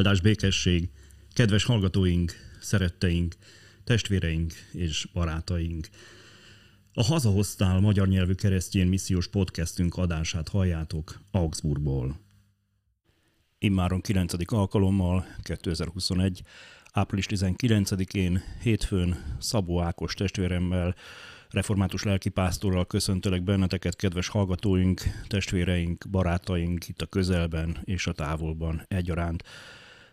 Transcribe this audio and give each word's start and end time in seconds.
Áldás 0.00 0.20
békesség, 0.20 0.90
kedves 1.32 1.64
hallgatóink, 1.64 2.32
szeretteink, 2.60 3.34
testvéreink 3.84 4.52
és 4.72 5.08
barátaink. 5.12 5.88
A 6.92 7.04
Hazahoztál 7.04 7.80
magyar 7.80 8.08
nyelvű 8.08 8.32
keresztjén 8.32 8.86
missziós 8.86 9.28
podcastünk 9.28 9.96
adását 9.96 10.48
halljátok 10.48 11.20
Augsburgból. 11.30 12.20
Immáron 13.58 14.00
9. 14.00 14.52
alkalommal 14.52 15.26
2021. 15.42 16.42
április 16.92 17.26
19-én 17.28 18.42
hétfőn 18.62 19.36
Szabó 19.38 19.80
Ákos 19.80 20.14
testvéremmel 20.14 20.94
református 21.50 22.02
lelkipásztorral 22.02 22.86
köszöntelek 22.86 23.42
benneteket, 23.42 23.96
kedves 23.96 24.28
hallgatóink, 24.28 25.02
testvéreink, 25.26 26.04
barátaink 26.10 26.88
itt 26.88 27.00
a 27.02 27.06
közelben 27.06 27.78
és 27.84 28.06
a 28.06 28.12
távolban 28.12 28.84
egyaránt. 28.88 29.44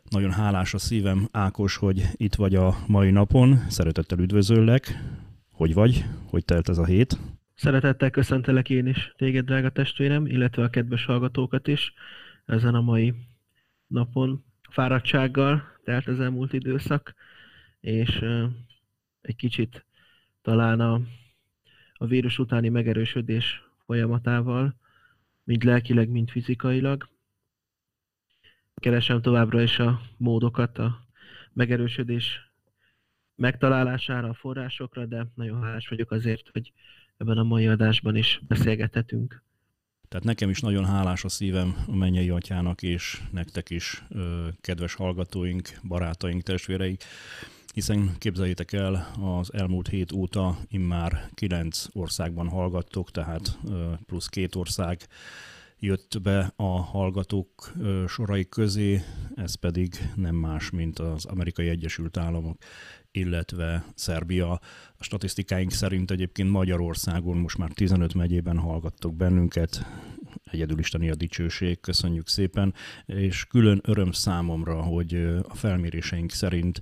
Nagyon 0.10 0.32
hálás 0.32 0.74
a 0.74 0.78
szívem, 0.78 1.28
Ákos, 1.32 1.76
hogy 1.76 2.04
itt 2.14 2.36
vagy 2.36 2.56
a 2.56 2.76
mai 2.88 3.12
napon. 3.12 3.58
Szeretettel 3.70 4.20
üdvözöllek. 4.20 5.04
Hogy 5.52 5.74
vagy? 5.74 6.06
Hogy 6.30 6.46
telt 6.46 6.70
ez 6.70 6.78
a 6.78 6.86
hét? 6.86 7.18
Szeretettel 7.56 8.10
köszöntelek 8.10 8.70
én 8.70 8.88
is 8.88 9.14
téged, 9.18 9.46
drága 9.46 9.70
testvérem, 9.70 10.26
illetve 10.26 10.64
a 10.64 10.70
kedves 10.70 11.06
hallgatókat 11.06 11.68
is 11.68 11.94
ezen 12.46 12.76
a 12.76 12.82
mai 12.82 13.14
napon. 13.88 14.44
Fáradtsággal 14.70 15.64
telt 15.84 16.08
az 16.08 16.20
elmúlt 16.20 16.54
időszak, 16.54 17.14
és 17.80 18.22
egy 19.22 19.36
kicsit 19.36 19.86
talán 20.42 20.80
a 20.80 21.02
a 21.98 22.06
vírus 22.06 22.40
utáni 22.40 22.70
megerősödés 22.70 23.64
folyamatával, 23.86 24.76
mind 25.44 25.64
lelkileg, 25.64 26.10
mind 26.10 26.30
fizikailag. 26.30 27.10
Keresem 28.82 29.22
továbbra 29.22 29.62
is 29.62 29.80
a 29.80 30.02
módokat 30.18 30.78
a 30.78 31.08
megerősödés 31.54 32.52
megtalálására, 33.36 34.30
a 34.30 34.34
forrásokra, 34.34 35.06
de 35.06 35.28
nagyon 35.36 35.64
hálás 35.64 35.88
vagyok 35.88 36.12
azért, 36.12 36.50
hogy 36.52 36.74
ebben 37.18 37.38
a 37.38 37.44
mai 37.44 37.68
adásban 37.68 38.16
is 38.16 38.42
beszélgethetünk. 38.48 39.44
Tehát 40.08 40.26
nekem 40.26 40.50
is 40.50 40.60
nagyon 40.60 40.86
hálás 40.86 41.24
a 41.24 41.30
szívem 41.30 41.76
a 41.88 41.96
mennyei 41.96 42.30
atyának, 42.30 42.82
és 42.82 43.22
nektek 43.32 43.70
is, 43.70 44.04
kedves 44.62 44.94
hallgatóink, 44.94 45.80
barátaink, 45.84 46.44
testvéreik, 46.44 47.04
hiszen 47.74 48.18
képzeljétek 48.18 48.74
el, 48.74 49.12
az 49.22 49.54
elmúlt 49.54 49.88
hét 49.88 50.12
óta 50.12 50.58
immár 50.68 51.30
kilenc 51.34 51.86
országban 51.94 52.50
hallgattok, 52.50 53.12
tehát 53.12 53.60
plusz 54.06 54.28
két 54.28 54.56
ország 54.56 55.08
jött 55.80 56.22
be 56.22 56.54
a 56.56 56.82
hallgatók 56.82 57.74
sorai 58.08 58.50
közé, 58.50 59.02
ez 59.36 59.56
pedig 59.56 59.96
nem 60.16 60.36
más, 60.36 60.70
mint 60.70 61.00
az 61.00 61.26
Amerikai 61.26 61.68
Egyesült 61.68 62.18
Államok, 62.18 62.58
illetve 63.12 63.86
Szerbia. 63.96 64.52
A 64.98 65.04
statisztikáink 65.04 65.72
szerint 65.72 66.12
egyébként 66.12 66.52
Magyarországon 66.52 67.38
most 67.38 67.58
már 67.58 67.72
15 67.72 68.14
megyében 68.14 68.58
hallgattok 68.58 69.16
bennünket, 69.16 69.86
egyedül 70.44 70.80
Isteni 70.80 71.10
a 71.10 71.16
dicsőség, 71.16 71.80
köszönjük 71.80 72.28
szépen, 72.28 72.74
és 73.06 73.46
külön 73.46 73.82
öröm 73.84 74.12
számomra, 74.12 74.82
hogy 74.82 75.14
a 75.48 75.56
felméréseink 75.56 76.32
szerint 76.32 76.82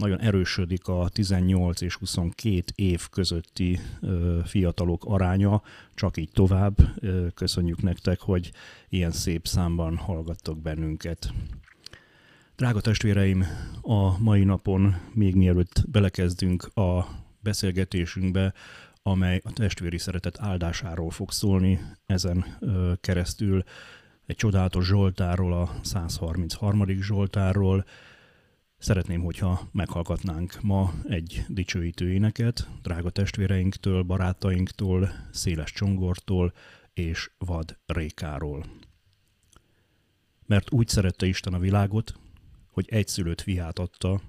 nagyon 0.00 0.20
erősödik 0.20 0.88
a 0.88 1.08
18 1.08 1.80
és 1.80 1.94
22 1.94 2.62
év 2.74 3.08
közötti 3.08 3.80
fiatalok 4.44 5.04
aránya, 5.04 5.62
csak 5.94 6.16
így 6.16 6.30
tovább. 6.32 6.76
Köszönjük 7.34 7.82
nektek, 7.82 8.20
hogy 8.20 8.50
ilyen 8.88 9.10
szép 9.10 9.46
számban 9.46 9.96
hallgattok 9.96 10.58
bennünket. 10.58 11.32
Drága 12.56 12.80
testvéreim, 12.80 13.44
a 13.80 14.18
mai 14.18 14.44
napon, 14.44 14.96
még 15.14 15.34
mielőtt 15.34 15.84
belekezdünk 15.90 16.76
a 16.76 17.06
beszélgetésünkbe, 17.40 18.54
amely 19.02 19.40
a 19.44 19.52
testvéri 19.52 19.98
szeretet 19.98 20.40
áldásáról 20.40 21.10
fog 21.10 21.30
szólni 21.30 21.80
ezen 22.06 22.44
keresztül, 23.00 23.62
egy 24.26 24.36
csodálatos 24.36 24.86
Zsoltárról, 24.86 25.52
a 25.52 25.70
133. 25.82 26.86
Zsoltárról, 27.00 27.84
Szeretném, 28.80 29.22
hogyha 29.22 29.68
meghallgatnánk 29.72 30.60
ma 30.62 30.92
egy 31.08 31.44
dicsőítő 31.48 32.12
éneket, 32.12 32.68
drága 32.82 33.10
testvéreinktől, 33.10 34.02
barátainktól, 34.02 35.10
Széles 35.32 35.72
Csongortól 35.72 36.52
és 36.92 37.30
Vad 37.38 37.78
Rékáról. 37.86 38.66
Mert 40.46 40.72
úgy 40.72 40.88
szerette 40.88 41.26
Isten 41.26 41.54
a 41.54 41.58
világot, 41.58 42.14
hogy 42.72 42.86
egyszülött 42.88 43.40
fiát 43.40 43.78
adta, 43.78 44.20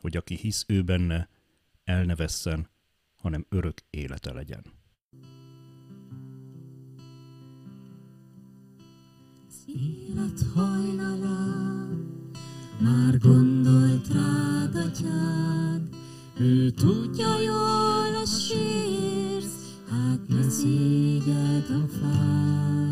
hogy 0.00 0.16
aki 0.16 0.34
hisz 0.34 0.64
ő 0.68 0.82
benne, 0.82 1.28
el 1.84 2.04
ne 2.04 2.14
vesszen, 2.14 2.68
hanem 3.16 3.46
örök 3.48 3.78
élete 3.90 4.32
legyen. 4.32 4.64
élet 9.66 10.42
hajnalán 10.54 11.73
már 12.78 13.18
gondolt 13.18 14.06
rád 14.12 14.74
atyád, 14.74 15.80
ő 16.38 16.70
tudja 16.70 17.40
jól 17.40 18.22
a 18.22 18.26
sírsz, 18.26 19.54
hát 19.90 20.28
ne 20.28 20.50
szégyed 20.50 21.66
a 21.70 21.86
fáj, 22.00 22.84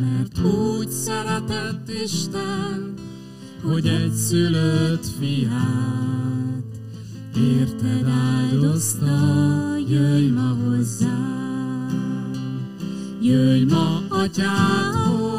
mert 0.00 0.54
úgy 0.54 0.90
szeretett 0.90 1.90
Isten, 2.04 2.94
hogy 3.62 3.86
egy 3.86 4.12
szülött 4.12 5.06
fiát, 5.18 6.64
érted 7.36 8.06
áldozta, 8.08 9.16
jöjj 9.88 10.28
ma 10.28 10.56
hozzá, 10.64 11.18
jöjj 13.20 13.64
ma 13.64 14.02
atyádhoz, 14.08 15.37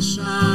shine. 0.00 0.45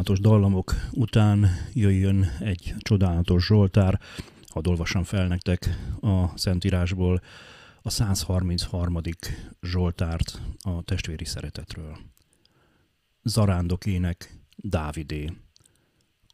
Csodálatos 0.00 0.30
dallamok 0.30 0.74
után 0.92 1.46
jöjjön 1.72 2.24
egy 2.40 2.74
csodálatos 2.78 3.46
Zsoltár, 3.46 4.00
hadd 4.48 4.68
olvassam 4.68 5.02
fel 5.02 5.26
nektek 5.26 5.68
a 6.00 6.38
Szentírásból 6.38 7.20
a 7.82 7.90
133. 7.90 9.00
Zsoltárt 9.62 10.40
a 10.60 10.82
testvéri 10.82 11.24
szeretetről. 11.24 11.98
Zarándok 13.22 13.86
ének 13.86 14.38
Dávidé. 14.56 15.32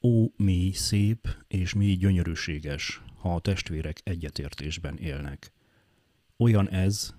Ó, 0.03 0.27
mi 0.37 0.71
szép 0.75 1.29
és 1.49 1.75
mi 1.75 1.97
gyönyörűséges, 1.97 3.03
ha 3.21 3.35
a 3.35 3.41
testvérek 3.41 4.01
egyetértésben 4.05 4.97
élnek. 4.97 5.53
Olyan 6.37 6.71
ez, 6.71 7.15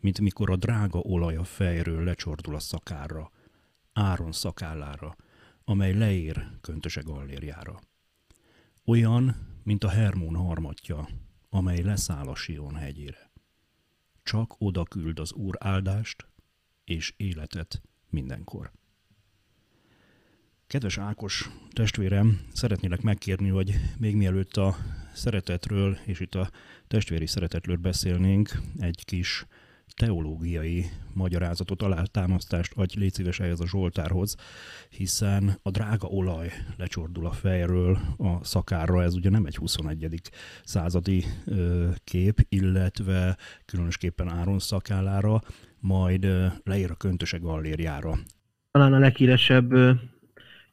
mint 0.00 0.20
mikor 0.20 0.50
a 0.50 0.56
drága 0.56 0.98
olaj 0.98 1.36
a 1.36 1.44
fejről 1.44 2.04
lecsordul 2.04 2.54
a 2.54 2.60
szakára, 2.60 3.30
Áron 3.92 4.32
szakállára, 4.32 5.16
amely 5.68 5.92
leér 5.92 6.48
köntöse 6.60 7.00
gallérjára. 7.00 7.80
Olyan, 8.84 9.36
mint 9.62 9.84
a 9.84 9.88
Hermón 9.88 10.34
harmatja, 10.34 11.08
amely 11.48 11.82
leszáll 11.82 12.26
a 12.26 12.34
Sion 12.34 12.74
hegyére. 12.74 13.30
Csak 14.22 14.54
oda 14.58 14.82
küld 14.84 15.18
az 15.18 15.32
Úr 15.32 15.56
áldást 15.58 16.26
és 16.84 17.14
életet 17.16 17.82
mindenkor. 18.10 18.72
Kedves 20.66 20.98
Ákos 20.98 21.50
testvérem, 21.70 22.46
szeretnélek 22.52 23.02
megkérni, 23.02 23.48
hogy 23.48 23.74
még 23.98 24.16
mielőtt 24.16 24.56
a 24.56 24.76
szeretetről 25.14 25.98
és 26.04 26.20
itt 26.20 26.34
a 26.34 26.50
testvéri 26.88 27.26
szeretetről 27.26 27.76
beszélnénk, 27.76 28.60
egy 28.78 29.04
kis 29.04 29.46
teológiai 29.96 30.84
magyarázatot, 31.14 31.82
alátámasztást 31.82 32.72
adj 32.76 32.98
légy 32.98 33.12
szíves 33.12 33.40
ehhez 33.40 33.60
a 33.60 33.66
Zsoltárhoz, 33.66 34.36
hiszen 34.88 35.58
a 35.62 35.70
drága 35.70 36.06
olaj 36.06 36.52
lecsordul 36.76 37.26
a 37.26 37.30
fejről 37.30 37.98
a 38.16 38.44
szakárra, 38.44 39.02
ez 39.02 39.14
ugye 39.14 39.30
nem 39.30 39.46
egy 39.46 39.56
21. 39.56 40.20
századi 40.64 41.24
ö, 41.46 41.88
kép, 42.04 42.40
illetve 42.48 43.36
különösképpen 43.64 44.28
Áron 44.28 44.58
szakállára, 44.58 45.40
majd 45.80 46.24
ö, 46.24 46.46
leír 46.64 46.90
a 46.90 46.94
köntöse 46.94 47.38
gallérjára. 47.38 48.18
Talán 48.70 48.92
a 48.92 48.98
leghíresebb 48.98 49.72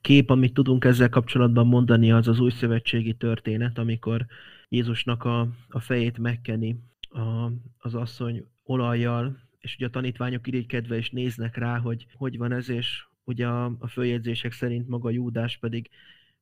kép, 0.02 0.30
amit 0.30 0.54
tudunk 0.54 0.86
ezzel 0.86 1.10
kapcsolatban 1.10 1.68
mondani, 1.68 2.12
az 2.12 2.28
az 2.28 2.40
új 2.40 2.52
szövetségi 2.52 3.14
történet, 3.14 3.78
amikor 3.78 4.26
Jézusnak 4.70 5.24
a, 5.24 5.48
a 5.70 5.80
fejét 5.80 6.18
megkeni 6.18 6.80
a, 7.10 7.52
az 7.78 7.96
asszony 7.96 8.46
olajjal, 8.64 9.38
és 9.60 9.76
ugye 9.76 9.86
a 9.86 9.90
tanítványok 9.90 10.48
irigykedve 10.48 10.98
is 10.98 11.10
néznek 11.10 11.58
rá, 11.58 11.78
hogy 11.78 12.08
hogy 12.14 12.38
van 12.38 12.52
ez, 12.52 12.70
és 12.70 13.06
ugye 13.24 13.48
a, 13.48 13.76
a 13.80 13.88
följegyzések 13.88 14.52
szerint 14.52 14.88
maga 14.88 15.10
Júdás 15.10 15.58
pedig 15.58 15.90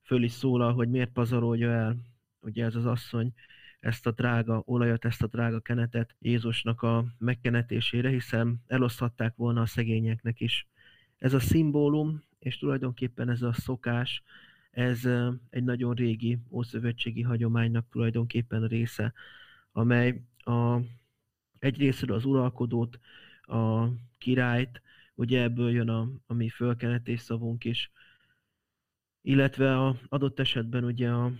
föl 0.04 0.24
is 0.24 0.32
szólal, 0.32 0.74
hogy 0.74 0.90
miért 0.90 1.12
pazarolja 1.12 1.70
el 1.70 1.96
ugye 2.40 2.66
ez 2.66 2.76
az 2.76 2.86
asszony 2.86 3.34
ezt 3.80 4.08
a 4.08 4.12
drága 4.12 4.64
olajat, 4.66 5.06
ezt 5.06 5.22
a 5.22 5.28
drága 5.28 5.60
kenetet 5.60 6.16
Jézusnak 6.20 6.82
a 6.82 7.06
megkenetésére, 7.18 8.10
hiszen 8.10 8.64
eloszthatták 8.68 9.36
volna 9.36 9.62
a 9.62 9.66
szegényeknek 9.66 10.40
is. 10.40 10.68
Ez 11.18 11.34
a 11.34 11.40
szimbólum, 11.40 12.24
és 12.40 12.58
tulajdonképpen 12.58 13.30
ez 13.30 13.42
a 13.42 13.54
szokás, 13.54 14.24
ez 14.72 15.08
egy 15.50 15.64
nagyon 15.64 15.94
régi 15.94 16.40
ószövetségi 16.50 17.22
hagyománynak 17.22 17.90
tulajdonképpen 17.90 18.68
része, 18.68 19.14
amely 19.72 20.22
a, 20.38 20.80
egyrésztről 21.62 22.16
az 22.16 22.26
uralkodót, 22.26 23.00
a 23.42 23.88
királyt, 24.18 24.82
ugye 25.16 25.42
ebből 25.42 25.72
jön 25.72 25.90
a, 25.90 26.10
a 26.26 26.34
mi 26.34 26.50
fölkenetés 26.50 27.22
szavunk 27.22 27.64
is, 27.64 27.92
illetve 29.22 29.78
a 29.78 29.96
adott 30.08 30.40
esetben 30.40 30.84
ugye 30.84 31.10
a, 31.10 31.32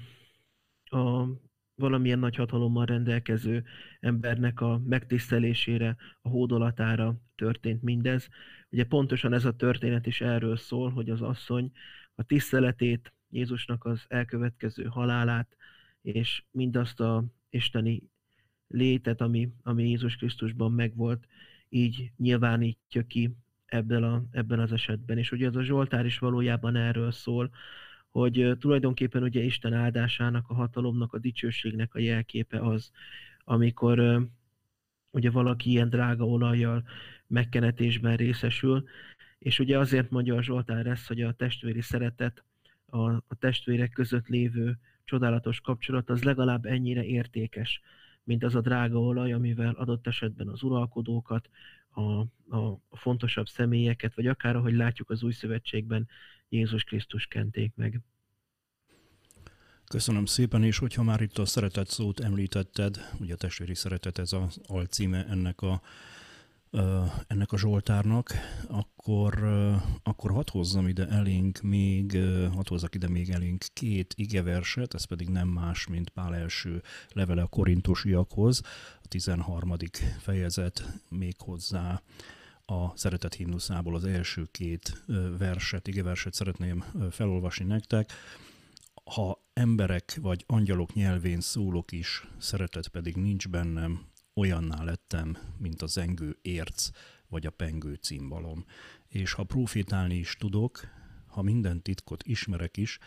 a 0.84 1.28
valamilyen 1.76 2.20
nagy 2.20 2.36
hatalommal 2.36 2.86
rendelkező 2.86 3.64
embernek 4.00 4.62
a 4.62 4.82
megtisztelésére, 4.86 5.96
a 6.22 6.30
hódolatára 6.30 7.16
történt 7.36 7.82
mindez. 7.82 8.28
Ugye 8.70 8.86
pontosan 8.86 9.34
ez 9.34 9.46
a 9.46 9.56
történet 9.56 10.06
is 10.06 10.22
erről 10.22 10.58
szól, 10.58 10.92
hogy 10.92 11.10
az 11.10 11.22
asszony 11.22 11.72
a 12.16 12.24
tiszteletét, 12.24 13.14
Jézusnak 13.30 13.86
az 13.86 14.06
elkövetkező 14.08 14.84
halálát, 14.84 15.56
és 16.02 16.44
mindazt 16.52 17.00
a 17.00 17.26
isteni 17.50 18.11
létet, 18.72 19.22
ami, 19.22 19.50
ami 19.64 19.90
Jézus 19.90 20.16
Krisztusban 20.16 20.72
megvolt, 20.72 21.28
így 21.70 22.12
nyilvánítja 22.18 23.04
ki 23.08 23.36
ebben, 23.66 24.04
a, 24.04 24.24
ebben 24.32 24.60
az 24.60 24.72
esetben. 24.72 25.18
És 25.18 25.32
ugye 25.32 25.48
ez 25.48 25.56
a 25.56 25.64
Zsoltár 25.64 26.06
is 26.06 26.20
valójában 26.20 26.76
erről 26.76 27.12
szól, 27.12 27.50
hogy 28.10 28.56
tulajdonképpen 28.60 29.24
ugye 29.24 29.42
Isten 29.42 29.74
áldásának, 29.74 30.50
a 30.50 30.54
hatalomnak, 30.54 31.14
a 31.14 31.20
dicsőségnek 31.20 31.96
a 31.96 32.00
jelképe 32.00 32.60
az, 32.60 32.92
amikor 33.44 34.28
ugye 35.12 35.32
valaki 35.32 35.70
ilyen 35.70 35.90
drága 35.90 36.26
olajjal 36.26 36.84
megkenetésben 37.28 38.16
részesül, 38.16 38.84
és 39.40 39.60
ugye 39.60 39.80
azért 39.80 40.10
mondja 40.10 40.36
a 40.36 40.44
Zsoltár 40.44 40.86
ezt, 40.86 41.08
hogy 41.08 41.22
a 41.22 41.32
testvéri 41.32 41.82
szeretet, 41.82 42.44
a, 42.86 43.10
a 43.12 43.36
testvérek 43.40 43.92
között 43.92 44.28
lévő 44.28 44.78
csodálatos 45.04 45.62
kapcsolat 45.62 46.10
az 46.10 46.24
legalább 46.24 46.66
ennyire 46.66 47.06
értékes, 47.06 47.82
mint 48.24 48.44
az 48.44 48.56
a 48.56 48.62
drága 48.62 49.00
olaj, 49.00 49.34
amivel 49.34 49.74
adott 49.74 50.08
esetben 50.08 50.48
az 50.48 50.64
uralkodókat, 50.64 51.50
a, 51.90 52.02
a, 52.58 52.80
fontosabb 52.92 53.48
személyeket, 53.48 54.16
vagy 54.16 54.28
akár 54.28 54.56
ahogy 54.56 54.74
látjuk 54.74 55.10
az 55.10 55.24
új 55.24 55.32
szövetségben, 55.32 56.08
Jézus 56.50 56.84
Krisztus 56.84 57.26
kenték 57.26 57.76
meg. 57.76 58.02
Köszönöm 59.88 60.26
szépen, 60.26 60.64
és 60.64 60.78
hogyha 60.78 61.04
már 61.04 61.22
itt 61.22 61.38
a 61.38 61.46
szeretet 61.46 61.88
szót 61.88 62.20
említetted, 62.20 62.98
ugye 63.20 63.34
a 63.34 63.38
testvéri 63.38 63.76
szeretet 63.76 64.18
ez 64.18 64.34
az 64.34 64.60
alcíme 64.68 65.26
ennek 65.26 65.62
a, 65.62 65.82
ennek 67.28 67.52
a 67.52 67.58
Zsoltárnak, 67.58 68.34
akkor, 68.68 69.44
akkor 70.04 70.32
hadd 70.32 70.52
hozzam 70.52 70.88
ide 70.88 71.08
elénk 71.08 71.62
még, 71.62 72.18
hadd 72.54 72.68
hozzak 72.68 72.96
ide 72.96 73.08
még 73.08 73.30
elénk 73.30 73.66
két 73.74 74.14
igeverset, 74.18 74.94
ez 74.94 75.04
pedig 75.04 75.30
nem 75.30 75.48
más, 75.48 75.88
mint 75.88 76.10
Pál 76.10 76.36
első 76.36 76.82
levele 77.10 77.42
a 77.42 77.48
korintusiakhoz, 77.48 78.62
a 79.04 79.08
13. 79.08 79.74
fejezet 80.20 81.00
még 81.10 81.36
hozzá 81.38 82.02
a 82.66 82.98
szeretet 82.98 83.34
himnuszából 83.34 83.96
az 83.96 84.06
első 84.06 84.48
két 84.52 85.04
verset, 85.38 85.88
igeverset 85.88 86.34
szeretném 86.34 86.84
felolvasni 87.10 87.66
nektek. 87.66 88.12
Ha 89.04 89.44
emberek 89.54 90.18
vagy 90.22 90.44
angyalok 90.48 90.94
nyelvén 90.94 91.42
szólok 91.42 91.92
is, 91.92 92.28
szeretet 92.38 92.88
pedig 92.88 93.16
nincs 93.16 93.48
bennem, 93.50 94.11
olyanná 94.34 94.84
lettem, 94.84 95.38
mint 95.58 95.82
a 95.82 95.86
zengő 95.88 96.38
érc 96.42 96.90
vagy 97.28 97.46
a 97.46 97.52
pengő 97.52 97.94
cimbalom. 97.94 98.66
És 99.08 99.34
ha 99.34 99.44
profétálni 99.44 100.16
is 100.16 100.36
tudok, 100.36 100.88
ha 101.28 101.42
minden 101.42 101.82
titkot 101.82 102.24
ismerek 102.24 102.78
is, 102.78 103.00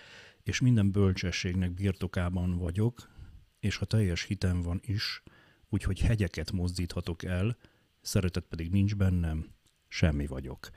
és 0.42 0.60
minden 0.60 0.90
bölcsességnek 0.90 1.72
birtokában 1.72 2.58
vagyok, 2.58 3.10
és 3.60 3.76
ha 3.76 3.84
teljes 3.84 4.22
hitem 4.22 4.62
van 4.62 4.80
is, 4.82 5.22
úgyhogy 5.68 6.00
hegyeket 6.00 6.52
mozdíthatok 6.52 7.22
el, 7.22 7.56
szeretet 8.00 8.44
pedig 8.44 8.70
nincs 8.70 8.96
bennem, 8.96 9.54
semmi 9.88 10.26
vagyok. 10.26 10.70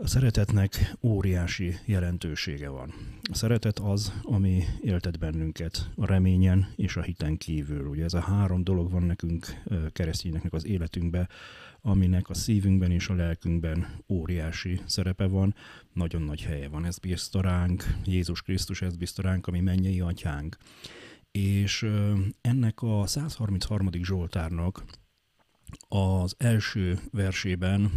A 0.00 0.06
szeretetnek 0.06 0.96
óriási 1.02 1.74
jelentősége 1.84 2.68
van. 2.68 2.94
A 3.30 3.34
szeretet 3.34 3.78
az, 3.78 4.12
ami 4.22 4.64
éltet 4.80 5.18
bennünket 5.18 5.90
a 5.94 6.06
reményen 6.06 6.72
és 6.76 6.96
a 6.96 7.02
hiten 7.02 7.36
kívül. 7.36 7.86
Ugye 7.86 8.04
ez 8.04 8.14
a 8.14 8.20
három 8.20 8.64
dolog 8.64 8.90
van 8.90 9.02
nekünk 9.02 9.62
keresztényeknek 9.92 10.52
az 10.52 10.66
életünkben, 10.66 11.28
aminek 11.80 12.28
a 12.28 12.34
szívünkben 12.34 12.90
és 12.90 13.08
a 13.08 13.14
lelkünkben 13.14 13.86
óriási 14.08 14.80
szerepe 14.86 15.26
van, 15.26 15.54
nagyon 15.92 16.22
nagy 16.22 16.42
helye 16.42 16.68
van. 16.68 16.84
Ez 16.84 16.98
bízta 16.98 17.40
ránk, 17.40 17.84
Jézus 18.04 18.42
Krisztus 18.42 18.82
ez 18.82 18.96
bízta 18.96 19.22
ránk, 19.22 19.46
ami 19.46 19.60
mennyei 19.60 20.00
atyánk. 20.00 20.56
És 21.30 21.86
ennek 22.40 22.82
a 22.82 23.06
133. 23.06 23.88
Zsoltárnak 24.02 24.84
az 25.88 26.34
első 26.38 26.98
versében 27.10 27.90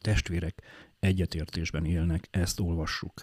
testvérek 0.00 0.62
egyetértésben 1.00 1.84
élnek, 1.84 2.28
ezt 2.30 2.60
olvassuk. 2.60 3.22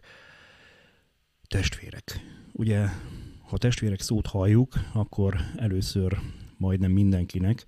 Testvérek. 1.47 2.19
Ugye, 2.51 2.85
ha 3.41 3.57
testvérek 3.57 4.01
szót 4.01 4.27
halljuk, 4.27 4.73
akkor 4.93 5.37
először 5.55 6.19
majdnem 6.57 6.91
mindenkinek 6.91 7.65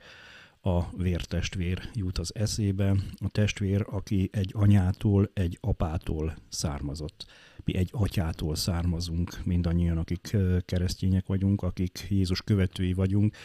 a 0.61 0.97
vértestvér 0.97 1.89
jut 1.93 2.17
az 2.17 2.35
eszébe, 2.35 2.95
a 3.19 3.29
testvér, 3.29 3.85
aki 3.89 4.29
egy 4.31 4.51
anyától, 4.55 5.31
egy 5.33 5.57
apától 5.61 6.35
származott. 6.49 7.25
Mi 7.63 7.75
egy 7.75 7.89
atyától 7.91 8.55
származunk, 8.55 9.45
mindannyian, 9.45 9.97
akik 9.97 10.37
keresztények 10.65 11.27
vagyunk, 11.27 11.61
akik 11.61 12.05
Jézus 12.09 12.41
követői 12.41 12.93
vagyunk, 12.93 13.35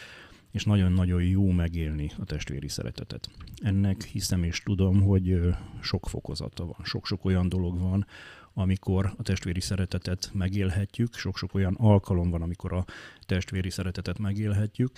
és 0.55 0.63
nagyon-nagyon 0.63 1.23
jó 1.23 1.51
megélni 1.51 2.11
a 2.17 2.25
testvéri 2.25 2.67
szeretetet. 2.67 3.29
Ennek 3.55 4.03
hiszem 4.03 4.43
és 4.43 4.59
tudom, 4.59 5.01
hogy 5.01 5.39
sok 5.81 6.09
fokozata 6.09 6.65
van, 6.65 6.77
sok-sok 6.83 7.25
olyan 7.25 7.49
dolog 7.49 7.79
van, 7.79 8.05
amikor 8.53 9.13
a 9.17 9.23
testvéri 9.23 9.59
szeretetet 9.59 10.29
megélhetjük, 10.33 11.13
sok-sok 11.13 11.53
olyan 11.53 11.73
alkalom 11.73 12.29
van, 12.29 12.41
amikor 12.41 12.73
a 12.73 12.85
testvéri 13.25 13.69
szeretetet 13.69 14.19
megélhetjük, 14.19 14.91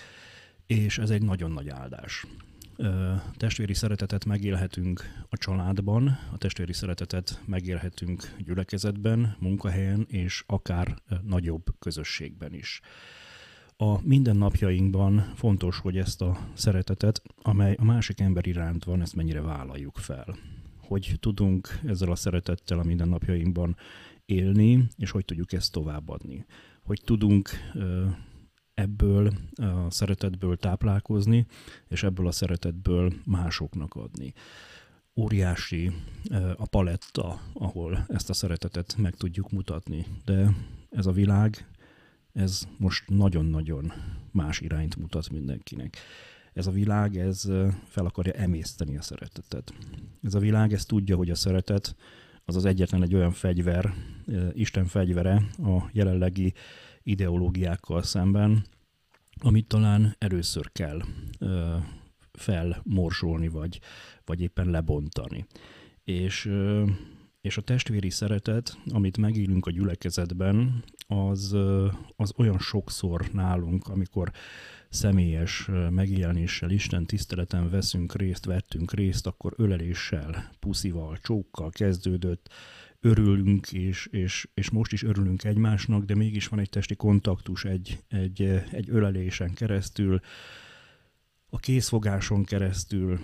és 0.66 0.98
ez 0.98 1.10
egy 1.10 1.22
nagyon 1.22 1.50
nagy 1.50 1.68
áldás. 1.68 2.26
Testvéri 3.36 3.74
szeretetet 3.74 4.24
megélhetünk 4.24 5.24
a 5.28 5.36
családban, 5.36 6.18
a 6.32 6.38
testvéri 6.38 6.72
szeretetet 6.72 7.42
megélhetünk 7.46 8.34
gyülekezetben, 8.44 9.36
munkahelyen 9.38 10.06
és 10.08 10.44
akár 10.46 10.94
nagyobb 11.22 11.64
közösségben 11.78 12.54
is 12.54 12.80
a 13.80 14.00
mindennapjainkban 14.02 15.32
fontos, 15.34 15.78
hogy 15.78 15.96
ezt 15.96 16.22
a 16.22 16.38
szeretetet, 16.54 17.22
amely 17.42 17.74
a 17.78 17.84
másik 17.84 18.20
ember 18.20 18.46
iránt 18.46 18.84
van, 18.84 19.00
ezt 19.00 19.14
mennyire 19.14 19.40
vállaljuk 19.40 19.96
fel. 19.96 20.36
Hogy 20.80 21.16
tudunk 21.20 21.80
ezzel 21.86 22.10
a 22.10 22.16
szeretettel 22.16 22.78
a 22.78 22.84
mindennapjainkban 22.84 23.76
élni, 24.26 24.86
és 24.96 25.10
hogy 25.10 25.24
tudjuk 25.24 25.52
ezt 25.52 25.72
továbbadni. 25.72 26.46
Hogy 26.82 27.00
tudunk 27.04 27.50
ebből 28.74 29.32
a 29.54 29.90
szeretetből 29.90 30.56
táplálkozni, 30.56 31.46
és 31.88 32.02
ebből 32.02 32.26
a 32.26 32.32
szeretetből 32.32 33.12
másoknak 33.24 33.94
adni. 33.94 34.32
óriási 35.16 35.92
a 36.56 36.66
paletta, 36.66 37.40
ahol 37.52 38.04
ezt 38.08 38.30
a 38.30 38.34
szeretetet 38.34 38.96
meg 38.96 39.14
tudjuk 39.14 39.50
mutatni. 39.50 40.06
De 40.24 40.54
ez 40.90 41.06
a 41.06 41.12
világ, 41.12 41.66
ez 42.38 42.68
most 42.76 43.08
nagyon-nagyon 43.08 43.92
más 44.30 44.60
irányt 44.60 44.96
mutat 44.96 45.30
mindenkinek. 45.30 45.96
Ez 46.52 46.66
a 46.66 46.70
világ, 46.70 47.16
ez 47.16 47.48
fel 47.84 48.06
akarja 48.06 48.32
emészteni 48.32 48.96
a 48.96 49.02
szeretetet. 49.02 49.74
Ez 50.22 50.34
a 50.34 50.38
világ, 50.38 50.72
ez 50.72 50.84
tudja, 50.84 51.16
hogy 51.16 51.30
a 51.30 51.34
szeretet 51.34 51.96
az 52.44 52.56
az 52.56 52.64
egyetlen 52.64 53.02
egy 53.02 53.14
olyan 53.14 53.32
fegyver, 53.32 53.94
Isten 54.52 54.86
fegyvere 54.86 55.42
a 55.56 55.88
jelenlegi 55.92 56.52
ideológiákkal 57.02 58.02
szemben, 58.02 58.64
amit 59.40 59.66
talán 59.66 60.16
először 60.18 60.72
kell 60.72 61.02
felmorzsolni, 62.32 63.48
vagy, 63.48 63.80
vagy 64.24 64.40
éppen 64.40 64.70
lebontani. 64.70 65.46
És, 66.04 66.50
és 67.40 67.56
a 67.56 67.62
testvéri 67.62 68.10
szeretet, 68.10 68.78
amit 68.90 69.16
megélünk 69.16 69.66
a 69.66 69.70
gyülekezetben, 69.70 70.84
az, 71.08 71.56
az 72.16 72.32
olyan 72.36 72.58
sokszor 72.58 73.28
nálunk, 73.32 73.88
amikor 73.88 74.32
személyes 74.88 75.68
megjelenéssel, 75.90 76.70
Isten 76.70 77.06
tiszteleten 77.06 77.70
veszünk 77.70 78.14
részt, 78.14 78.44
vettünk 78.44 78.92
részt, 78.92 79.26
akkor 79.26 79.54
öleléssel, 79.56 80.50
puszival, 80.60 81.18
csókkal 81.22 81.70
kezdődött, 81.70 82.50
örülünk, 83.00 83.72
és, 83.72 84.06
és, 84.06 84.48
és 84.54 84.70
most 84.70 84.92
is 84.92 85.02
örülünk 85.02 85.44
egymásnak, 85.44 86.04
de 86.04 86.14
mégis 86.14 86.48
van 86.48 86.58
egy 86.58 86.70
testi 86.70 86.94
kontaktus 86.94 87.64
egy, 87.64 87.98
egy, 88.08 88.42
egy 88.70 88.90
ölelésen 88.90 89.54
keresztül, 89.54 90.20
a 91.50 91.58
készfogáson 91.58 92.44
keresztül, 92.44 93.20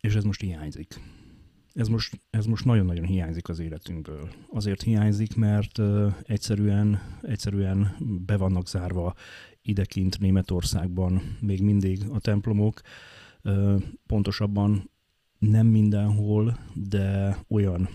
és 0.00 0.14
ez 0.14 0.24
most 0.24 0.40
hiányzik. 0.40 1.00
Ez 1.74 1.88
most, 1.88 2.20
ez 2.30 2.46
most 2.46 2.64
nagyon-nagyon 2.64 3.04
hiányzik 3.04 3.48
az 3.48 3.58
életünkből. 3.58 4.28
Azért 4.50 4.82
hiányzik, 4.82 5.36
mert 5.36 5.80
egyszerűen, 6.22 7.00
egyszerűen 7.22 7.96
be 8.26 8.36
vannak 8.36 8.68
zárva 8.68 9.14
idekint 9.62 10.18
Németországban 10.18 11.22
még 11.40 11.62
mindig 11.62 12.04
a 12.12 12.20
templomok. 12.20 12.80
Pontosabban 14.06 14.90
nem 15.38 15.66
mindenhol, 15.66 16.58
de 16.74 17.38
olyan 17.48 17.88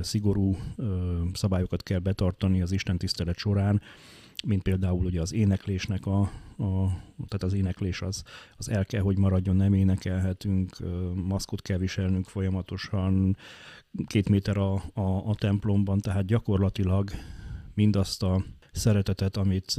szigorú 0.00 0.56
szabályokat 1.32 1.82
kell 1.82 1.98
betartani 1.98 2.62
az 2.62 2.72
Isten 2.72 2.98
tisztelet 2.98 3.36
során, 3.36 3.80
mint 4.46 4.62
például 4.62 5.04
ugye 5.04 5.20
az 5.20 5.32
éneklésnek 5.32 6.06
a, 6.06 6.20
a 6.58 6.86
tehát 7.16 7.42
az 7.42 7.52
éneklés 7.52 8.02
az, 8.02 8.22
az 8.56 8.68
el 8.68 8.84
kell, 8.84 9.00
hogy 9.00 9.18
maradjon, 9.18 9.56
nem 9.56 9.74
énekelhetünk, 9.74 10.76
maszkot 11.14 11.62
kell 11.62 11.78
viselnünk 11.78 12.28
folyamatosan, 12.28 13.36
két 14.06 14.28
méter 14.28 14.56
a, 14.56 14.74
a, 14.94 15.28
a 15.28 15.34
templomban, 15.34 15.98
tehát 15.98 16.26
gyakorlatilag 16.26 17.10
mindazt 17.74 18.22
a 18.22 18.44
szeretetet, 18.72 19.36
amit 19.36 19.70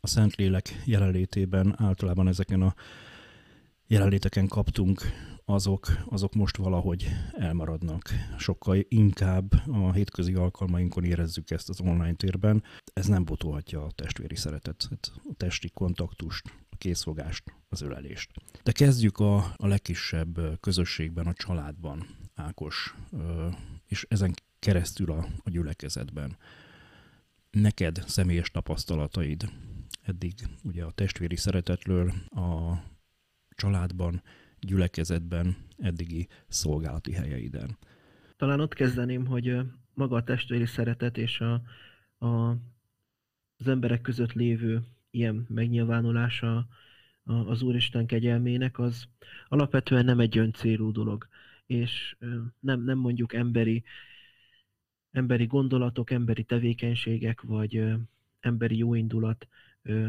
a 0.00 0.06
Szentlélek 0.06 0.82
jelenlétében 0.84 1.74
általában 1.78 2.28
ezeken 2.28 2.62
a 2.62 2.74
jelenléteken 3.86 4.48
kaptunk, 4.48 5.02
azok, 5.50 5.86
azok 6.06 6.34
most 6.34 6.56
valahogy 6.56 7.08
elmaradnak. 7.32 8.02
Sokkal 8.38 8.78
inkább 8.88 9.52
a 9.66 9.92
hétközi 9.92 10.34
alkalmainkon 10.34 11.04
érezzük 11.04 11.50
ezt 11.50 11.68
az 11.68 11.80
online 11.80 12.14
térben. 12.14 12.62
Ez 12.92 13.06
nem 13.06 13.24
botolhatja 13.24 13.84
a 13.84 13.90
testvéri 13.90 14.36
szeretetet, 14.36 15.12
a 15.28 15.34
testi 15.36 15.70
kontaktust, 15.70 16.52
a 16.70 16.76
készfogást, 16.76 17.54
az 17.68 17.80
ölelést. 17.80 18.30
De 18.62 18.72
kezdjük 18.72 19.18
a, 19.18 19.36
a 19.36 19.66
legkisebb 19.66 20.60
közösségben, 20.60 21.26
a 21.26 21.32
családban, 21.32 22.06
Ákos, 22.34 22.94
és 23.86 24.06
ezen 24.08 24.34
keresztül 24.58 25.10
a, 25.10 25.26
a 25.42 25.50
gyülekezetben. 25.50 26.36
Neked 27.50 28.04
személyes 28.06 28.50
tapasztalataid 28.50 29.52
eddig 30.02 30.34
ugye 30.62 30.84
a 30.84 30.90
testvéri 30.90 31.36
szeretetről 31.36 32.12
a 32.30 32.78
családban, 33.50 34.22
gyülekezetben, 34.60 35.56
eddigi 35.76 36.28
szolgálati 36.48 37.12
helyeiden. 37.12 37.78
Talán 38.36 38.60
ott 38.60 38.74
kezdeném, 38.74 39.26
hogy 39.26 39.60
maga 39.94 40.16
a 40.16 40.24
testvéri 40.24 40.66
szeretet 40.66 41.18
és 41.18 41.40
a, 41.40 41.62
a, 42.26 42.50
az 43.58 43.68
emberek 43.68 44.00
között 44.00 44.32
lévő 44.32 44.82
ilyen 45.10 45.46
megnyilvánulása 45.48 46.68
az 47.24 47.62
Úristen 47.62 48.06
kegyelmének, 48.06 48.78
az 48.78 49.08
alapvetően 49.48 50.04
nem 50.04 50.20
egy 50.20 50.38
öncélú 50.38 50.92
dolog, 50.92 51.28
és 51.66 52.16
nem, 52.60 52.84
nem 52.84 52.98
mondjuk 52.98 53.32
emberi, 53.34 53.84
emberi 55.10 55.46
gondolatok, 55.46 56.10
emberi 56.10 56.44
tevékenységek, 56.44 57.40
vagy 57.40 57.84
emberi 58.40 58.76
jóindulat 58.76 59.48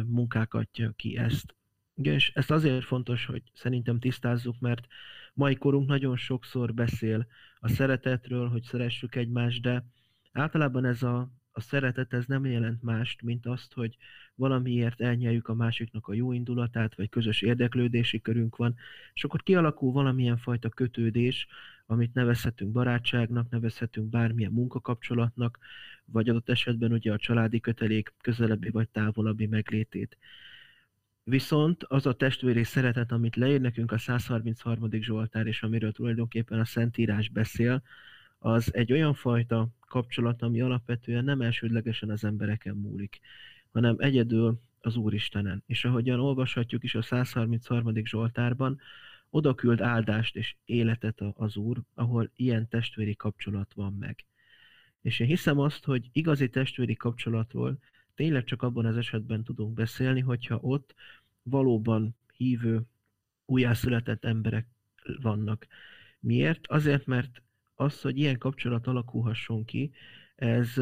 munkákat 0.06 0.70
ki 0.96 1.18
ezt, 1.18 1.56
igen, 2.00 2.14
és 2.14 2.32
ezt 2.34 2.52
azért 2.52 2.84
fontos, 2.84 3.26
hogy 3.26 3.44
szerintem 3.54 4.00
tisztázzuk, 4.00 4.60
mert 4.60 4.88
mai 5.34 5.56
korunk 5.56 5.88
nagyon 5.88 6.18
sokszor 6.18 6.74
beszél 6.74 7.28
a 7.60 7.68
szeretetről, 7.68 8.50
hogy 8.50 8.64
szeressük 8.64 9.16
egymást, 9.16 9.62
de 9.62 9.86
általában 10.32 10.86
ez 10.86 11.04
a, 11.04 11.32
a 11.52 11.62
szeretet 11.62 12.14
ez 12.14 12.26
nem 12.26 12.46
jelent 12.46 12.84
mást, 12.84 13.22
mint 13.22 13.46
azt, 13.46 13.74
hogy 13.74 13.98
valamiért 14.36 15.02
elnyeljük 15.02 15.48
a 15.48 15.54
másiknak 15.54 16.08
a 16.08 16.14
jó 16.14 16.32
indulatát, 16.32 16.96
vagy 16.96 17.10
közös 17.10 17.42
érdeklődési 17.42 18.22
körünk 18.22 18.56
van, 18.56 18.76
és 19.14 19.24
akkor 19.24 19.44
kialakul 19.44 19.92
valamilyen 19.92 20.38
fajta 20.38 20.70
kötődés, 20.70 21.48
amit 21.86 22.14
nevezhetünk 22.14 22.72
barátságnak, 22.72 23.50
nevezhetünk 23.50 24.10
bármilyen 24.10 24.52
munkakapcsolatnak, 24.52 25.60
vagy 26.06 26.30
adott 26.30 26.50
esetben 26.50 26.92
ugye 26.92 27.14
a 27.14 27.18
családi 27.18 27.60
kötelék 27.60 28.14
közelebbi 28.22 28.70
vagy 28.70 28.90
távolabbi 28.90 29.46
meglétét. 29.46 30.18
Viszont 31.30 31.84
az 31.84 32.06
a 32.06 32.14
testvéri 32.14 32.64
szeretet, 32.64 33.12
amit 33.12 33.36
leír 33.36 33.62
nekünk 33.62 33.92
a 33.92 33.98
133. 33.98 34.90
Zsoltár, 34.92 35.48
és 35.48 35.64
amiről 35.64 35.92
tulajdonképpen 35.92 36.60
a 36.60 36.66
Szentírás 36.66 37.30
beszél, 37.30 37.82
az 38.40 38.74
egy 38.74 38.92
olyan 38.92 39.14
fajta 39.14 39.68
kapcsolat, 39.88 40.42
ami 40.42 40.62
alapvetően 40.62 41.24
nem 41.24 41.42
elsődlegesen 41.42 42.10
az 42.10 42.24
embereken 42.24 42.76
múlik, 42.76 43.20
hanem 43.72 43.96
egyedül 43.98 44.60
az 44.82 44.96
Úristenen. 44.96 45.64
És 45.66 45.86
ahogyan 45.86 46.20
olvashatjuk 46.20 46.84
is 46.84 46.96
a 46.96 47.02
133. 47.02 48.06
Zsoltárban, 48.06 48.80
oda 49.30 49.56
küld 49.56 49.82
áldást 49.82 50.36
és 50.36 50.56
életet 50.66 51.22
az 51.34 51.56
Úr, 51.56 51.82
ahol 51.94 52.32
ilyen 52.36 52.68
testvéri 52.68 53.16
kapcsolat 53.16 53.74
van 53.74 53.94
meg. 54.00 54.26
És 55.02 55.20
én 55.20 55.28
hiszem 55.28 55.60
azt, 55.60 55.86
hogy 55.86 56.10
igazi 56.12 56.50
testvéri 56.50 56.96
kapcsolatról 56.96 57.80
tényleg 58.20 58.44
csak 58.44 58.62
abban 58.62 58.86
az 58.86 58.98
esetben 58.98 59.44
tudunk 59.44 59.74
beszélni, 59.74 60.20
hogyha 60.20 60.58
ott 60.62 60.96
valóban 61.44 62.16
hívő, 62.38 62.82
újjászületett 63.46 64.26
emberek 64.26 64.68
vannak. 65.22 65.68
Miért? 66.20 66.68
Azért, 66.68 67.06
mert 67.06 67.42
az, 67.76 68.02
hogy 68.02 68.18
ilyen 68.18 68.38
kapcsolat 68.38 68.88
alakulhasson 68.88 69.66
ki, 69.66 69.92
ez 70.36 70.74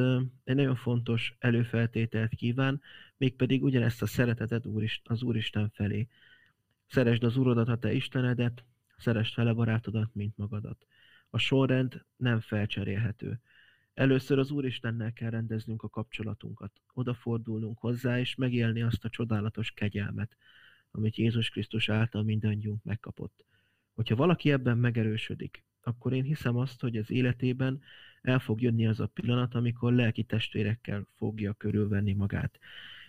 egy 0.43 0.55
nagyon 0.55 0.75
fontos 0.75 1.35
előfeltételt 1.39 2.35
kíván, 2.35 2.81
mégpedig 3.17 3.63
ugyanezt 3.63 4.01
a 4.01 4.05
szeretetet 4.05 4.65
az 5.03 5.23
Úristen 5.23 5.69
felé. 5.73 6.07
Szeresd 6.87 7.23
az 7.23 7.37
Urodat, 7.37 7.67
a 7.67 7.77
te 7.77 7.93
Istenedet, 7.93 8.63
szeresd 8.97 9.33
fele 9.33 9.53
barátodat, 9.53 10.09
mint 10.13 10.37
magadat. 10.37 10.85
A 11.29 11.37
sorrend 11.37 12.05
nem 12.15 12.39
felcserélhető. 12.39 13.39
Először 13.97 14.39
az 14.39 14.51
Úristennel 14.51 15.13
kell 15.13 15.29
rendeznünk 15.29 15.83
a 15.83 15.89
kapcsolatunkat, 15.89 16.71
odafordulnunk 16.93 17.79
hozzá, 17.79 18.19
és 18.19 18.35
megélni 18.35 18.81
azt 18.81 19.05
a 19.05 19.09
csodálatos 19.09 19.71
kegyelmet, 19.71 20.37
amit 20.91 21.15
Jézus 21.15 21.49
Krisztus 21.49 21.89
által 21.89 22.23
mindannyiunk 22.23 22.83
megkapott. 22.83 23.45
Hogyha 23.93 24.15
valaki 24.15 24.51
ebben 24.51 24.77
megerősödik, 24.77 25.63
akkor 25.81 26.13
én 26.13 26.23
hiszem 26.23 26.57
azt, 26.57 26.81
hogy 26.81 26.97
az 26.97 27.11
életében 27.11 27.81
el 28.21 28.39
fog 28.39 28.61
jönni 28.61 28.87
az 28.87 28.99
a 28.99 29.07
pillanat, 29.07 29.55
amikor 29.55 29.93
lelki 29.93 30.23
testvérekkel 30.23 31.07
fogja 31.15 31.53
körülvenni 31.53 32.13
magát. 32.13 32.59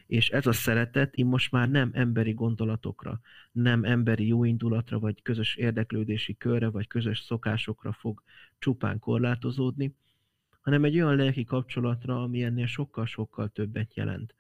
És 0.07 0.31
ez 0.31 0.47
a 0.47 0.53
szeretet 0.53 1.15
én 1.15 1.27
most 1.27 1.51
már 1.53 1.71
nem 1.71 1.91
emberi 1.93 2.33
gondolatokra, 2.33 3.21
nem 3.53 3.85
emberi 3.85 4.27
jóindulatra, 4.27 4.99
vagy 4.99 5.23
közös 5.23 5.57
érdeklődési 5.57 6.37
körre, 6.37 6.69
vagy 6.69 6.87
közös 6.87 7.19
szokásokra 7.19 7.93
fog 7.93 8.23
csupán 8.59 8.99
korlátozódni, 8.99 9.95
hanem 10.69 10.85
egy 10.85 11.01
olyan 11.01 11.17
lelki 11.17 11.45
kapcsolatra, 11.45 12.23
ami 12.23 12.43
ennél 12.43 12.67
sokkal-sokkal 12.67 13.49
többet 13.49 13.95
jelent. 13.95 14.35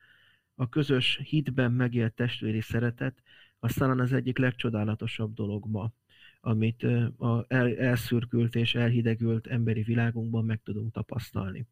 A 0.55 0.69
közös 0.69 1.21
hitben 1.25 1.73
megélt 1.73 2.15
testvéri 2.15 2.61
szeretet, 2.61 3.23
az 3.59 3.75
talán 3.75 4.01
az 4.01 4.13
egyik 4.13 4.39
legcsodálatosabb 4.39 5.35
dolog 5.35 5.67
ma, 5.67 5.93
amit 6.41 6.83
a 7.19 7.45
elszürkült 7.79 8.55
és 8.55 8.75
elhidegült 8.75 9.47
emberi 9.47 9.83
világunkban 9.83 10.45
meg 10.45 10.61
tudunk 10.63 10.93
tapasztalni. 10.93 11.67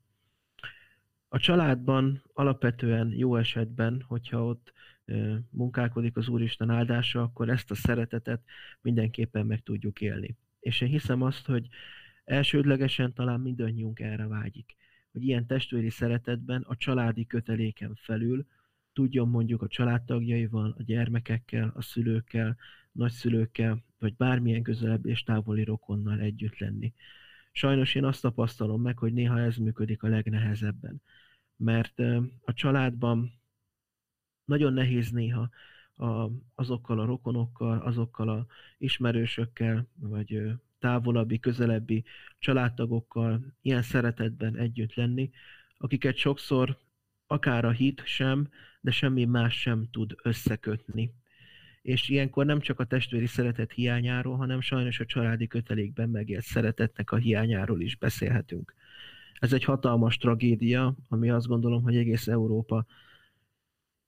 A 1.28 1.38
családban 1.38 2.22
alapvetően 2.32 3.12
jó 3.12 3.36
esetben, 3.36 4.04
hogyha 4.08 4.44
ott 4.44 4.72
munkálkodik 5.50 6.16
az 6.16 6.28
Úristen 6.28 6.70
áldása, 6.70 7.22
akkor 7.22 7.48
ezt 7.48 7.70
a 7.70 7.74
szeretetet 7.74 8.42
mindenképpen 8.80 9.46
meg 9.46 9.62
tudjuk 9.62 10.00
élni. 10.00 10.36
És 10.60 10.80
én 10.80 10.88
hiszem 10.88 11.22
azt, 11.22 11.46
hogy 11.46 11.68
Elsődlegesen 12.26 13.12
talán 13.12 13.40
mindannyiunk 13.40 14.00
erre 14.00 14.26
vágyik, 14.26 14.76
hogy 15.12 15.22
ilyen 15.22 15.46
testvéri 15.46 15.90
szeretetben 15.90 16.62
a 16.62 16.76
családi 16.76 17.26
köteléken 17.26 17.94
felül 17.94 18.46
tudjon 18.92 19.28
mondjuk 19.28 19.62
a 19.62 19.68
családtagjaival, 19.68 20.74
a 20.78 20.82
gyermekekkel, 20.82 21.72
a 21.74 21.82
szülőkkel, 21.82 22.56
nagyszülőkkel, 22.92 23.84
vagy 23.98 24.14
bármilyen 24.16 24.62
közelebb 24.62 25.06
és 25.06 25.22
távoli 25.22 25.64
rokonnal 25.64 26.20
együtt 26.20 26.58
lenni. 26.58 26.92
Sajnos 27.52 27.94
én 27.94 28.04
azt 28.04 28.22
tapasztalom 28.22 28.82
meg, 28.82 28.98
hogy 28.98 29.12
néha 29.12 29.40
ez 29.40 29.56
működik 29.56 30.02
a 30.02 30.08
legnehezebben, 30.08 31.02
mert 31.56 31.98
a 32.40 32.52
családban 32.52 33.32
nagyon 34.44 34.72
nehéz 34.72 35.10
néha 35.10 35.48
a, 35.94 36.30
azokkal 36.54 37.00
a 37.00 37.04
rokonokkal, 37.04 37.78
azokkal 37.78 38.28
a 38.28 38.46
ismerősökkel, 38.78 39.86
vagy 39.94 40.52
távolabbi, 40.78 41.38
közelebbi 41.38 42.04
családtagokkal 42.38 43.56
ilyen 43.62 43.82
szeretetben 43.82 44.56
együtt 44.56 44.94
lenni, 44.94 45.30
akiket 45.78 46.16
sokszor 46.16 46.78
akár 47.26 47.64
a 47.64 47.70
hit 47.70 48.02
sem, 48.04 48.48
de 48.80 48.90
semmi 48.90 49.24
más 49.24 49.60
sem 49.60 49.88
tud 49.90 50.14
összekötni. 50.22 51.12
És 51.82 52.08
ilyenkor 52.08 52.46
nem 52.46 52.60
csak 52.60 52.80
a 52.80 52.84
testvéri 52.84 53.26
szeretet 53.26 53.72
hiányáról, 53.72 54.36
hanem 54.36 54.60
sajnos 54.60 55.00
a 55.00 55.04
családi 55.04 55.46
kötelékben 55.46 56.08
megélt 56.08 56.44
szeretetnek 56.44 57.10
a 57.10 57.16
hiányáról 57.16 57.80
is 57.80 57.96
beszélhetünk. 57.96 58.74
Ez 59.38 59.52
egy 59.52 59.64
hatalmas 59.64 60.16
tragédia, 60.16 60.96
ami 61.08 61.30
azt 61.30 61.46
gondolom, 61.46 61.82
hogy 61.82 61.96
egész 61.96 62.28
Európa 62.28 62.86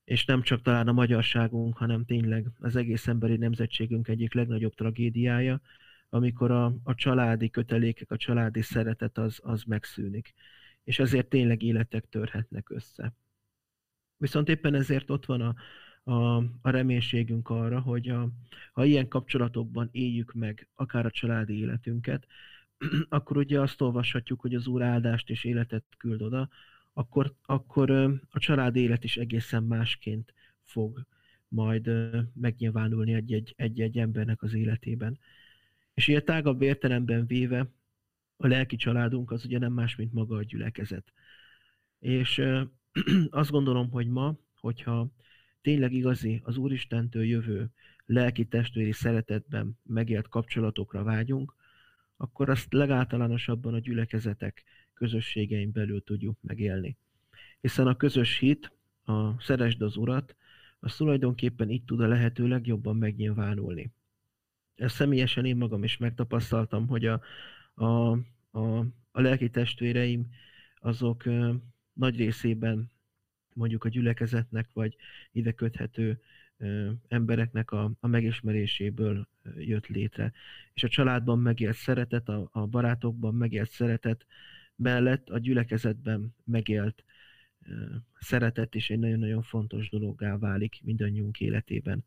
és 0.09 0.25
nem 0.25 0.43
csak 0.43 0.63
talán 0.63 0.89
a 0.89 0.93
magyarságunk, 0.93 1.77
hanem 1.77 2.05
tényleg 2.05 2.47
az 2.61 2.77
egész 2.77 3.07
emberi 3.07 3.37
nemzetségünk 3.37 4.09
egyik 4.09 4.35
legnagyobb 4.35 4.75
tragédiája, 4.75 5.61
amikor 6.09 6.51
a, 6.51 6.75
a 6.83 6.95
családi 6.95 7.51
kötelékek, 7.51 8.11
a 8.11 8.17
családi 8.17 8.63
szeretet 8.63 9.19
az, 9.19 9.39
az 9.43 9.63
megszűnik. 9.63 10.35
És 10.85 10.99
ezért 10.99 11.29
tényleg 11.29 11.63
életek 11.63 12.09
törhetnek 12.09 12.71
össze. 12.71 13.15
Viszont 14.17 14.49
éppen 14.49 14.75
ezért 14.75 15.11
ott 15.11 15.27
van 15.27 15.41
a, 15.41 15.55
a, 16.13 16.37
a 16.61 16.71
reménységünk 16.71 17.49
arra, 17.49 17.81
hogy 17.81 18.09
a, 18.09 18.29
ha 18.73 18.85
ilyen 18.85 19.09
kapcsolatokban 19.09 19.89
éljük 19.93 20.33
meg 20.33 20.69
akár 20.75 21.07
a 21.07 21.11
családi 21.11 21.59
életünket, 21.59 22.27
akkor 23.09 23.37
ugye 23.37 23.61
azt 23.61 23.81
olvashatjuk, 23.81 24.41
hogy 24.41 24.55
az 24.55 24.67
Úr 24.67 24.83
áldást 24.83 25.31
és 25.31 25.45
életet 25.45 25.85
küld 25.97 26.23
oda, 26.23 26.49
akkor, 26.93 27.35
akkor 27.43 27.91
a 28.29 28.39
család 28.39 28.77
élet 28.77 29.05
is 29.05 29.17
egészen 29.17 29.63
másként 29.63 30.35
fog 30.63 31.07
majd 31.49 31.91
megnyilvánulni 32.35 33.15
egy-egy 33.57 33.99
embernek 33.99 34.43
az 34.43 34.55
életében. 34.55 35.19
És 35.99 36.09
ilyen 36.09 36.25
tágabb 36.25 36.63
értelemben 36.63 37.27
véve 37.27 37.71
a 38.37 38.47
lelki 38.47 38.77
családunk 38.77 39.31
az 39.31 39.45
ugye 39.45 39.59
nem 39.59 39.73
más, 39.73 39.97
mint 39.97 40.13
maga 40.13 40.37
a 40.37 40.43
gyülekezet. 40.43 41.13
És 41.99 42.43
azt 43.31 43.51
gondolom, 43.51 43.91
hogy 43.91 44.09
ma, 44.09 44.37
hogyha 44.61 45.09
tényleg 45.61 45.93
igazi 45.93 46.41
az 46.45 46.57
Úristentől 46.57 47.25
jövő 47.25 47.71
lelki 48.07 48.45
testvéri 48.47 48.93
szeretetben 48.93 49.79
megélt 49.83 50.29
kapcsolatokra 50.29 51.03
vágyunk, 51.03 51.55
akkor 52.17 52.51
azt 52.51 52.73
legáltalánosabban 52.73 53.75
a 53.75 53.79
gyülekezetek 53.79 54.65
közösségein 54.95 55.73
belül 55.73 56.03
tudjuk 56.03 56.39
megélni. 56.41 56.97
Hiszen 57.61 57.87
a 57.87 57.97
közös 57.97 58.39
hit, 58.39 58.73
a 59.05 59.41
szeresd 59.41 59.83
az 59.83 59.97
Urat, 59.97 60.37
az 60.81 60.97
tulajdonképpen 60.97 61.71
itt 61.71 61.87
tud 61.87 62.01
a 62.01 62.07
lehető 62.07 62.49
legjobban 62.49 62.97
megnyilvánulni. 62.97 63.93
Ezt 64.79 64.95
személyesen 64.95 65.45
én 65.45 65.57
magam 65.57 65.85
is 65.85 65.97
megtapasztaltam, 65.97 66.87
hogy 66.87 67.07
a, 67.07 67.21
a, 67.75 68.11
a, 68.51 68.79
a 69.11 69.21
lelki 69.21 69.51
testvéreim 69.51 70.29
azok 70.81 71.25
nagy 71.93 72.17
részében 72.17 72.91
mondjuk 73.55 73.85
a 73.85 73.89
gyülekezetnek, 73.89 74.69
vagy 74.73 74.97
ide 75.33 75.53
köthető 75.53 76.21
embereknek 77.09 77.71
a, 77.71 77.93
a 78.01 78.07
megismeréséből 78.07 79.29
jött 79.57 79.87
létre. 79.87 80.33
És 80.73 80.85
a 80.85 80.89
családban 80.89 81.39
megélt 81.39 81.77
szeretet, 81.77 82.29
a, 82.29 82.49
a 82.53 82.67
barátokban 82.67 83.35
megélt 83.35 83.71
szeretet, 83.71 84.27
mellett 84.77 85.29
a 85.29 85.39
gyülekezetben 85.39 86.35
megélt 86.45 87.05
szeretet 88.21 88.75
is 88.75 88.91
egy 88.91 88.99
nagyon-nagyon 88.99 89.43
fontos 89.43 89.89
dologgá 89.89 90.39
válik 90.39 90.81
mindannyiunk 90.83 91.41
életében. 91.41 92.05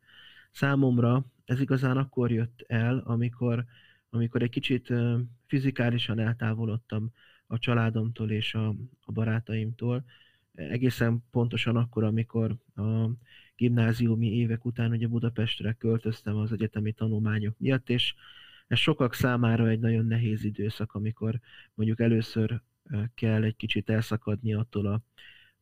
Számomra 0.51 1.25
ez 1.45 1.59
igazán 1.59 1.97
akkor 1.97 2.31
jött 2.31 2.63
el, 2.67 2.97
amikor, 3.05 3.65
amikor 4.09 4.41
egy 4.41 4.49
kicsit 4.49 4.93
fizikálisan 5.45 6.19
eltávolodtam 6.19 7.11
a 7.47 7.57
családomtól 7.57 8.31
és 8.31 8.53
a, 8.53 8.67
a 9.05 9.11
barátaimtól. 9.11 10.03
Egészen 10.53 11.23
pontosan 11.31 11.75
akkor, 11.75 12.03
amikor 12.03 12.55
a 12.75 13.09
gimnáziumi 13.55 14.35
évek 14.35 14.65
után 14.65 14.91
ugye 14.91 15.07
Budapestre 15.07 15.73
költöztem 15.73 16.35
az 16.35 16.51
egyetemi 16.51 16.91
tanulmányok 16.91 17.55
miatt, 17.59 17.89
és 17.89 18.13
ez 18.67 18.77
sokak 18.77 19.13
számára 19.13 19.67
egy 19.67 19.79
nagyon 19.79 20.05
nehéz 20.05 20.43
időszak, 20.43 20.93
amikor 20.93 21.39
mondjuk 21.73 21.99
először 21.99 22.61
kell 23.15 23.43
egy 23.43 23.55
kicsit 23.55 23.89
elszakadni 23.89 24.53
attól 24.53 24.85
a, 24.85 25.01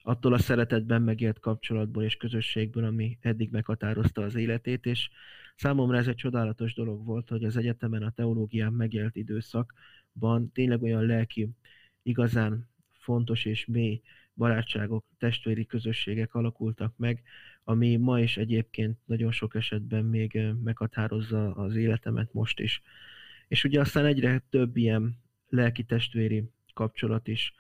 attól 0.02 0.34
a 0.34 0.38
szeretetben 0.38 1.02
megélt 1.02 1.40
kapcsolatból 1.40 2.04
és 2.04 2.16
közösségből, 2.16 2.84
ami 2.84 3.18
eddig 3.22 3.52
meghatározta 3.52 4.22
az 4.22 4.36
életét, 4.36 4.86
és 4.86 5.10
számomra 5.56 5.98
ez 5.98 6.08
egy 6.08 6.16
csodálatos 6.16 6.74
dolog 6.74 7.06
volt, 7.06 7.30
hogy 7.30 7.44
az 7.44 7.58
egyetemen 7.58 8.04
a 8.04 8.12
teológián 8.12 8.74
megélt 8.74 9.16
időszakban 9.16 10.52
tényleg 10.52 10.82
olyan 10.82 11.06
lelki, 11.06 11.50
igazán 12.04 12.70
fontos 12.92 13.46
és 13.46 13.66
mély 13.66 14.02
barátságok, 14.34 15.06
testvéri 15.18 15.66
közösségek 15.66 16.34
alakultak 16.34 16.94
meg, 16.98 17.22
ami 17.64 17.96
ma 17.96 18.20
is 18.20 18.38
egyébként 18.38 18.98
nagyon 19.06 19.32
sok 19.32 19.56
esetben 19.56 20.06
még 20.06 20.40
meghatározza 20.64 21.56
az 21.56 21.76
életemet 21.76 22.34
most 22.34 22.60
is. 22.60 22.82
És 23.48 23.64
ugye 23.64 23.80
aztán 23.80 24.06
egyre 24.06 24.44
több 24.50 24.78
ilyen 24.78 25.18
lelki 25.50 25.84
testvéri 25.84 26.50
kapcsolat 26.74 27.28
is 27.28 27.54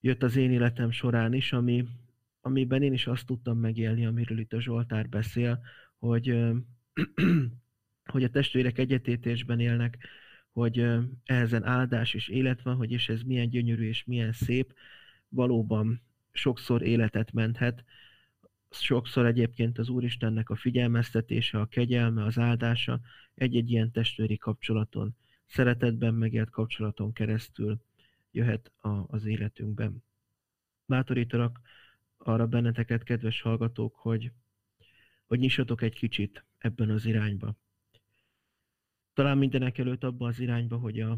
jött 0.00 0.22
az 0.22 0.36
én 0.36 0.50
életem 0.50 0.90
során 0.90 1.32
is, 1.32 1.52
ami, 1.52 1.84
amiben 2.40 2.82
én 2.82 2.92
is 2.92 3.06
azt 3.06 3.26
tudtam 3.26 3.58
megélni, 3.58 4.06
amiről 4.06 4.38
itt 4.38 4.52
a 4.52 4.60
Zsoltár 4.60 5.08
beszél, 5.08 5.60
hogy, 5.98 6.28
hogy 8.12 8.24
a 8.24 8.30
testvérek 8.30 8.78
egyetétésben 8.78 9.60
élnek, 9.60 9.98
hogy 10.52 10.86
ezen 11.24 11.64
áldás 11.64 12.14
és 12.14 12.28
élet 12.28 12.62
van, 12.62 12.76
hogy 12.76 12.90
és 12.90 13.08
ez 13.08 13.22
milyen 13.22 13.48
gyönyörű 13.48 13.88
és 13.88 14.04
milyen 14.04 14.32
szép, 14.32 14.74
valóban 15.28 16.02
sokszor 16.32 16.82
életet 16.82 17.32
menthet, 17.32 17.84
sokszor 18.70 19.26
egyébként 19.26 19.78
az 19.78 19.88
Úristennek 19.88 20.50
a 20.50 20.56
figyelmeztetése, 20.56 21.60
a 21.60 21.66
kegyelme, 21.66 22.24
az 22.24 22.38
áldása 22.38 23.00
egy-egy 23.34 23.70
ilyen 23.70 23.90
testvéri 23.90 24.36
kapcsolaton, 24.36 25.16
szeretetben 25.46 26.14
megélt 26.14 26.50
kapcsolaton 26.50 27.12
keresztül 27.12 27.80
jöhet 28.30 28.72
a, 28.76 28.88
az 28.88 29.24
életünkben. 29.24 30.04
Bátorítalak 30.86 31.60
arra 32.16 32.46
benneteket, 32.46 33.02
kedves 33.02 33.40
hallgatók, 33.40 33.94
hogy, 33.94 34.32
hogy 35.26 35.38
nyissatok 35.38 35.82
egy 35.82 35.94
kicsit 35.94 36.44
ebben 36.58 36.90
az 36.90 37.04
irányba. 37.04 37.56
Talán 39.12 39.38
mindenek 39.38 39.78
előtt 39.78 40.04
abba 40.04 40.26
az 40.26 40.40
irányba, 40.40 40.76
hogy 40.76 41.00
a, 41.00 41.10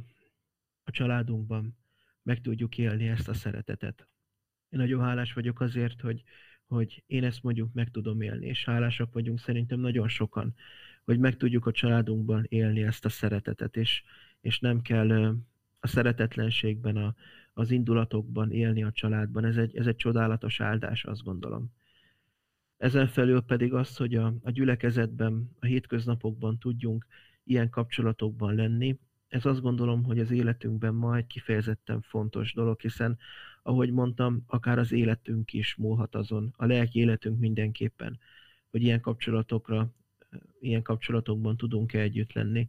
a 0.83 0.91
családunkban 0.91 1.77
meg 2.23 2.41
tudjuk 2.41 2.79
élni 2.79 3.09
ezt 3.09 3.29
a 3.29 3.35
szeretetet. 3.35 4.09
Én 4.69 4.79
nagyon 4.79 5.03
hálás 5.03 5.33
vagyok 5.33 5.61
azért, 5.61 6.01
hogy, 6.01 6.23
hogy 6.67 7.03
én 7.07 7.25
ezt 7.25 7.43
mondjuk 7.43 7.73
meg 7.73 7.91
tudom 7.91 8.21
élni, 8.21 8.47
és 8.47 8.65
hálásak 8.65 9.13
vagyunk 9.13 9.39
szerintem 9.39 9.81
nagyon 9.81 10.09
sokan, 10.09 10.55
hogy 11.05 11.19
meg 11.19 11.37
tudjuk 11.37 11.67
a 11.67 11.73
családunkban 11.73 12.47
élni 12.49 12.83
ezt 12.83 13.05
a 13.05 13.09
szeretetet, 13.09 13.77
és, 13.77 14.03
és 14.41 14.59
nem 14.59 14.81
kell 14.81 15.37
a 15.81 15.87
szeretetlenségben, 15.87 16.97
a, 16.97 17.15
az 17.53 17.71
indulatokban 17.71 18.51
élni 18.51 18.83
a 18.83 18.93
családban. 18.93 19.45
Ez 19.45 19.57
egy, 19.57 19.77
ez 19.77 19.87
egy 19.87 19.97
csodálatos 19.97 20.61
áldás, 20.61 21.05
azt 21.05 21.23
gondolom. 21.23 21.73
Ezen 22.77 23.07
felül 23.07 23.41
pedig 23.41 23.75
az, 23.75 23.97
hogy 23.97 24.15
a, 24.15 24.35
a 24.43 24.51
gyülekezetben, 24.51 25.51
a 25.59 25.67
hétköznapokban 25.67 26.59
tudjunk 26.59 27.07
ilyen 27.45 27.71
kapcsolatokban 27.71 28.55
lenni, 28.55 28.99
ez 29.31 29.45
azt 29.45 29.61
gondolom, 29.61 30.05
hogy 30.05 30.19
az 30.19 30.31
életünkben 30.31 30.95
ma 30.95 31.17
egy 31.17 31.27
kifejezetten 31.27 32.01
fontos 32.01 32.53
dolog, 32.53 32.81
hiszen, 32.81 33.19
ahogy 33.63 33.91
mondtam, 33.93 34.43
akár 34.47 34.79
az 34.79 34.93
életünk 34.93 35.53
is 35.53 35.75
múlhat 35.75 36.15
azon, 36.15 36.53
a 36.57 36.67
lelki 36.67 36.99
életünk 36.99 37.39
mindenképpen, 37.39 38.19
hogy 38.71 38.83
ilyen 38.83 39.01
kapcsolatokra, 39.01 39.93
ilyen 40.61 40.83
kapcsolatokban 40.83 41.57
tudunk-e 41.57 41.99
együtt 41.99 42.33
lenni. 42.33 42.69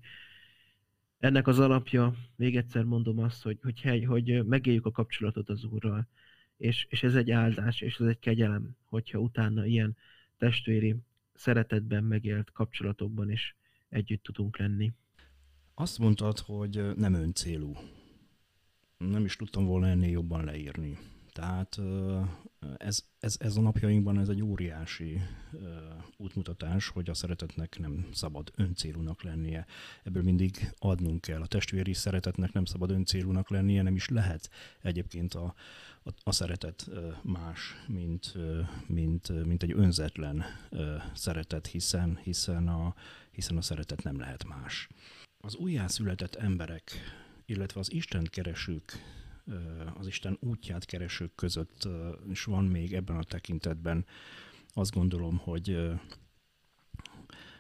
Ennek 1.21 1.47
az 1.47 1.60
alapja, 1.60 2.13
még 2.36 2.57
egyszer 2.57 2.84
mondom 2.84 3.19
azt, 3.19 3.43
hogy, 3.43 3.60
hogy, 3.62 4.05
hogy 4.05 4.45
megéljük 4.45 4.86
a 4.86 4.91
kapcsolatot 4.91 5.49
az 5.49 5.63
Úrral, 5.63 6.07
és, 6.57 6.88
és 6.89 7.03
ez 7.03 7.15
egy 7.15 7.31
áldás, 7.31 7.81
és 7.81 7.99
ez 7.99 8.07
egy 8.07 8.19
kegyelem, 8.19 8.75
hogyha 8.86 9.19
utána 9.19 9.65
ilyen 9.65 9.97
testvéri 10.38 10.95
szeretetben 11.34 12.03
megélt 12.03 12.51
kapcsolatokban 12.51 13.31
is 13.31 13.55
együtt 13.89 14.23
tudunk 14.23 14.57
lenni. 14.57 14.93
Azt 15.73 15.99
mondtad, 15.99 16.39
hogy 16.39 16.95
nem 16.95 17.13
öncélú. 17.13 17.73
Nem 18.97 19.25
is 19.25 19.36
tudtam 19.36 19.65
volna 19.65 19.88
ennél 19.88 20.12
jobban 20.12 20.45
leírni. 20.45 20.97
Tehát 21.34 21.80
ez, 22.78 23.04
ez, 23.20 23.36
ez 23.39 23.56
a 23.56 23.62
napjainkban 23.62 24.20
ez 24.20 24.30
egy 24.30 24.41
óriási 24.41 25.22
útmutatás, 26.17 26.88
hogy 26.88 27.10
a 27.10 27.13
szeretetnek 27.13 27.80
nem 27.80 28.08
szabad 28.13 28.52
öncélúnak 28.56 29.24
lennie. 29.24 29.65
Ebből 30.04 30.24
mindig 30.24 30.74
adnunk 30.78 31.22
kell. 31.22 31.41
A 31.41 31.48
testvéri 31.48 31.94
szeretetnek 31.94 32.52
nem 32.52 32.65
szabad 32.65 32.91
öncélúnak 32.91 33.50
lennie, 33.50 33.82
nem 33.82 33.96
is 33.96 34.10
lehet 34.10 34.50
egyébként 34.82 35.34
a, 35.34 35.54
a, 36.04 36.10
a 36.24 36.32
szeretet 36.32 36.89
más, 37.22 37.76
mint, 37.88 38.34
mint, 38.88 39.46
mint 39.46 39.63
egy 39.63 39.74
önzetlen 39.74 40.44
szeretet, 41.13 41.67
hiszen, 41.67 42.20
hiszen, 42.24 42.67
a, 42.67 42.96
hiszen 43.32 43.58
a 43.58 43.62
szeretet 43.62 44.04
nem 44.04 44.20
lehet 44.20 44.44
más. 44.44 44.88
Az 45.38 45.56
újjászületett 45.56 46.36
emberek, 46.36 46.91
illetve 47.46 47.80
az 47.80 47.91
Isten 47.91 48.28
keresők 48.30 49.20
az 49.93 50.08
Isten 50.08 50.38
útját 50.39 50.86
keresők 50.86 51.36
között 51.36 51.88
is 52.30 52.43
van 52.43 52.65
még 52.65 52.93
ebben 52.93 53.17
a 53.17 53.23
tekintetben. 53.23 54.06
Azt 54.73 54.93
gondolom, 54.93 55.38
hogy 55.38 55.91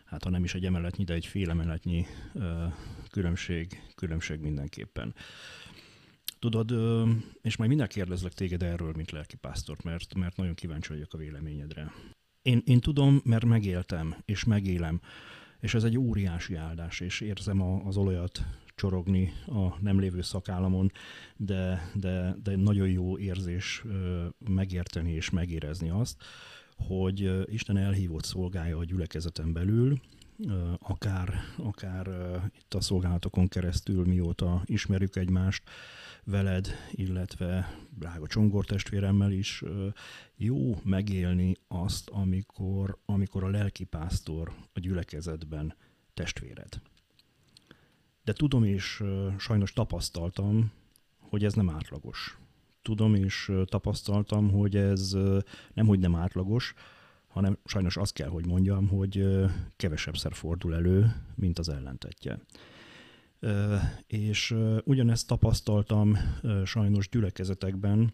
hát 0.05 0.23
ha 0.23 0.29
nem 0.29 0.43
is 0.43 0.53
egy 0.53 0.65
emeletnyi, 0.65 1.03
de 1.03 1.13
egy 1.13 1.25
fél 1.25 1.49
emeletnyi 1.49 2.05
különbség, 3.09 3.81
különbség 3.95 4.39
mindenképpen. 4.39 5.15
Tudod, 6.39 6.73
és 7.41 7.55
majd 7.55 7.69
minden 7.69 7.87
kérdezlek 7.87 8.33
téged 8.33 8.63
erről, 8.63 8.91
mint 8.95 9.11
lelkipásztort, 9.11 9.83
mert, 9.83 10.13
mert 10.13 10.37
nagyon 10.37 10.53
kíváncsi 10.53 10.89
vagyok 10.89 11.13
a 11.13 11.17
véleményedre. 11.17 11.91
Én, 12.41 12.61
én 12.65 12.79
tudom, 12.79 13.21
mert 13.23 13.45
megéltem, 13.45 14.15
és 14.25 14.43
megélem, 14.43 15.01
és 15.59 15.73
ez 15.73 15.83
egy 15.83 15.97
óriási 15.97 16.55
áldás, 16.55 16.99
és 16.99 17.21
érzem 17.21 17.61
a, 17.61 17.85
az 17.85 17.97
olajat 17.97 18.45
csorogni 18.75 19.33
a 19.45 19.81
nem 19.81 19.99
lévő 19.99 20.21
szakállamon, 20.21 20.91
de, 21.37 21.91
de, 21.93 22.35
de 22.43 22.55
nagyon 22.55 22.89
jó 22.89 23.17
érzés 23.17 23.83
megérteni 24.37 25.11
és 25.11 25.29
megérezni 25.29 25.89
azt, 25.89 26.23
hogy 26.87 27.45
Isten 27.45 27.77
elhívott 27.77 28.23
szolgálja 28.23 28.77
a 28.77 28.85
gyülekezeten 28.85 29.53
belül, 29.53 29.99
akár, 30.77 31.33
akár 31.57 32.07
itt 32.57 32.73
a 32.73 32.81
szolgálatokon 32.81 33.47
keresztül, 33.47 34.05
mióta 34.05 34.61
ismerjük 34.65 35.15
egymást, 35.15 35.63
veled, 36.23 36.67
illetve 36.91 37.77
drága 37.97 38.27
csongor 38.27 38.65
testvéremmel 38.65 39.31
is 39.31 39.63
jó 40.35 40.81
megélni 40.83 41.55
azt, 41.67 42.09
amikor, 42.09 42.97
amikor 43.05 43.43
a 43.43 43.49
lelkipásztor 43.49 44.53
a 44.73 44.79
gyülekezetben 44.79 45.75
testvéred. 46.13 46.81
De 48.31 48.37
tudom 48.37 48.63
és 48.63 49.03
sajnos 49.37 49.73
tapasztaltam, 49.73 50.71
hogy 51.19 51.43
ez 51.45 51.53
nem 51.53 51.69
átlagos. 51.69 52.37
Tudom 52.81 53.15
és 53.15 53.51
tapasztaltam, 53.65 54.51
hogy 54.51 54.75
ez 54.75 55.11
nem, 55.73 55.85
hogy 55.87 55.99
nem 55.99 56.15
átlagos, 56.15 56.73
hanem 57.27 57.57
sajnos 57.65 57.97
azt 57.97 58.13
kell, 58.13 58.29
hogy 58.29 58.45
mondjam, 58.45 58.87
hogy 58.87 59.27
kevesebbszer 59.75 60.33
fordul 60.33 60.75
elő, 60.75 61.15
mint 61.35 61.59
az 61.59 61.69
ellentetje. 61.69 62.39
És 64.07 64.55
ugyanezt 64.83 65.27
tapasztaltam 65.27 66.17
sajnos 66.65 67.09
gyülekezetekben, 67.09 68.13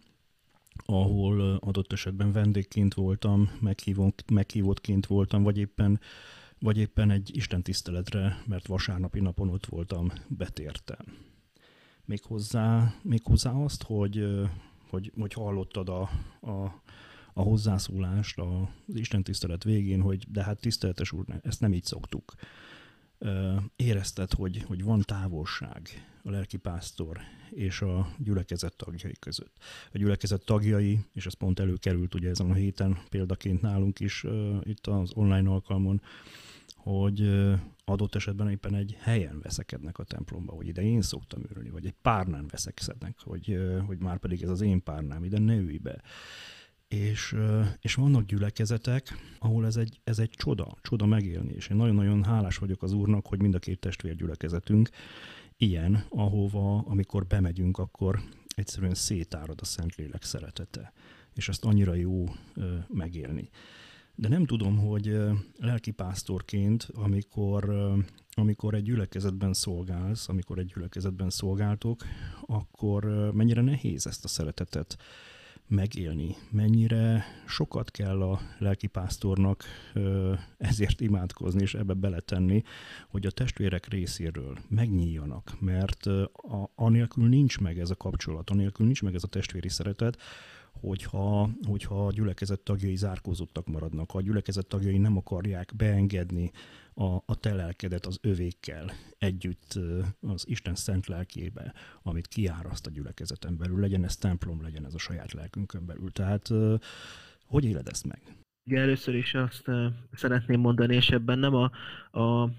ahol 0.84 1.56
adott 1.56 1.92
esetben 1.92 2.32
vendégként 2.32 2.94
voltam, 2.94 3.50
meghívottként 4.28 5.06
voltam, 5.06 5.42
vagy 5.42 5.58
éppen 5.58 6.00
vagy 6.60 6.78
éppen 6.78 7.10
egy 7.10 7.36
istentiszteletre, 7.36 8.42
mert 8.46 8.66
vasárnapi 8.66 9.20
napon 9.20 9.48
ott 9.48 9.66
voltam, 9.66 10.12
betértem. 10.28 11.16
Méghozzá, 12.04 12.94
méghozzá 13.02 13.50
azt, 13.50 13.82
hogy, 13.82 14.26
hogy, 14.90 15.12
hogy 15.18 15.32
hallottad 15.32 15.88
a, 15.88 16.00
a, 16.40 16.82
a 17.32 17.42
hozzászólást 17.42 18.38
az 18.38 18.94
istentisztelet 18.94 19.64
végén, 19.64 20.00
hogy 20.00 20.24
de 20.30 20.42
hát 20.42 20.60
tiszteletes 20.60 21.12
úr, 21.12 21.24
ezt 21.42 21.60
nem 21.60 21.72
így 21.72 21.84
szoktuk. 21.84 22.34
Érezted, 23.76 24.32
hogy, 24.32 24.62
hogy 24.62 24.82
van 24.84 25.00
távolság 25.00 25.88
a 26.22 26.30
lelkipásztor 26.30 27.18
és 27.50 27.80
a 27.80 28.08
gyülekezet 28.18 28.76
tagjai 28.76 29.16
között. 29.18 29.56
A 29.92 29.98
gyülekezet 29.98 30.44
tagjai, 30.44 31.00
és 31.12 31.26
ez 31.26 31.34
pont 31.34 31.60
előkerült 31.60 32.14
ugye 32.14 32.28
ezen 32.28 32.50
a 32.50 32.54
héten 32.54 32.98
példaként 33.08 33.60
nálunk 33.60 34.00
is 34.00 34.24
itt 34.62 34.86
az 34.86 35.10
online 35.14 35.50
alkalmon, 35.50 36.00
hogy 36.88 37.30
adott 37.84 38.14
esetben 38.14 38.50
éppen 38.50 38.74
egy 38.74 38.96
helyen 39.00 39.40
veszekednek 39.42 39.98
a 39.98 40.04
templomba, 40.04 40.52
hogy 40.52 40.66
ide 40.66 40.82
én 40.82 41.02
szoktam 41.02 41.42
ülni, 41.54 41.70
vagy 41.70 41.86
egy 41.86 41.94
párnán 42.02 42.46
veszekednek, 42.50 43.16
hogy, 43.24 43.58
hogy 43.86 43.98
már 43.98 44.18
pedig 44.18 44.42
ez 44.42 44.48
az 44.48 44.60
én 44.60 44.82
párnám, 44.82 45.24
ide 45.24 45.38
ne 45.38 45.56
ülj 45.56 45.76
be. 45.76 46.02
És, 46.88 47.36
és 47.80 47.94
vannak 47.94 48.24
gyülekezetek, 48.24 49.34
ahol 49.38 49.66
ez 49.66 49.76
egy, 49.76 50.00
ez 50.04 50.18
egy 50.18 50.30
csoda, 50.30 50.76
csoda 50.82 51.06
megélni, 51.06 51.52
és 51.52 51.68
én 51.68 51.76
nagyon-nagyon 51.76 52.24
hálás 52.24 52.56
vagyok 52.56 52.82
az 52.82 52.92
Úrnak, 52.92 53.26
hogy 53.26 53.40
mind 53.40 53.54
a 53.54 53.58
két 53.58 53.78
testvérgyülekezetünk 53.78 54.88
ilyen, 55.56 56.04
ahova, 56.08 56.78
amikor 56.78 57.26
bemegyünk, 57.26 57.78
akkor 57.78 58.20
egyszerűen 58.56 58.94
szétárad 58.94 59.58
a 59.60 59.64
Szentlélek 59.64 60.22
szeretete, 60.22 60.92
és 61.34 61.48
ezt 61.48 61.64
annyira 61.64 61.94
jó 61.94 62.24
megélni. 62.88 63.50
De 64.20 64.28
nem 64.28 64.46
tudom, 64.46 64.78
hogy 64.78 65.16
lelkipásztorként, 65.56 66.88
amikor, 66.94 67.70
amikor 68.34 68.74
egy 68.74 68.82
gyülekezetben 68.82 69.52
szolgálsz, 69.52 70.28
amikor 70.28 70.58
egy 70.58 70.72
gyülekezetben 70.74 71.30
szolgáltok, 71.30 72.04
akkor 72.46 73.04
mennyire 73.34 73.60
nehéz 73.60 74.06
ezt 74.06 74.24
a 74.24 74.28
szeretetet 74.28 74.96
megélni, 75.66 76.36
mennyire 76.50 77.24
sokat 77.46 77.90
kell 77.90 78.22
a 78.22 78.40
lelkipásztornak 78.58 79.64
ezért 80.58 81.00
imádkozni 81.00 81.62
és 81.62 81.74
ebbe 81.74 81.94
beletenni, 81.94 82.62
hogy 83.08 83.26
a 83.26 83.30
testvérek 83.30 83.88
részéről 83.88 84.58
megnyíljanak, 84.68 85.56
mert 85.60 86.06
a, 86.06 86.70
anélkül 86.74 87.28
nincs 87.28 87.60
meg 87.60 87.78
ez 87.78 87.90
a 87.90 87.96
kapcsolat, 87.96 88.50
anélkül 88.50 88.86
nincs 88.86 89.02
meg 89.02 89.14
ez 89.14 89.24
a 89.24 89.28
testvéri 89.28 89.68
szeretet, 89.68 90.18
hogyha, 90.80 91.50
hogyha 91.66 92.06
a 92.06 92.12
gyülekezet 92.12 92.60
tagjai 92.60 92.96
zárkózottak 92.96 93.66
maradnak, 93.66 94.10
ha 94.10 94.18
a 94.18 94.22
gyülekezet 94.22 94.66
tagjai 94.66 94.98
nem 94.98 95.16
akarják 95.16 95.72
beengedni 95.76 96.50
a, 96.94 97.16
a 97.26 97.34
te 97.40 97.74
az 98.06 98.18
övékkel 98.20 98.92
együtt 99.18 99.78
az 100.20 100.48
Isten 100.48 100.74
szent 100.74 101.06
lelkébe, 101.06 101.74
amit 102.02 102.26
kiáraszt 102.26 102.86
a 102.86 102.90
gyülekezeten 102.90 103.56
belül, 103.56 103.80
legyen 103.80 104.04
ez 104.04 104.16
templom, 104.16 104.62
legyen 104.62 104.84
ez 104.84 104.94
a 104.94 104.98
saját 104.98 105.32
lelkünkön 105.32 105.86
belül. 105.86 106.10
Tehát 106.10 106.48
hogy 107.46 107.64
éled 107.64 107.88
ezt 107.88 108.06
meg? 108.06 108.22
Igen, 108.64 108.82
először 108.82 109.14
is 109.14 109.34
azt 109.34 109.70
szeretném 110.12 110.60
mondani, 110.60 110.94
és 110.94 111.08
ebben 111.08 111.38
nem 111.38 111.54
a, 111.54 111.70
a, 112.10 112.50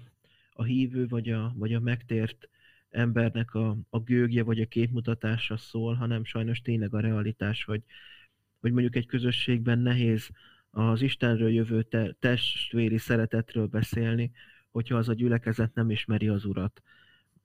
a 0.52 0.62
hívő 0.62 1.06
vagy 1.08 1.30
a, 1.30 1.52
vagy 1.56 1.74
a 1.74 1.80
megtért 1.80 2.48
embernek 2.90 3.54
a, 3.54 3.76
a 3.90 3.98
gőgje 4.00 4.42
vagy 4.42 4.60
a 4.60 4.66
képmutatása 4.66 5.56
szól, 5.56 5.94
hanem 5.94 6.24
sajnos 6.24 6.60
tényleg 6.60 6.94
a 6.94 7.00
realitás, 7.00 7.64
hogy, 7.64 7.82
hogy 8.60 8.72
mondjuk 8.72 8.96
egy 8.96 9.06
közösségben 9.06 9.78
nehéz 9.78 10.30
az 10.70 11.02
Istenről 11.02 11.50
jövő 11.50 11.82
te, 11.82 12.16
testvéri 12.18 12.98
szeretetről 12.98 13.66
beszélni, 13.66 14.30
hogyha 14.70 14.96
az 14.96 15.08
a 15.08 15.14
gyülekezet 15.14 15.74
nem 15.74 15.90
ismeri 15.90 16.28
az 16.28 16.44
Urat. 16.44 16.82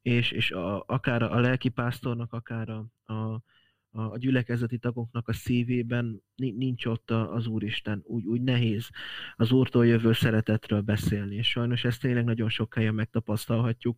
És, 0.01 0.31
és 0.31 0.51
a, 0.51 0.83
akár 0.87 1.23
a 1.23 1.39
lelkipásztornak, 1.39 2.33
akár 2.33 2.69
a, 2.69 2.85
a, 3.13 3.41
a 3.89 4.17
gyülekezeti 4.17 4.77
tagoknak 4.77 5.27
a 5.27 5.33
szívében 5.33 6.21
nincs 6.35 6.85
ott 6.85 7.11
az 7.11 7.47
Úristen. 7.47 8.01
Úgy, 8.05 8.25
úgy 8.25 8.41
nehéz 8.41 8.89
az 9.35 9.51
Úrtól 9.51 9.85
jövő 9.85 10.13
szeretetről 10.13 10.81
beszélni. 10.81 11.35
És 11.35 11.47
sajnos 11.49 11.83
ezt 11.83 12.01
tényleg 12.01 12.23
nagyon 12.23 12.49
sok 12.49 12.73
helyen 12.73 12.93
megtapasztalhatjuk 12.93 13.97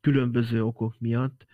különböző 0.00 0.64
okok 0.64 0.94
miatt 0.98 1.46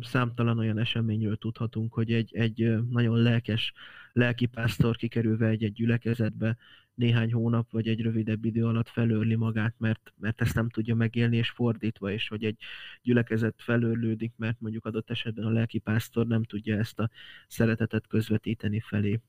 számtalan 0.00 0.58
olyan 0.58 0.78
eseményről 0.78 1.36
tudhatunk, 1.36 1.92
hogy 1.92 2.12
egy, 2.12 2.34
egy 2.34 2.84
nagyon 2.90 3.18
lelkes 3.18 3.72
lelkipásztor 4.12 4.96
kikerülve 4.96 5.48
egy-egy 5.48 5.72
gyülekezetbe 5.72 6.56
néhány 6.94 7.32
hónap 7.32 7.70
vagy 7.70 7.88
egy 7.88 8.00
rövidebb 8.00 8.44
idő 8.44 8.66
alatt 8.66 8.88
felőrli 8.88 9.34
magát, 9.34 9.74
mert, 9.78 10.12
mert 10.18 10.40
ezt 10.40 10.54
nem 10.54 10.68
tudja 10.68 10.94
megélni, 10.94 11.36
és 11.36 11.50
fordítva 11.50 12.10
is, 12.10 12.28
hogy 12.28 12.44
egy 12.44 12.56
gyülekezet 13.02 13.54
felőrlődik, 13.58 14.32
mert 14.36 14.60
mondjuk 14.60 14.84
adott 14.84 15.10
esetben 15.10 15.44
a 15.44 15.50
lelkipásztor 15.50 16.26
nem 16.26 16.42
tudja 16.42 16.78
ezt 16.78 16.98
a 16.98 17.10
szeretetet 17.48 18.06
közvetíteni 18.06 18.80
felé. 18.80 19.20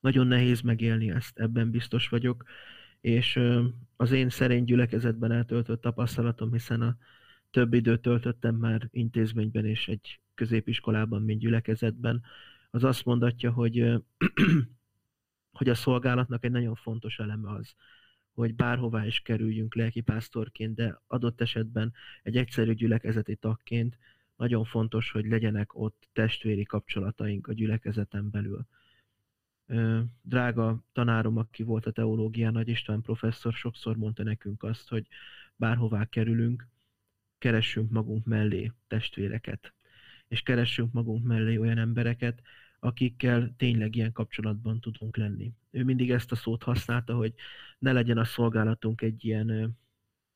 Nagyon 0.00 0.26
nehéz 0.26 0.60
megélni 0.60 1.10
ezt, 1.10 1.38
ebben 1.38 1.70
biztos 1.70 2.08
vagyok, 2.08 2.44
és 3.00 3.40
az 3.96 4.10
én 4.10 4.28
szerény 4.28 4.64
gyülekezetben 4.64 5.32
eltöltött 5.32 5.80
tapasztalatom, 5.80 6.52
hiszen 6.52 6.80
a 6.80 6.96
több 7.52 7.74
időt 7.74 8.00
töltöttem 8.02 8.54
már 8.54 8.88
intézményben 8.90 9.66
és 9.66 9.88
egy 9.88 10.20
középiskolában, 10.34 11.22
mint 11.22 11.40
gyülekezetben, 11.40 12.22
az 12.70 12.84
azt 12.84 13.04
mondatja, 13.04 13.52
hogy, 13.52 13.78
hogy 15.58 15.68
a 15.68 15.74
szolgálatnak 15.74 16.44
egy 16.44 16.50
nagyon 16.50 16.74
fontos 16.74 17.18
eleme 17.18 17.50
az, 17.50 17.74
hogy 18.34 18.54
bárhová 18.54 19.06
is 19.06 19.20
kerüljünk 19.20 19.74
lelkipásztorként, 19.74 20.74
de 20.74 21.00
adott 21.06 21.40
esetben 21.40 21.92
egy 22.22 22.36
egyszerű 22.36 22.72
gyülekezeti 22.72 23.36
tagként 23.36 23.98
nagyon 24.36 24.64
fontos, 24.64 25.10
hogy 25.10 25.26
legyenek 25.26 25.74
ott 25.74 26.08
testvéri 26.12 26.62
kapcsolataink 26.64 27.46
a 27.46 27.52
gyülekezeten 27.52 28.30
belül. 28.30 28.66
Drága 30.22 30.84
tanárom, 30.92 31.36
aki 31.36 31.62
volt 31.62 31.86
a 31.86 31.90
teológián, 31.90 32.52
Nagy 32.52 32.68
István 32.68 33.00
professzor, 33.00 33.52
sokszor 33.52 33.96
mondta 33.96 34.22
nekünk 34.22 34.62
azt, 34.62 34.88
hogy 34.88 35.06
bárhová 35.56 36.04
kerülünk, 36.04 36.68
keressünk 37.42 37.90
magunk 37.90 38.24
mellé 38.24 38.72
testvéreket, 38.86 39.74
és 40.28 40.42
keressünk 40.42 40.92
magunk 40.92 41.24
mellé 41.24 41.56
olyan 41.56 41.78
embereket, 41.78 42.42
akikkel 42.78 43.54
tényleg 43.56 43.96
ilyen 43.96 44.12
kapcsolatban 44.12 44.80
tudunk 44.80 45.16
lenni. 45.16 45.52
Ő 45.70 45.84
mindig 45.84 46.10
ezt 46.10 46.32
a 46.32 46.36
szót 46.36 46.62
használta, 46.62 47.14
hogy 47.14 47.34
ne 47.78 47.92
legyen 47.92 48.18
a 48.18 48.24
szolgálatunk 48.24 49.00
egy 49.00 49.24
ilyen 49.24 49.76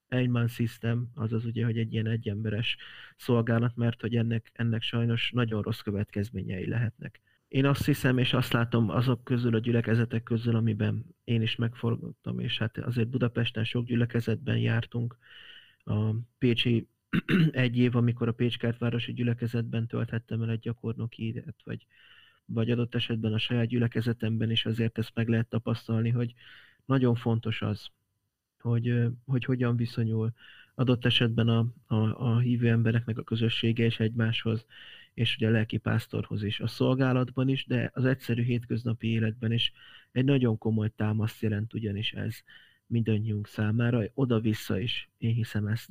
egyman 0.09 0.49
system, 0.49 1.11
azaz 1.14 1.45
ugye, 1.45 1.64
hogy 1.64 1.79
egy 1.79 1.92
ilyen 1.92 2.07
egyemberes 2.07 2.77
szolgálat, 3.16 3.77
mert 3.77 4.01
hogy 4.01 4.16
ennek, 4.16 4.51
ennek 4.53 4.83
sajnos 4.83 5.31
nagyon 5.31 5.62
rossz 5.62 5.81
következményei 5.81 6.69
lehetnek. 6.69 7.21
Én 7.49 7.66
azt 7.66 7.85
hiszem, 7.85 8.19
és 8.19 8.33
azt 8.33 8.53
látom 8.53 8.90
azok 8.90 9.25
közül, 9.25 9.55
a 9.55 9.59
gyülekezetek 9.59 10.23
közül, 10.23 10.57
amiben 10.57 11.05
én 11.25 11.42
is 11.42 11.57
megforgattam, 11.57 12.38
és 12.38 12.59
hát 12.59 12.79
azért 12.79 13.09
Budapesten 13.09 13.64
sok 13.64 13.85
gyülekezetben 13.85 14.59
jártunk. 14.59 15.16
A 15.85 16.11
Pécsi 16.38 16.88
egy 17.52 17.79
év, 17.79 17.96
amikor 17.96 18.29
a 18.29 18.33
Pécskertvárosi 18.33 19.12
gyülekezetben 19.12 19.87
tölthettem 19.87 20.42
el 20.42 20.50
egy 20.50 20.59
gyakornoki 20.59 21.24
évet, 21.26 21.61
vagy, 21.64 21.87
vagy 22.44 22.70
adott 22.70 22.94
esetben 22.94 23.33
a 23.33 23.38
saját 23.38 23.66
gyülekezetemben 23.66 24.50
is 24.50 24.66
azért 24.66 24.98
ezt 24.98 25.14
meg 25.14 25.29
lehet 25.29 25.48
tapasztalni, 25.48 26.11
hogy 26.11 26.35
nagyon 26.85 27.14
fontos 27.14 27.62
az, 27.62 27.87
hogy, 28.59 29.02
hogy 29.24 29.44
hogyan 29.44 29.76
viszonyul 29.76 30.33
adott 30.74 31.05
esetben 31.05 31.48
a, 31.48 31.66
a, 31.87 31.96
a 32.33 32.38
hívő 32.38 32.68
embereknek 32.68 33.18
a 33.18 33.22
közössége 33.22 33.85
és 33.85 34.00
egymáshoz, 34.00 34.66
és 35.14 35.37
ugye 35.37 35.48
a 35.48 35.50
lelki 35.50 35.76
pásztorhoz 35.76 36.42
is, 36.42 36.61
a 36.61 36.66
szolgálatban 36.66 37.48
is, 37.48 37.66
de 37.66 37.90
az 37.94 38.05
egyszerű 38.05 38.42
hétköznapi 38.42 39.09
életben 39.09 39.52
is 39.52 39.72
egy 40.12 40.24
nagyon 40.24 40.59
komoly 40.59 40.92
támaszt 40.96 41.42
jelent 41.42 41.74
ugyanis 41.74 42.12
ez 42.12 42.37
mindannyiunk 42.87 43.46
számára, 43.46 44.02
oda-vissza 44.14 44.79
is, 44.79 45.09
én 45.18 45.35
hiszem 45.35 45.66
ezt. 45.66 45.88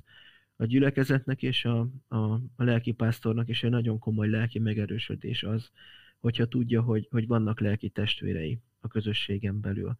A 0.56 0.66
gyülekezetnek 0.66 1.44
és 1.44 1.66
a, 1.66 1.80
a, 2.08 2.18
a 2.56 2.64
lelki 2.64 2.92
pásztornak 2.92 3.50
is 3.50 3.64
egy 3.64 3.70
nagyon 3.70 4.00
komoly 4.00 4.30
lelki 4.30 4.60
megerősödés 4.60 5.44
az, 5.44 5.72
hogyha 6.20 6.46
tudja, 6.46 6.82
hogy, 6.82 7.08
hogy 7.12 7.28
vannak 7.28 7.60
lelki 7.60 7.90
testvérei 7.90 8.60
a 8.80 8.88
közösségen 8.88 9.62
belül. 9.62 9.98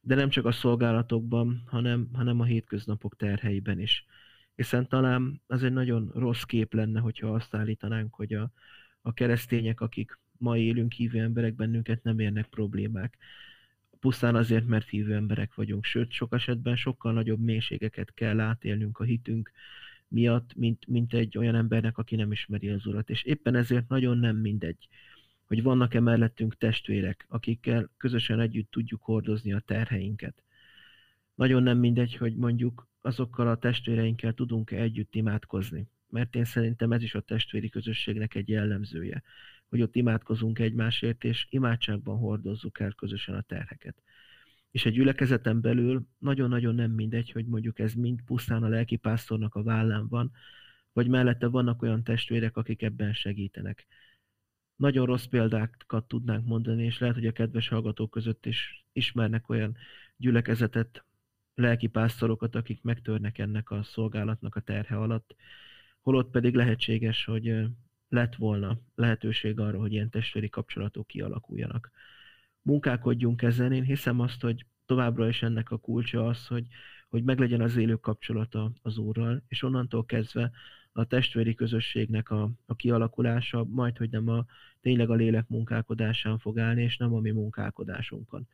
De 0.00 0.14
nem 0.14 0.28
csak 0.28 0.44
a 0.44 0.52
szolgálatokban, 0.52 1.62
hanem, 1.66 2.08
hanem 2.12 2.40
a 2.40 2.44
hétköznapok 2.44 3.16
terheiben 3.16 3.80
is 3.80 4.06
hiszen 4.54 4.88
talán 4.88 5.42
az 5.46 5.62
egy 5.62 5.72
nagyon 5.72 6.10
rossz 6.14 6.42
kép 6.42 6.74
lenne, 6.74 7.00
hogyha 7.00 7.34
azt 7.34 7.54
állítanánk, 7.54 8.14
hogy 8.14 8.32
a, 8.32 8.52
a 9.00 9.12
keresztények, 9.12 9.80
akik 9.80 10.18
ma 10.38 10.56
élünk 10.56 10.92
hívő 10.92 11.20
emberek, 11.20 11.54
bennünket 11.54 12.02
nem 12.02 12.18
érnek 12.18 12.46
problémák. 12.46 13.18
Pusztán 14.02 14.34
azért, 14.34 14.66
mert 14.66 14.88
hívő 14.88 15.14
emberek 15.14 15.54
vagyunk. 15.54 15.84
Sőt, 15.84 16.10
sok 16.10 16.32
esetben 16.32 16.76
sokkal 16.76 17.12
nagyobb 17.12 17.40
mélységeket 17.40 18.14
kell 18.14 18.40
átélnünk 18.40 18.98
a 18.98 19.04
hitünk 19.04 19.50
miatt, 20.08 20.54
mint, 20.54 20.86
mint 20.86 21.14
egy 21.14 21.38
olyan 21.38 21.54
embernek, 21.54 21.98
aki 21.98 22.16
nem 22.16 22.32
ismeri 22.32 22.68
az 22.68 22.86
Urat. 22.86 23.10
És 23.10 23.22
éppen 23.22 23.54
ezért 23.54 23.88
nagyon 23.88 24.18
nem 24.18 24.36
mindegy, 24.36 24.88
hogy 25.44 25.62
vannak-e 25.62 26.00
mellettünk 26.00 26.56
testvérek, 26.56 27.26
akikkel 27.28 27.90
közösen 27.96 28.40
együtt 28.40 28.70
tudjuk 28.70 29.02
hordozni 29.02 29.52
a 29.52 29.60
terheinket. 29.60 30.42
Nagyon 31.34 31.62
nem 31.62 31.78
mindegy, 31.78 32.16
hogy 32.16 32.36
mondjuk 32.36 32.88
azokkal 33.00 33.48
a 33.48 33.58
testvéreinkkel 33.58 34.32
tudunk-e 34.32 34.76
együtt 34.76 35.14
imádkozni. 35.14 35.88
Mert 36.08 36.34
én 36.34 36.44
szerintem 36.44 36.92
ez 36.92 37.02
is 37.02 37.14
a 37.14 37.20
testvéri 37.20 37.68
közösségnek 37.68 38.34
egy 38.34 38.48
jellemzője, 38.48 39.22
hogy 39.72 39.82
ott 39.82 39.96
imádkozunk 39.96 40.58
egymásért, 40.58 41.24
és 41.24 41.46
imádságban 41.50 42.18
hordozzuk 42.18 42.80
el 42.80 42.92
közösen 42.92 43.34
a 43.34 43.40
terheket. 43.40 44.02
És 44.70 44.86
egy 44.86 44.92
gyülekezeten 44.92 45.60
belül 45.60 46.06
nagyon-nagyon 46.18 46.74
nem 46.74 46.90
mindegy, 46.90 47.30
hogy 47.30 47.46
mondjuk 47.46 47.78
ez 47.78 47.94
mind 47.94 48.22
pusztán 48.22 48.62
a 48.62 48.68
lelkipásztornak 48.68 49.54
a 49.54 49.62
vállán 49.62 50.08
van, 50.08 50.32
vagy 50.92 51.08
mellette 51.08 51.46
vannak 51.46 51.82
olyan 51.82 52.04
testvérek, 52.04 52.56
akik 52.56 52.82
ebben 52.82 53.12
segítenek. 53.12 53.86
Nagyon 54.76 55.06
rossz 55.06 55.24
példákat 55.24 56.04
tudnánk 56.04 56.46
mondani, 56.46 56.84
és 56.84 56.98
lehet, 56.98 57.16
hogy 57.16 57.26
a 57.26 57.32
kedves 57.32 57.68
hallgatók 57.68 58.10
között 58.10 58.46
is 58.46 58.84
ismernek 58.92 59.48
olyan 59.48 59.76
gyülekezetet, 60.16 61.04
lelki 61.54 61.86
pásztorokat, 61.86 62.54
akik 62.54 62.82
megtörnek 62.82 63.38
ennek 63.38 63.70
a 63.70 63.82
szolgálatnak 63.82 64.56
a 64.56 64.60
terhe 64.60 64.96
alatt, 64.96 65.34
holott 66.00 66.30
pedig 66.30 66.54
lehetséges, 66.54 67.24
hogy 67.24 67.66
lett 68.12 68.34
volna 68.34 68.78
lehetőség 68.94 69.58
arra, 69.60 69.78
hogy 69.78 69.92
ilyen 69.92 70.10
testvéri 70.10 70.48
kapcsolatok 70.48 71.06
kialakuljanak. 71.06 71.90
Munkálkodjunk 72.62 73.42
ezen, 73.42 73.72
én 73.72 73.82
hiszem 73.82 74.20
azt, 74.20 74.40
hogy 74.40 74.66
továbbra 74.86 75.28
is 75.28 75.42
ennek 75.42 75.70
a 75.70 75.78
kulcsa 75.78 76.26
az, 76.26 76.46
hogy, 76.46 76.66
hogy 77.08 77.22
meglegyen 77.24 77.60
az 77.60 77.76
élő 77.76 77.94
kapcsolata 77.96 78.72
az 78.82 78.98
Úrral, 78.98 79.42
és 79.48 79.62
onnantól 79.62 80.04
kezdve 80.04 80.50
a 80.92 81.04
testvéri 81.04 81.54
közösségnek 81.54 82.30
a, 82.30 82.50
a 82.66 82.74
kialakulása 82.74 83.64
majd, 83.64 83.96
hogy 83.96 84.10
nem 84.10 84.28
a 84.28 84.46
tényleg 84.80 85.10
a 85.10 85.14
lélek 85.14 85.48
munkálkodásán 85.48 86.38
fog 86.38 86.58
állni, 86.58 86.82
és 86.82 86.96
nem 86.96 87.14
a 87.14 87.20
mi 87.20 87.30
munkálkodásunkon 87.30 88.48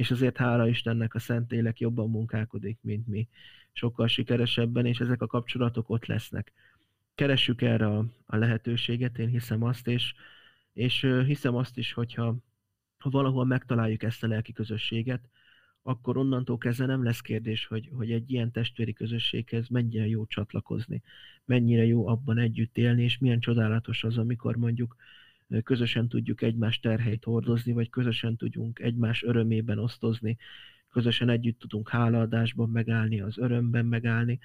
és 0.00 0.10
azért 0.10 0.36
hála 0.36 0.68
Istennek 0.68 1.14
a 1.14 1.18
Szentlélek 1.18 1.80
jobban 1.80 2.10
munkálkodik, 2.10 2.78
mint 2.82 3.06
mi. 3.06 3.28
Sokkal 3.72 4.06
sikeresebben, 4.06 4.86
és 4.86 4.98
ezek 5.00 5.22
a 5.22 5.26
kapcsolatok 5.26 5.90
ott 5.90 6.06
lesznek. 6.06 6.52
Keressük 7.20 7.62
erre 7.62 7.86
a, 7.86 8.04
a 8.26 8.36
lehetőséget, 8.36 9.18
én 9.18 9.28
hiszem 9.28 9.62
azt, 9.62 9.86
és, 9.88 10.14
és 10.72 11.06
hiszem 11.26 11.54
azt 11.54 11.78
is, 11.78 11.92
hogyha 11.92 12.36
ha 12.98 13.10
valahol 13.10 13.44
megtaláljuk 13.44 14.02
ezt 14.02 14.22
a 14.22 14.26
lelki 14.26 14.52
közösséget, 14.52 15.28
akkor 15.82 16.16
onnantól 16.16 16.58
kezdve 16.58 16.86
nem 16.86 17.02
lesz 17.04 17.20
kérdés, 17.20 17.66
hogy, 17.66 17.90
hogy 17.92 18.10
egy 18.10 18.30
ilyen 18.30 18.50
testvéri 18.50 18.92
közösséghez 18.92 19.68
mennyire 19.68 20.06
jó 20.06 20.26
csatlakozni, 20.26 21.02
mennyire 21.44 21.84
jó 21.84 22.06
abban 22.08 22.38
együtt 22.38 22.76
élni, 22.76 23.02
és 23.02 23.18
milyen 23.18 23.40
csodálatos 23.40 24.04
az, 24.04 24.18
amikor 24.18 24.56
mondjuk 24.56 24.96
közösen 25.62 26.08
tudjuk 26.08 26.42
egymás 26.42 26.80
terheit 26.80 27.24
hordozni, 27.24 27.72
vagy 27.72 27.90
közösen 27.90 28.36
tudjunk 28.36 28.78
egymás 28.78 29.22
örömében 29.22 29.78
osztozni, 29.78 30.36
közösen 30.90 31.28
együtt 31.28 31.58
tudunk 31.58 31.88
hálaadásban 31.88 32.70
megállni, 32.70 33.20
az 33.20 33.38
örömben 33.38 33.86
megállni. 33.86 34.38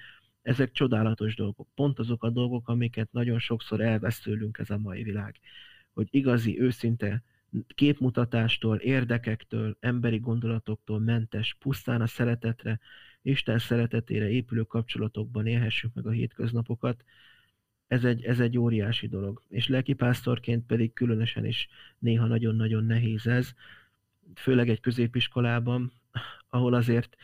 Ezek 0.46 0.72
csodálatos 0.72 1.34
dolgok. 1.34 1.68
Pont 1.74 1.98
azok 1.98 2.24
a 2.24 2.30
dolgok, 2.30 2.68
amiket 2.68 3.12
nagyon 3.12 3.38
sokszor 3.38 3.80
elvesz 3.80 4.20
tőlünk 4.20 4.58
ez 4.58 4.70
a 4.70 4.78
mai 4.78 5.02
világ. 5.02 5.40
Hogy 5.92 6.08
igazi, 6.10 6.60
őszinte 6.60 7.22
képmutatástól, 7.74 8.76
érdekektől, 8.76 9.76
emberi 9.80 10.18
gondolatoktól 10.18 11.00
mentes, 11.00 11.56
pusztán 11.58 12.00
a 12.00 12.06
szeretetre, 12.06 12.80
Isten 13.22 13.58
szeretetére 13.58 14.28
épülő 14.28 14.62
kapcsolatokban 14.62 15.46
élhessük 15.46 15.94
meg 15.94 16.06
a 16.06 16.10
hétköznapokat, 16.10 17.04
ez 17.86 18.04
egy, 18.04 18.24
ez 18.24 18.40
egy 18.40 18.58
óriási 18.58 19.06
dolog. 19.06 19.42
És 19.48 19.68
lelkipásztorként 19.68 20.66
pedig 20.66 20.92
különösen 20.92 21.44
is 21.44 21.68
néha 21.98 22.26
nagyon-nagyon 22.26 22.84
nehéz 22.84 23.26
ez, 23.26 23.52
főleg 24.34 24.68
egy 24.68 24.80
középiskolában, 24.80 25.92
ahol 26.48 26.74
azért 26.74 27.16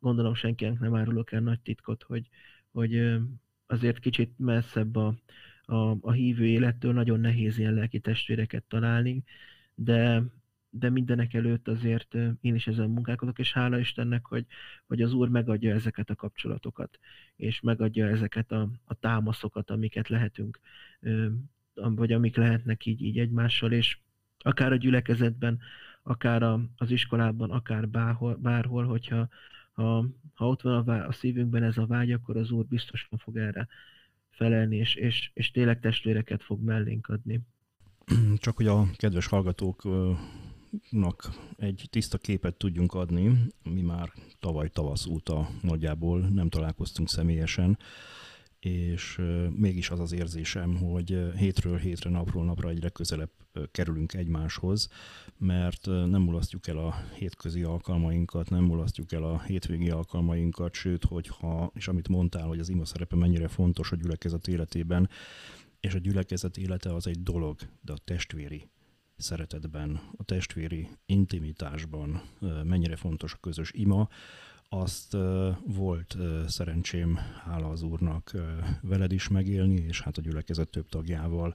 gondolom 0.00 0.34
senkinek 0.34 0.78
nem 0.78 0.94
árulok 0.94 1.32
el 1.32 1.40
nagy 1.40 1.60
titkot, 1.60 2.02
hogy, 2.02 2.28
hogy 2.70 3.18
azért 3.66 3.98
kicsit 3.98 4.38
messzebb 4.38 4.96
a, 4.96 5.14
a, 5.64 5.96
a 6.00 6.12
hívő 6.12 6.46
élettől 6.46 6.92
nagyon 6.92 7.20
nehéz 7.20 7.58
ilyen 7.58 7.74
lelki 7.74 8.00
testvéreket 8.00 8.62
találni, 8.62 9.24
de 9.74 10.22
de 10.74 10.90
mindenek 10.90 11.34
előtt 11.34 11.68
azért 11.68 12.14
én 12.40 12.54
is 12.54 12.66
ezen 12.66 12.90
munkálkodok, 12.90 13.38
és 13.38 13.52
hála 13.52 13.78
Istennek, 13.78 14.26
hogy, 14.26 14.46
hogy 14.86 15.02
az 15.02 15.12
Úr 15.12 15.28
megadja 15.28 15.74
ezeket 15.74 16.10
a 16.10 16.14
kapcsolatokat, 16.14 16.98
és 17.36 17.60
megadja 17.60 18.06
ezeket 18.08 18.52
a, 18.52 18.68
a 18.84 18.94
támaszokat, 18.94 19.70
amiket 19.70 20.08
lehetünk, 20.08 20.60
vagy 21.74 22.12
amik 22.12 22.36
lehetnek 22.36 22.86
így, 22.86 23.02
így 23.02 23.18
egymással, 23.18 23.72
és 23.72 23.98
akár 24.38 24.72
a 24.72 24.76
gyülekezetben, 24.76 25.60
akár 26.02 26.42
a, 26.42 26.60
az 26.76 26.90
iskolában, 26.90 27.50
akár 27.50 27.88
bárhol, 27.88 28.36
bárhol 28.36 28.84
hogyha 28.84 29.28
ha, 29.72 30.06
ha 30.34 30.48
ott 30.48 30.60
van 30.60 30.88
a, 30.88 31.06
a 31.06 31.12
szívünkben 31.12 31.62
ez 31.62 31.78
a 31.78 31.86
vágy, 31.86 32.12
akkor 32.12 32.36
az 32.36 32.50
Úr 32.50 32.64
biztosan 32.64 33.18
fog 33.18 33.36
erre 33.36 33.68
felelni, 34.30 34.76
és, 34.76 34.94
és, 34.94 35.30
és 35.34 35.50
tényleg 35.50 35.80
testvéreket 35.80 36.42
fog 36.42 36.62
mellénk 36.62 37.08
adni. 37.08 37.40
Csak 38.36 38.56
hogy 38.56 38.66
a 38.66 38.86
kedves 38.96 39.26
hallgatók 39.26 39.88
nak 40.90 41.30
egy 41.56 41.86
tiszta 41.90 42.18
képet 42.18 42.54
tudjunk 42.54 42.94
adni. 42.94 43.52
Mi 43.62 43.80
már 43.80 44.12
tavaly 44.40 44.68
tavasz 44.68 45.06
óta 45.06 45.48
nagyjából 45.62 46.20
nem 46.20 46.48
találkoztunk 46.48 47.08
személyesen, 47.08 47.78
és 48.64 49.20
mégis 49.50 49.90
az 49.90 50.00
az 50.00 50.12
érzésem, 50.12 50.76
hogy 50.76 51.32
hétről 51.36 51.78
hétre, 51.78 52.10
napról 52.10 52.44
napra 52.44 52.68
egyre 52.68 52.88
közelebb 52.88 53.30
kerülünk 53.70 54.14
egymáshoz, 54.14 54.88
mert 55.38 55.86
nem 55.86 56.22
mulasztjuk 56.22 56.66
el 56.66 56.78
a 56.78 56.94
hétközi 57.14 57.62
alkalmainkat, 57.62 58.50
nem 58.50 58.64
mulasztjuk 58.64 59.12
el 59.12 59.22
a 59.22 59.42
hétvégi 59.42 59.90
alkalmainkat, 59.90 60.74
sőt, 60.74 61.04
hogyha, 61.04 61.70
és 61.74 61.88
amit 61.88 62.08
mondtál, 62.08 62.46
hogy 62.46 62.58
az 62.58 62.68
ima 62.68 62.84
szerepe 62.84 63.16
mennyire 63.16 63.48
fontos 63.48 63.92
a 63.92 63.96
gyülekezet 63.96 64.48
életében, 64.48 65.08
és 65.80 65.94
a 65.94 65.98
gyülekezet 65.98 66.56
élete 66.56 66.94
az 66.94 67.06
egy 67.06 67.22
dolog, 67.22 67.58
de 67.80 67.92
a 67.92 67.98
testvéri 68.04 68.68
szeretetben, 69.16 70.00
a 70.16 70.24
testvéri 70.24 70.88
intimitásban 71.06 72.22
mennyire 72.64 72.96
fontos 72.96 73.32
a 73.32 73.38
közös 73.40 73.70
ima, 73.72 74.08
azt 74.74 75.16
volt 75.66 76.16
szerencsém, 76.46 77.18
hála 77.44 77.68
az 77.68 77.82
Úrnak 77.82 78.32
veled 78.80 79.12
is 79.12 79.28
megélni, 79.28 79.74
és 79.74 80.00
hát 80.00 80.18
a 80.18 80.20
gyülekezet 80.20 80.68
több 80.68 80.88
tagjával, 80.88 81.54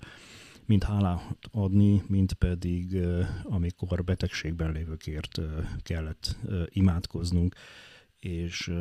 mind 0.65 0.83
hálát 0.83 1.37
adni, 1.51 2.03
mind 2.07 2.33
pedig 2.33 2.97
amikor 3.43 4.03
betegségben 4.03 4.71
lévőkért 4.71 5.41
kellett 5.81 6.37
imádkoznunk, 6.69 7.55
és 8.19 8.71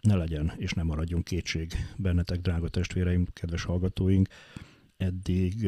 ne 0.00 0.14
legyen, 0.14 0.52
és 0.56 0.72
ne 0.72 0.82
maradjon 0.82 1.22
kétség 1.22 1.72
bennetek, 1.96 2.40
drága 2.40 2.68
testvéreim, 2.68 3.26
kedves 3.32 3.64
hallgatóink, 3.64 4.28
eddig, 4.96 5.64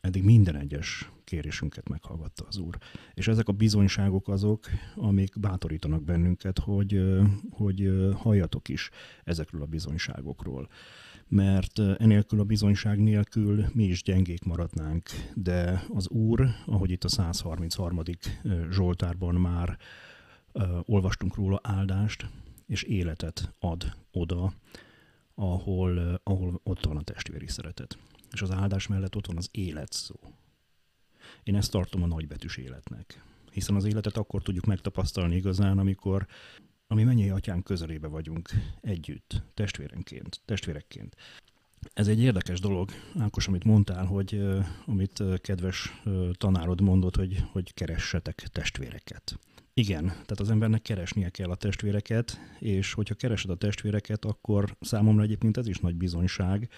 eddig 0.00 0.24
minden 0.24 0.56
egyes 0.56 1.10
kérésünket 1.26 1.88
meghallgatta 1.88 2.44
az 2.48 2.58
Úr. 2.58 2.78
És 3.14 3.28
ezek 3.28 3.48
a 3.48 3.52
bizonyságok 3.52 4.28
azok, 4.28 4.66
amik 4.94 5.40
bátorítanak 5.40 6.02
bennünket, 6.02 6.58
hogy, 6.58 7.02
hogy 7.50 7.90
halljatok 8.14 8.68
is 8.68 8.90
ezekről 9.24 9.62
a 9.62 9.66
bizonyságokról. 9.66 10.68
Mert 11.28 11.78
enélkül 11.78 12.40
a 12.40 12.44
bizonyság 12.44 13.02
nélkül 13.02 13.64
mi 13.72 13.84
is 13.84 14.02
gyengék 14.02 14.44
maradnánk, 14.44 15.08
de 15.34 15.84
az 15.94 16.08
Úr, 16.08 16.48
ahogy 16.66 16.90
itt 16.90 17.04
a 17.04 17.08
133. 17.08 18.00
Zsoltárban 18.70 19.34
már 19.34 19.78
olvastunk 20.82 21.34
róla 21.34 21.60
áldást, 21.62 22.26
és 22.66 22.82
életet 22.82 23.54
ad 23.58 23.96
oda, 24.12 24.52
ahol, 25.34 26.20
ahol 26.22 26.60
ott 26.62 26.84
van 26.84 26.96
a 26.96 27.02
testvéri 27.02 27.48
szeretet. 27.48 27.98
És 28.32 28.42
az 28.42 28.50
áldás 28.50 28.86
mellett 28.86 29.16
ott 29.16 29.26
van 29.26 29.36
az 29.36 29.48
élet 29.50 29.92
szó. 29.92 30.14
Én 31.46 31.56
ezt 31.56 31.70
tartom 31.70 32.02
a 32.02 32.06
nagybetűs 32.06 32.56
életnek. 32.56 33.22
Hiszen 33.50 33.74
az 33.74 33.84
életet 33.84 34.16
akkor 34.16 34.42
tudjuk 34.42 34.64
megtapasztalni 34.64 35.36
igazán, 35.36 35.78
amikor 35.78 36.26
ami 36.86 37.02
mennyi 37.02 37.30
atyán 37.30 37.62
közelébe 37.62 38.06
vagyunk 38.06 38.48
együtt, 38.80 39.42
testvérenként, 39.54 40.40
testvérekként. 40.44 41.16
Ez 41.92 42.08
egy 42.08 42.20
érdekes 42.20 42.60
dolog, 42.60 42.90
Ákos, 43.18 43.48
amit 43.48 43.64
mondtál, 43.64 44.04
hogy 44.04 44.42
amit 44.86 45.22
kedves 45.40 46.02
tanárod 46.32 46.80
mondott, 46.80 47.16
hogy, 47.16 47.44
hogy 47.52 47.74
keressetek 47.74 48.34
testvéreket. 48.34 49.38
Igen, 49.74 50.04
tehát 50.04 50.40
az 50.40 50.50
embernek 50.50 50.82
keresnie 50.82 51.28
kell 51.28 51.50
a 51.50 51.56
testvéreket, 51.56 52.40
és 52.58 52.92
hogyha 52.92 53.14
keresed 53.14 53.50
a 53.50 53.56
testvéreket, 53.56 54.24
akkor 54.24 54.76
számomra 54.80 55.22
egyébként 55.22 55.56
ez 55.56 55.68
is 55.68 55.78
nagy 55.78 55.94
bizonyság, 55.94 56.70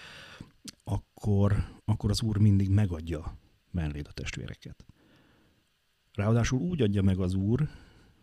akkor, 0.83 1.65
akkor 1.85 2.09
az 2.09 2.21
Úr 2.21 2.37
mindig 2.37 2.69
megadja 2.69 3.37
melléd 3.71 4.07
a 4.07 4.11
testvéreket. 4.11 4.85
Ráadásul 6.13 6.59
úgy 6.59 6.81
adja 6.81 7.01
meg 7.01 7.19
az 7.19 7.33
Úr, 7.33 7.69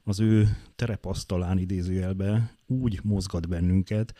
az 0.05 0.21
ő 0.21 0.49
terepasztalán 0.77 1.59
idézőjelbe 1.59 2.57
úgy 2.67 3.01
mozgat 3.03 3.49
bennünket, 3.49 4.15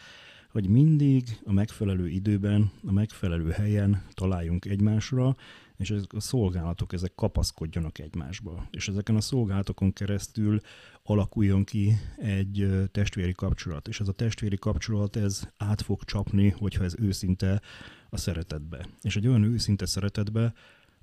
hogy 0.51 0.69
mindig 0.69 1.39
a 1.45 1.53
megfelelő 1.53 2.09
időben, 2.09 2.71
a 2.87 2.93
megfelelő 2.93 3.51
helyen 3.51 4.03
találjunk 4.15 4.65
egymásra, 4.65 5.37
és 5.77 5.91
ezek 5.91 6.13
a 6.13 6.21
szolgálatok 6.21 6.93
ezek 6.93 7.15
kapaszkodjanak 7.15 7.99
egymásba. 7.99 8.67
És 8.71 8.89
ezeken 8.89 9.17
a 9.17 9.21
szolgálatokon 9.21 9.93
keresztül 9.93 10.61
alakuljon 11.03 11.65
ki 11.65 11.93
egy 12.17 12.69
testvéri 12.93 13.33
kapcsolat. 13.33 13.89
És 13.89 14.01
ez 14.01 14.09
a 14.09 14.13
testvéri 14.13 14.57
kapcsolat 14.57 15.17
ez 15.17 15.49
át 15.57 15.83
fog 15.83 16.05
csapni, 16.05 16.49
hogyha 16.49 16.85
ez 16.85 16.95
őszinte 16.99 17.61
a 18.09 18.17
szeretetbe. 18.17 18.89
És 19.03 19.17
egy 19.17 19.27
olyan 19.27 19.43
őszinte 19.43 19.87
szeretetbe, 19.87 20.53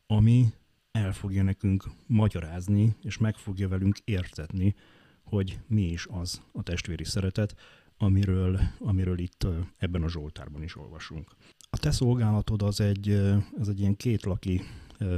ami 0.07 0.53
el 0.91 1.13
fogja 1.13 1.43
nekünk 1.43 1.83
magyarázni, 2.07 2.95
és 3.01 3.17
meg 3.17 3.35
fogja 3.35 3.67
velünk 3.67 3.97
értetni, 4.03 4.75
hogy 5.23 5.59
mi 5.67 5.81
is 5.81 6.07
az 6.09 6.41
a 6.51 6.63
testvéri 6.63 7.03
szeretet, 7.03 7.55
amiről, 7.97 8.59
amiről 8.79 9.19
itt 9.19 9.47
ebben 9.77 10.03
a 10.03 10.09
Zsoltárban 10.09 10.63
is 10.63 10.77
olvasunk. 10.77 11.35
A 11.69 11.77
te 11.77 11.91
szolgálatod 11.91 12.61
az 12.61 12.79
egy, 12.79 13.09
ez 13.59 13.67
egy 13.67 13.79
ilyen 13.79 13.95
kétlaki 13.95 14.61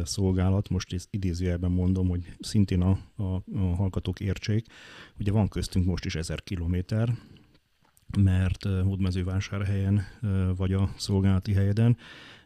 szolgálat, 0.04 0.70
most 0.70 0.94
ezt 0.94 1.08
idézőjelben 1.12 1.72
mondom, 1.72 2.08
hogy 2.08 2.36
szintén 2.40 2.82
a, 2.82 3.00
a, 3.16 3.24
a 3.54 3.76
hallgatók 3.76 4.20
értsék. 4.20 4.66
Ugye 5.20 5.32
van 5.32 5.48
köztünk 5.48 5.86
most 5.86 6.06
is 6.06 6.16
ezer 6.16 6.44
kilométer, 6.44 7.18
mert 8.18 8.64
Hódmezővásárhelyen 8.64 10.02
vagy 10.56 10.74
a 10.74 10.94
szolgálati 10.98 11.54
helyeden, 11.54 11.98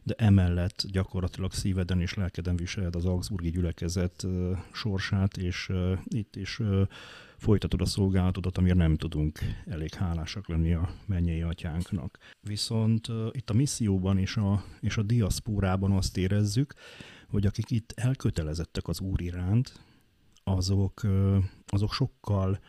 de 0.10 0.24
emellett 0.26 0.86
gyakorlatilag 0.92 1.52
szíveden 1.52 2.02
és 2.02 2.14
lelkeden 2.14 2.56
viseled 2.56 2.96
az 2.96 3.06
Augsburgi 3.06 3.50
gyülekezet 3.50 4.28
sorsát, 4.72 5.38
és 5.38 5.72
itt 6.06 6.36
is 6.36 6.62
folytatod 7.38 7.82
a 7.82 7.86
szolgálatodat, 7.86 8.58
amire 8.58 8.76
nem 8.76 8.96
tudunk 8.96 9.40
elég 9.66 9.94
hálásak 9.94 10.48
lenni 10.48 10.74
a 10.74 10.90
mennyei 11.06 11.42
atyánknak. 11.42 12.18
Viszont 12.42 13.08
itt 13.32 13.50
a 13.50 13.54
misszióban 13.54 14.18
és 14.18 14.38
a, 14.38 14.64
és 14.80 14.98
a 14.98 15.04
diaszpórában 15.04 15.92
azt 15.92 16.18
érezzük, 16.18 16.74
hogy 17.28 17.46
akik 17.46 17.72
itt 17.72 17.94
elkötelezettek 17.96 18.88
az 18.88 19.00
Úr 19.00 19.22
iránt, 19.22 19.80
azok, 20.44 21.02
azok 21.66 21.94
sokkal 21.94 22.60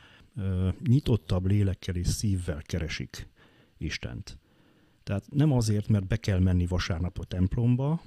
nyitottabb 0.86 1.46
lélekkel 1.46 1.94
és 1.94 2.06
szívvel 2.06 2.62
keresik 2.62 3.28
Istent. 3.78 4.38
Tehát 5.10 5.30
nem 5.30 5.52
azért, 5.52 5.88
mert 5.88 6.06
be 6.06 6.16
kell 6.16 6.38
menni 6.38 6.66
vasárnap 6.66 7.18
a 7.18 7.24
templomba, 7.24 8.02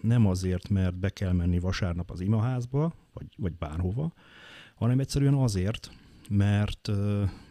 nem 0.00 0.26
azért, 0.26 0.68
mert 0.68 0.98
be 0.98 1.10
kell 1.10 1.32
menni 1.32 1.58
vasárnap 1.58 2.10
az 2.10 2.20
imaházba, 2.20 2.94
vagy, 3.12 3.26
vagy 3.36 3.52
bárhova, 3.52 4.12
hanem 4.74 5.00
egyszerűen 5.00 5.34
azért, 5.34 5.90
mert, 6.28 6.90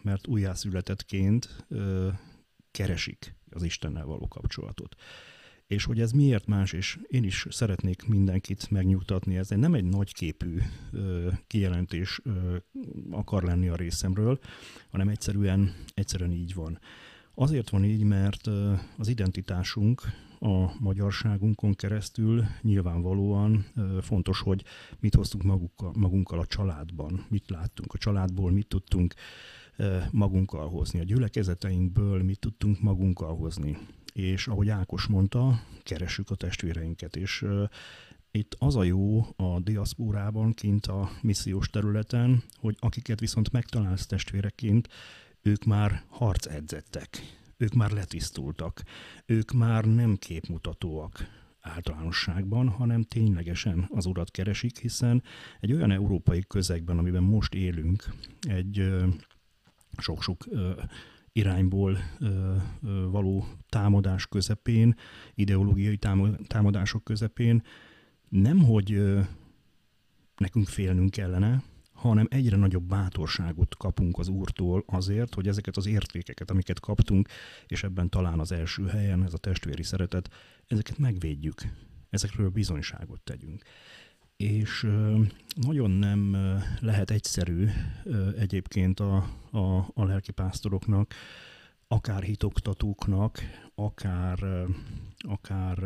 mert 0.02 0.26
újjászületettként 0.26 1.66
keresik 2.70 3.34
az 3.50 3.62
Istennel 3.62 4.04
való 4.04 4.28
kapcsolatot. 4.28 4.94
És 5.66 5.84
hogy 5.84 6.00
ez 6.00 6.12
miért 6.12 6.46
más, 6.46 6.72
és 6.72 6.98
én 7.08 7.24
is 7.24 7.46
szeretnék 7.50 8.06
mindenkit 8.06 8.70
megnyugtatni, 8.70 9.36
ez 9.36 9.48
nem 9.48 9.74
egy 9.74 9.84
nagyképű 9.84 10.58
kijelentés 11.46 12.20
akar 13.10 13.42
lenni 13.42 13.68
a 13.68 13.76
részemről, 13.76 14.38
hanem 14.90 15.08
egyszerűen, 15.08 15.74
egyszerűen 15.94 16.32
így 16.32 16.54
van. 16.54 16.78
Azért 17.40 17.70
van 17.70 17.84
így, 17.84 18.02
mert 18.02 18.46
az 18.96 19.08
identitásunk 19.08 20.02
a 20.40 20.72
magyarságunkon 20.78 21.74
keresztül 21.74 22.44
nyilvánvalóan 22.62 23.66
fontos, 24.00 24.40
hogy 24.40 24.64
mit 25.00 25.14
hoztunk 25.14 25.44
magukkal, 25.44 25.92
magunkkal 25.96 26.38
a 26.38 26.46
családban, 26.46 27.26
mit 27.28 27.50
láttunk 27.50 27.94
a 27.94 27.98
családból, 27.98 28.50
mit 28.50 28.66
tudtunk 28.66 29.14
magunkkal 30.10 30.68
hozni, 30.68 31.00
a 31.00 31.04
gyülekezeteinkből 31.04 32.22
mit 32.22 32.38
tudtunk 32.38 32.80
magunkkal 32.80 33.36
hozni. 33.36 33.78
És 34.12 34.46
ahogy 34.46 34.68
Ákos 34.68 35.06
mondta, 35.06 35.60
keresük 35.82 36.30
a 36.30 36.34
testvéreinket, 36.34 37.16
és 37.16 37.44
itt 38.30 38.56
az 38.58 38.76
a 38.76 38.82
jó 38.82 39.26
a 39.36 39.60
diaszpórában, 39.60 40.52
kint 40.52 40.86
a 40.86 41.10
missziós 41.22 41.70
területen, 41.70 42.42
hogy 42.56 42.76
akiket 42.80 43.20
viszont 43.20 43.52
megtalálsz 43.52 44.06
testvéreként, 44.06 44.88
ők 45.42 45.64
már 45.64 46.02
harcedzettek, 46.08 47.37
ők 47.58 47.72
már 47.72 47.90
letisztultak, 47.90 48.82
ők 49.26 49.52
már 49.52 49.84
nem 49.84 50.16
képmutatóak 50.16 51.26
általánosságban, 51.60 52.68
hanem 52.68 53.02
ténylegesen 53.02 53.88
az 53.94 54.06
urat 54.06 54.30
keresik, 54.30 54.78
hiszen 54.78 55.22
egy 55.60 55.72
olyan 55.72 55.90
európai 55.90 56.44
közegben, 56.48 56.98
amiben 56.98 57.22
most 57.22 57.54
élünk, 57.54 58.04
egy 58.40 58.94
sok-sok 59.96 60.44
irányból 61.32 61.98
való 63.10 63.46
támadás 63.68 64.26
közepén, 64.26 64.94
ideológiai 65.34 65.98
támadások 66.46 67.04
közepén, 67.04 67.62
nem 68.28 68.58
hogy 68.58 69.02
nekünk 70.36 70.68
félnünk 70.68 71.10
kellene, 71.10 71.62
hanem 71.98 72.26
egyre 72.30 72.56
nagyobb 72.56 72.82
bátorságot 72.82 73.76
kapunk 73.76 74.18
az 74.18 74.28
Úrtól 74.28 74.84
azért, 74.86 75.34
hogy 75.34 75.48
ezeket 75.48 75.76
az 75.76 75.86
értékeket, 75.86 76.50
amiket 76.50 76.80
kaptunk, 76.80 77.28
és 77.66 77.82
ebben 77.82 78.08
talán 78.08 78.38
az 78.38 78.52
első 78.52 78.86
helyen 78.86 79.24
ez 79.24 79.34
a 79.34 79.38
testvéri 79.38 79.82
szeretet, 79.82 80.30
ezeket 80.66 80.98
megvédjük, 80.98 81.62
ezekről 82.10 82.48
bizonyságot 82.48 83.20
tegyünk. 83.20 83.62
És 84.36 84.88
nagyon 85.54 85.90
nem 85.90 86.36
lehet 86.80 87.10
egyszerű 87.10 87.68
egyébként 88.38 89.00
a, 89.00 89.16
a, 89.50 89.76
a 89.94 90.04
lelkipásztoroknak, 90.04 91.14
akár 91.88 92.22
hitoktatóknak 92.22 93.40
akár 93.74 94.38
akár 95.18 95.78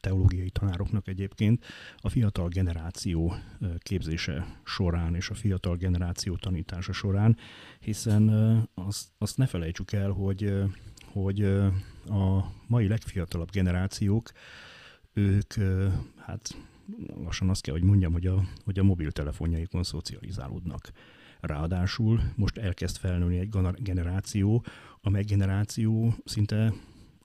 teológiai 0.00 0.50
tanároknak 0.50 1.08
egyébként 1.08 1.64
a 1.96 2.08
fiatal 2.08 2.48
generáció 2.48 3.34
képzése 3.78 4.60
során 4.64 5.14
és 5.14 5.30
a 5.30 5.34
fiatal 5.34 5.76
generáció 5.76 6.36
tanítása 6.36 6.92
során, 6.92 7.36
hiszen 7.80 8.28
azt, 8.74 9.08
azt 9.18 9.36
ne 9.36 9.46
felejtsük 9.46 9.92
el, 9.92 10.10
hogy, 10.10 10.52
hogy 11.12 11.42
a 12.06 12.52
mai 12.66 12.88
legfiatalabb 12.88 13.50
generációk, 13.50 14.30
ők 15.12 15.54
hát 16.16 16.56
lassan 17.24 17.48
azt 17.48 17.62
kell, 17.62 17.74
hogy 17.74 17.82
mondjam, 17.82 18.12
hogy 18.12 18.26
a, 18.26 18.44
hogy 18.64 18.78
a 18.78 18.82
mobiltelefonjaikon 18.82 19.82
szocializálódnak. 19.82 20.92
Ráadásul 21.40 22.20
most 22.36 22.56
elkezd 22.56 22.96
felnőni 22.96 23.38
egy 23.38 23.48
generáció, 23.76 24.64
amely 25.00 25.22
generáció 25.22 26.14
szinte 26.24 26.72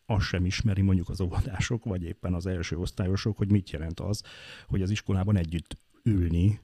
azt 0.05 0.25
sem 0.25 0.45
ismeri 0.45 0.81
mondjuk 0.81 1.09
az 1.09 1.21
óvodások, 1.21 1.83
vagy 1.83 2.03
éppen 2.03 2.33
az 2.33 2.45
első 2.45 2.77
osztályosok, 2.77 3.37
hogy 3.37 3.51
mit 3.51 3.69
jelent 3.69 3.99
az, 3.99 4.23
hogy 4.67 4.81
az 4.81 4.89
iskolában 4.89 5.37
együtt 5.37 5.77
ülni 6.03 6.59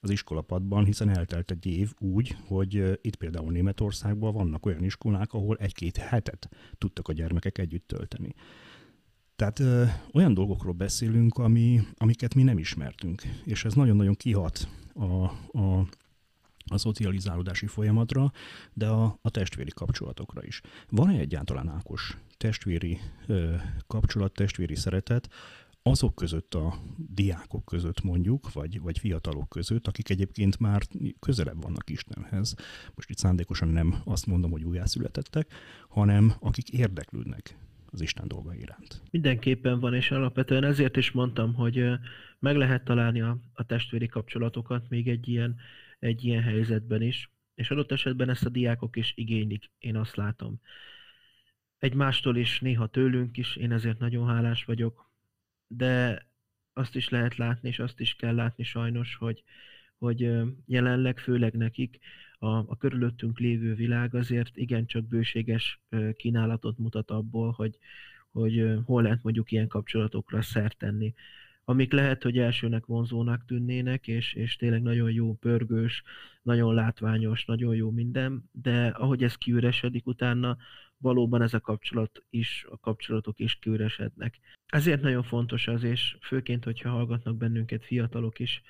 az 0.00 0.10
iskolapadban, 0.10 0.84
hiszen 0.84 1.08
eltelt 1.08 1.50
egy 1.50 1.66
év 1.66 1.92
úgy, 1.98 2.36
hogy 2.46 2.98
itt 3.00 3.16
például 3.16 3.52
Németországban 3.52 4.32
vannak 4.32 4.66
olyan 4.66 4.84
iskolák, 4.84 5.32
ahol 5.32 5.56
egy-két 5.56 5.96
hetet 5.96 6.48
tudtak 6.78 7.08
a 7.08 7.12
gyermekek 7.12 7.58
együtt 7.58 7.86
tölteni. 7.86 8.34
Tehát 9.36 9.58
ö, 9.58 9.84
olyan 10.12 10.34
dolgokról 10.34 10.72
beszélünk, 10.72 11.38
ami, 11.38 11.80
amiket 11.96 12.34
mi 12.34 12.42
nem 12.42 12.58
ismertünk, 12.58 13.22
és 13.44 13.64
ez 13.64 13.74
nagyon-nagyon 13.74 14.14
kihat 14.14 14.68
a, 14.94 15.24
a 15.58 15.86
a 16.66 16.78
szocializálódási 16.78 17.66
folyamatra, 17.66 18.32
de 18.72 18.86
a, 18.86 19.18
a 19.22 19.30
testvéri 19.30 19.70
kapcsolatokra 19.70 20.44
is. 20.44 20.60
Van-e 20.88 21.18
egyáltalán 21.18 21.68
Ákos 21.68 22.16
testvéri 22.36 22.98
ö, 23.26 23.54
kapcsolat, 23.86 24.32
testvéri 24.32 24.74
szeretet 24.74 25.28
azok 25.82 26.14
között 26.14 26.54
a 26.54 26.74
diákok 26.96 27.64
között 27.64 28.02
mondjuk, 28.02 28.52
vagy, 28.52 28.80
vagy 28.80 28.98
fiatalok 28.98 29.48
között, 29.48 29.86
akik 29.86 30.10
egyébként 30.10 30.58
már 30.58 30.82
közelebb 31.20 31.62
vannak 31.62 31.90
Istenhez. 31.90 32.54
Most 32.94 33.10
itt 33.10 33.18
szándékosan 33.18 33.68
nem 33.68 33.94
azt 34.04 34.26
mondom, 34.26 34.50
hogy 34.50 34.64
újjászületettek, 34.64 35.52
hanem 35.88 36.32
akik 36.40 36.68
érdeklődnek 36.68 37.56
az 37.90 38.00
Isten 38.00 38.28
dolga 38.28 38.54
iránt. 38.54 39.02
Mindenképpen 39.10 39.80
van, 39.80 39.94
és 39.94 40.10
alapvetően 40.10 40.64
ezért 40.64 40.96
is 40.96 41.10
mondtam, 41.10 41.54
hogy 41.54 41.84
meg 42.38 42.56
lehet 42.56 42.84
találni 42.84 43.20
a, 43.20 43.38
a 43.52 43.66
testvéri 43.66 44.06
kapcsolatokat 44.06 44.88
még 44.88 45.08
egy 45.08 45.28
ilyen 45.28 45.56
egy 46.02 46.24
ilyen 46.24 46.42
helyzetben 46.42 47.02
is, 47.02 47.30
és 47.54 47.70
adott 47.70 47.92
esetben 47.92 48.28
ezt 48.28 48.44
a 48.44 48.48
diákok 48.48 48.96
is 48.96 49.12
igénylik, 49.16 49.70
én 49.78 49.96
azt 49.96 50.16
látom. 50.16 50.60
Egymástól 51.78 52.36
is, 52.36 52.60
néha 52.60 52.86
tőlünk 52.86 53.36
is, 53.36 53.56
én 53.56 53.72
ezért 53.72 53.98
nagyon 53.98 54.26
hálás 54.28 54.64
vagyok, 54.64 55.10
de 55.66 56.26
azt 56.72 56.96
is 56.96 57.08
lehet 57.08 57.36
látni, 57.36 57.68
és 57.68 57.78
azt 57.78 58.00
is 58.00 58.14
kell 58.14 58.34
látni 58.34 58.64
sajnos, 58.64 59.14
hogy, 59.14 59.42
hogy 59.96 60.30
jelenleg 60.66 61.18
főleg 61.18 61.54
nekik 61.54 61.98
a, 62.38 62.46
a 62.48 62.76
körülöttünk 62.76 63.38
lévő 63.38 63.74
világ 63.74 64.14
azért 64.14 64.56
igencsak 64.56 65.08
bőséges 65.08 65.80
kínálatot 66.16 66.78
mutat 66.78 67.10
abból, 67.10 67.50
hogy, 67.50 67.78
hogy 68.30 68.78
hol 68.84 69.02
lehet 69.02 69.22
mondjuk 69.22 69.50
ilyen 69.50 69.68
kapcsolatokra 69.68 70.42
szert 70.42 70.76
tenni 70.78 71.14
amik 71.64 71.92
lehet, 71.92 72.22
hogy 72.22 72.38
elsőnek 72.38 72.86
vonzónak 72.86 73.44
tűnnének, 73.44 74.08
és, 74.08 74.32
és 74.34 74.56
tényleg 74.56 74.82
nagyon 74.82 75.10
jó, 75.10 75.34
pörgős, 75.34 76.02
nagyon 76.42 76.74
látványos, 76.74 77.44
nagyon 77.44 77.74
jó 77.74 77.90
minden, 77.90 78.48
de 78.52 78.86
ahogy 78.86 79.22
ez 79.22 79.34
kiüresedik 79.34 80.06
utána, 80.06 80.56
valóban 80.96 81.42
ez 81.42 81.54
a 81.54 81.60
kapcsolat 81.60 82.24
is, 82.30 82.66
a 82.70 82.78
kapcsolatok 82.78 83.38
is 83.38 83.58
kiüresednek. 83.58 84.38
Ezért 84.66 85.02
nagyon 85.02 85.22
fontos 85.22 85.68
az, 85.68 85.82
és 85.82 86.16
főként, 86.20 86.64
hogyha 86.64 86.90
hallgatnak 86.90 87.36
bennünket 87.36 87.84
fiatalok 87.84 88.38
is, 88.38 88.62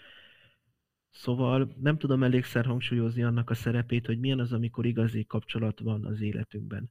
Szóval 1.15 1.75
nem 1.81 1.99
tudom 1.99 2.23
elégszer 2.23 2.65
hangsúlyozni 2.65 3.23
annak 3.23 3.51
a 3.51 3.55
szerepét, 3.55 4.07
hogy 4.07 4.19
milyen 4.19 4.39
az, 4.39 4.53
amikor 4.53 4.87
igazi 4.87 5.25
kapcsolat 5.25 5.81
van 5.81 6.05
az 6.05 6.21
életünkben 6.21 6.91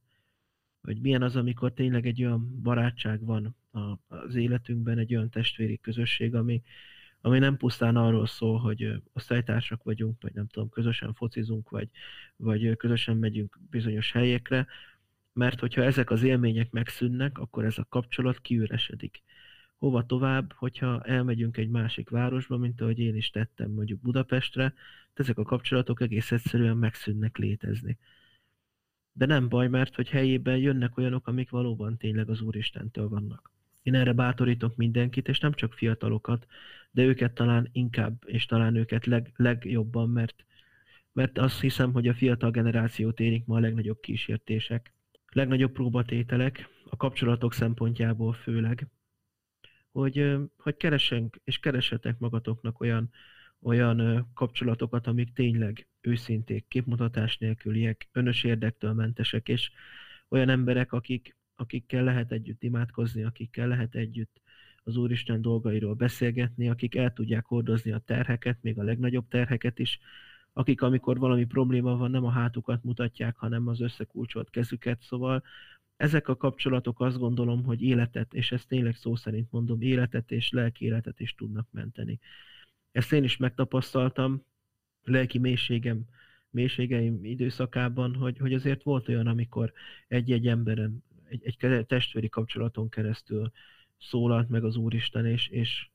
hogy 0.82 1.00
milyen 1.00 1.22
az, 1.22 1.36
amikor 1.36 1.72
tényleg 1.72 2.06
egy 2.06 2.24
olyan 2.24 2.60
barátság 2.62 3.24
van 3.24 3.56
az 4.08 4.34
életünkben, 4.34 4.98
egy 4.98 5.14
olyan 5.14 5.30
testvéri 5.30 5.78
közösség, 5.78 6.34
ami, 6.34 6.62
ami 7.20 7.38
nem 7.38 7.56
pusztán 7.56 7.96
arról 7.96 8.26
szól, 8.26 8.58
hogy 8.58 9.02
osztálytársak 9.12 9.82
vagyunk, 9.82 10.22
vagy 10.22 10.32
nem 10.34 10.46
tudom, 10.46 10.68
közösen 10.68 11.14
focizunk, 11.14 11.70
vagy, 11.70 11.88
vagy 12.36 12.76
közösen 12.76 13.16
megyünk 13.16 13.58
bizonyos 13.70 14.12
helyekre, 14.12 14.66
mert 15.32 15.60
hogyha 15.60 15.82
ezek 15.82 16.10
az 16.10 16.22
élmények 16.22 16.70
megszűnnek, 16.70 17.38
akkor 17.38 17.64
ez 17.64 17.78
a 17.78 17.86
kapcsolat 17.88 18.40
kiüresedik. 18.40 19.22
Hova 19.78 20.06
tovább, 20.06 20.52
hogyha 20.52 21.02
elmegyünk 21.02 21.56
egy 21.56 21.68
másik 21.68 22.08
városba, 22.08 22.56
mint 22.56 22.80
ahogy 22.80 22.98
én 22.98 23.16
is 23.16 23.30
tettem 23.30 23.70
mondjuk 23.70 24.00
Budapestre, 24.00 24.74
ezek 25.14 25.38
a 25.38 25.42
kapcsolatok 25.42 26.00
egész 26.00 26.32
egyszerűen 26.32 26.76
megszűnnek 26.76 27.36
létezni. 27.36 27.98
De 29.12 29.26
nem 29.26 29.48
baj, 29.48 29.68
mert 29.68 29.94
hogy 29.94 30.08
helyében 30.08 30.56
jönnek 30.56 30.96
olyanok, 30.96 31.26
amik 31.26 31.50
valóban 31.50 31.96
tényleg 31.96 32.28
az 32.28 32.40
Úristentől 32.40 33.08
vannak. 33.08 33.51
Én 33.82 33.94
erre 33.94 34.12
bátorítok 34.12 34.76
mindenkit, 34.76 35.28
és 35.28 35.40
nem 35.40 35.52
csak 35.52 35.72
fiatalokat, 35.72 36.46
de 36.90 37.02
őket 37.02 37.32
talán 37.32 37.68
inkább, 37.72 38.22
és 38.26 38.46
talán 38.46 38.74
őket 38.76 39.06
leg, 39.06 39.32
legjobban, 39.36 40.10
mert, 40.10 40.44
mert 41.12 41.38
azt 41.38 41.60
hiszem, 41.60 41.92
hogy 41.92 42.08
a 42.08 42.14
fiatal 42.14 42.50
generációt 42.50 43.20
érik 43.20 43.46
ma 43.46 43.56
a 43.56 43.60
legnagyobb 43.60 44.00
kísértések, 44.00 44.92
legnagyobb 45.32 45.72
próbatételek, 45.72 46.68
a 46.90 46.96
kapcsolatok 46.96 47.52
szempontjából 47.52 48.32
főleg, 48.32 48.86
hogy, 49.90 50.36
hogy 50.56 50.76
keresünk 50.76 51.40
és 51.44 51.58
keresetek 51.58 52.18
magatoknak 52.18 52.80
olyan 52.80 53.10
olyan 53.62 54.28
kapcsolatokat, 54.34 55.06
amik 55.06 55.32
tényleg 55.32 55.86
őszinték, 56.00 56.68
képmutatás 56.68 57.38
nélküliek, 57.38 58.08
önös 58.12 58.44
érdektől 58.44 58.92
mentesek, 58.92 59.48
és 59.48 59.70
olyan 60.28 60.48
emberek, 60.48 60.92
akik, 60.92 61.36
akikkel 61.56 62.04
lehet 62.04 62.32
együtt 62.32 62.62
imádkozni, 62.62 63.22
akikkel 63.22 63.68
lehet 63.68 63.94
együtt 63.94 64.40
az 64.84 64.96
Úristen 64.96 65.42
dolgairól 65.42 65.94
beszélgetni, 65.94 66.68
akik 66.68 66.94
el 66.94 67.12
tudják 67.12 67.44
hordozni 67.44 67.92
a 67.92 67.98
terheket, 67.98 68.58
még 68.62 68.78
a 68.78 68.82
legnagyobb 68.82 69.28
terheket 69.28 69.78
is, 69.78 69.98
akik 70.52 70.82
amikor 70.82 71.18
valami 71.18 71.44
probléma 71.44 71.96
van, 71.96 72.10
nem 72.10 72.24
a 72.24 72.30
hátukat 72.30 72.84
mutatják, 72.84 73.36
hanem 73.36 73.68
az 73.68 73.80
összekulcsolt 73.80 74.50
kezüket, 74.50 75.02
szóval 75.02 75.42
ezek 75.96 76.28
a 76.28 76.36
kapcsolatok 76.36 77.00
azt 77.00 77.18
gondolom, 77.18 77.64
hogy 77.64 77.82
életet, 77.82 78.34
és 78.34 78.52
ezt 78.52 78.68
tényleg 78.68 78.96
szó 78.96 79.16
szerint 79.16 79.50
mondom, 79.50 79.80
életet 79.80 80.30
és 80.30 80.50
lelki 80.50 80.84
életet 80.84 81.20
is 81.20 81.34
tudnak 81.34 81.68
menteni. 81.70 82.18
Ezt 82.92 83.12
én 83.12 83.24
is 83.24 83.36
megtapasztaltam 83.36 84.44
lelki 85.02 85.38
mélységem, 85.38 86.04
mélységeim 86.50 87.24
időszakában, 87.24 88.14
hogy, 88.14 88.38
hogy 88.38 88.54
azért 88.54 88.82
volt 88.82 89.08
olyan, 89.08 89.26
amikor 89.26 89.72
egy-egy 90.08 90.46
emberen, 90.46 91.04
egy, 91.32 91.56
egy 91.58 91.86
testvéri 91.86 92.28
kapcsolaton 92.28 92.88
keresztül 92.88 93.52
szólalt 93.98 94.48
meg 94.48 94.64
az 94.64 94.76
Úristen, 94.76 95.26
és, 95.26 95.48
és 95.48 95.88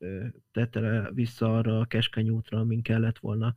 tette 0.51 0.79
le 0.79 1.11
vissza 1.11 1.57
arra 1.57 1.79
a 1.79 1.85
keskeny 1.85 2.29
útra, 2.29 2.59
amin 2.59 2.81
kellett 2.81 3.17
volna 3.17 3.55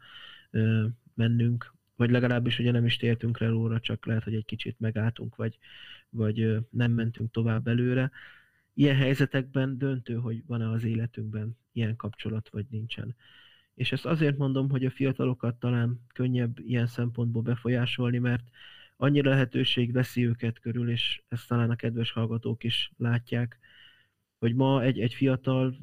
mennünk, 1.15 1.75
vagy 1.97 2.11
legalábbis 2.11 2.59
ugye 2.59 2.71
nem 2.71 2.85
is 2.87 2.97
tértünk 2.97 3.39
rá 3.39 3.49
róla, 3.49 3.81
csak 3.81 4.07
lehet, 4.07 4.23
hogy 4.23 4.35
egy 4.35 4.45
kicsit 4.45 4.81
megálltunk, 4.81 5.37
vagy, 5.37 5.59
vagy 6.11 6.57
nem 6.71 6.93
mentünk 6.93 7.31
tovább 7.31 7.69
előre. 7.69 8.11
Ilyen 8.75 8.97
helyzetekben 8.97 9.79
döntő, 9.79 10.15
hogy 10.15 10.43
van-e 10.47 10.71
az 10.71 10.85
életünkben 10.85 11.57
ilyen 11.73 11.97
kapcsolat, 11.97 12.49
vagy 12.49 12.67
nincsen. 12.71 13.17
És 13.75 13.93
ezt 13.93 14.07
azért 14.07 14.37
mondom, 14.37 14.71
hogy 14.71 14.85
a 14.85 14.91
fiatalokat 14.91 15.55
talán 15.55 16.01
könnyebb 16.15 16.59
ilyen 16.59 16.87
szempontból 16.87 17.43
befolyásolni, 17.43 18.19
mert 18.19 18.45
annyira 19.01 19.31
lehetőség 19.31 19.93
veszi 19.93 20.27
őket 20.27 20.59
körül, 20.59 20.91
és 20.91 21.23
ezt 21.29 21.49
talán 21.49 21.71
a 21.71 21.77
kedves 21.77 22.13
hallgatók 22.13 22.65
is 22.65 22.93
látják, 22.99 23.59
hogy 24.39 24.55
ma 24.55 24.83
egy, 24.83 25.01
egy 25.01 25.15
fiatal, 25.15 25.77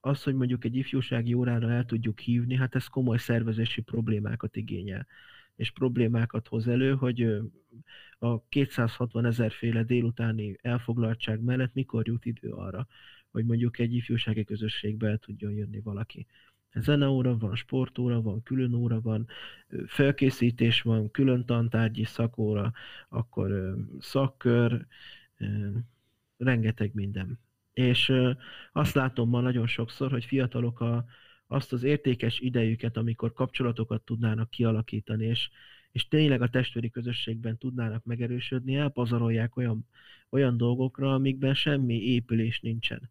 az, 0.00 0.22
hogy 0.22 0.34
mondjuk 0.34 0.64
egy 0.64 0.76
ifjúsági 0.76 1.34
órára 1.34 1.70
el 1.70 1.84
tudjuk 1.84 2.18
hívni, 2.18 2.54
hát 2.56 2.74
ez 2.74 2.86
komoly 2.86 3.18
szervezési 3.18 3.80
problémákat 3.80 4.56
igényel 4.56 5.06
és 5.58 5.70
problémákat 5.70 6.48
hoz 6.48 6.68
elő, 6.68 6.94
hogy 6.94 7.40
a 8.18 8.48
260 8.48 9.24
ezer 9.24 9.52
féle 9.52 9.82
délutáni 9.82 10.56
elfoglaltság 10.62 11.40
mellett 11.40 11.74
mikor 11.74 12.06
jut 12.06 12.24
idő 12.24 12.50
arra, 12.50 12.86
hogy 13.30 13.44
mondjuk 13.44 13.78
egy 13.78 13.94
ifjúsági 13.94 14.44
közösségbe 14.44 15.08
el 15.08 15.18
tudjon 15.18 15.52
jönni 15.52 15.80
valaki. 15.80 16.26
Zeneóra 16.74 17.36
van, 17.36 17.56
sportóra 17.56 18.22
van, 18.22 18.42
külön 18.42 18.74
óra 18.74 19.00
van, 19.00 19.26
felkészítés 19.86 20.82
van, 20.82 21.10
külön 21.10 21.44
tantárgyi 21.44 22.04
szakóra, 22.04 22.72
akkor 23.08 23.76
szakkör, 23.98 24.86
rengeteg 26.36 26.94
minden. 26.94 27.38
És 27.72 28.12
azt 28.72 28.94
látom 28.94 29.28
ma 29.28 29.40
nagyon 29.40 29.66
sokszor, 29.66 30.10
hogy 30.10 30.24
fiatalok 30.24 30.80
a, 30.80 31.04
azt 31.46 31.72
az 31.72 31.82
értékes 31.82 32.40
idejüket, 32.40 32.96
amikor 32.96 33.32
kapcsolatokat 33.32 34.02
tudnának 34.02 34.50
kialakítani, 34.50 35.24
és, 35.26 35.50
és 35.92 36.08
tényleg 36.08 36.42
a 36.42 36.48
testvéri 36.48 36.90
közösségben 36.90 37.58
tudnának 37.58 38.04
megerősödni, 38.04 38.74
elpazarolják 38.74 39.56
olyan, 39.56 39.86
olyan 40.30 40.56
dolgokra, 40.56 41.14
amikben 41.14 41.54
semmi 41.54 41.94
épülés 41.94 42.60
nincsen. 42.60 43.08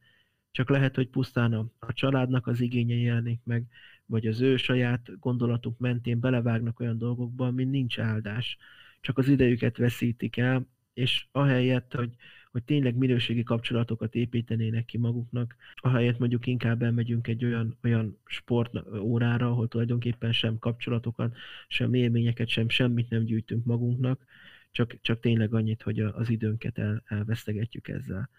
Csak 0.52 0.70
lehet, 0.70 0.96
hogy 0.96 1.08
pusztán 1.08 1.54
a, 1.54 1.66
a 1.80 1.94
családnak 1.94 2.48
az 2.48 2.60
igénye 2.60 2.96
jelenik 2.96 3.42
meg, 3.44 3.68
vagy 4.06 4.28
az 4.28 4.42
ő 4.42 4.58
saját 4.58 5.20
gondolatuk 5.20 5.80
mentén 5.80 6.20
belevágnak 6.20 6.80
olyan 6.80 6.98
dolgokba, 6.98 7.46
ami 7.46 7.64
nincs 7.64 8.00
áldás. 8.00 8.58
Csak 9.02 9.18
az 9.18 9.28
idejüket 9.28 9.78
veszítik 9.78 10.38
el, 10.38 10.68
és 10.94 11.26
ahelyett, 11.32 11.94
hogy, 11.94 12.16
hogy 12.52 12.64
tényleg 12.64 12.96
minőségi 12.96 13.44
kapcsolatokat 13.44 14.16
építenének 14.16 14.86
ki 14.86 14.98
maguknak, 14.98 15.56
ahelyett 15.76 16.20
mondjuk 16.20 16.46
inkább 16.46 16.82
elmegyünk 16.82 17.28
egy 17.28 17.46
olyan, 17.46 17.78
olyan 17.84 18.18
sport 18.26 18.74
órára, 19.00 19.48
ahol 19.48 19.68
tulajdonképpen 19.68 20.32
sem 20.32 20.60
kapcsolatokat, 20.60 21.38
sem 21.68 21.94
élményeket, 21.94 22.48
sem 22.48 22.70
semmit 22.70 23.10
nem 23.10 23.24
gyűjtünk 23.24 23.66
magunknak, 23.66 24.26
csak, 24.72 25.02
csak 25.02 25.20
tényleg 25.20 25.54
annyit, 25.54 25.82
hogy 25.82 26.00
az 26.00 26.30
időnket 26.30 26.78
el, 26.78 27.04
elvesztegetjük 27.06 27.88
ezzel. 27.88 28.30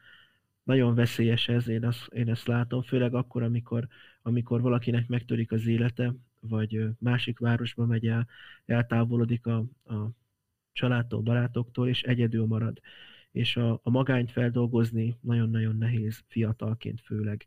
Nagyon 0.68 0.94
veszélyes 0.94 1.48
ez, 1.48 1.68
én, 1.68 1.84
azt, 1.84 2.06
én 2.12 2.28
ezt 2.28 2.46
látom, 2.46 2.82
főleg 2.82 3.14
akkor, 3.14 3.42
amikor, 3.42 3.88
amikor 4.22 4.60
valakinek 4.60 5.06
megtörik 5.08 5.52
az 5.52 5.66
élete, 5.66 6.14
vagy 6.40 6.86
másik 6.98 7.38
városba 7.38 7.86
megy 7.86 8.06
el, 8.06 8.26
eltávolodik 8.66 9.46
a, 9.46 9.56
a 9.84 10.10
családtól, 10.72 11.20
barátoktól, 11.20 11.88
és 11.88 12.02
egyedül 12.02 12.46
marad 12.46 12.80
és 13.30 13.56
a, 13.56 13.80
a 13.82 13.90
magányt 13.90 14.30
feldolgozni 14.30 15.16
nagyon-nagyon 15.20 15.76
nehéz, 15.76 16.24
fiatalként 16.26 17.00
főleg. 17.00 17.46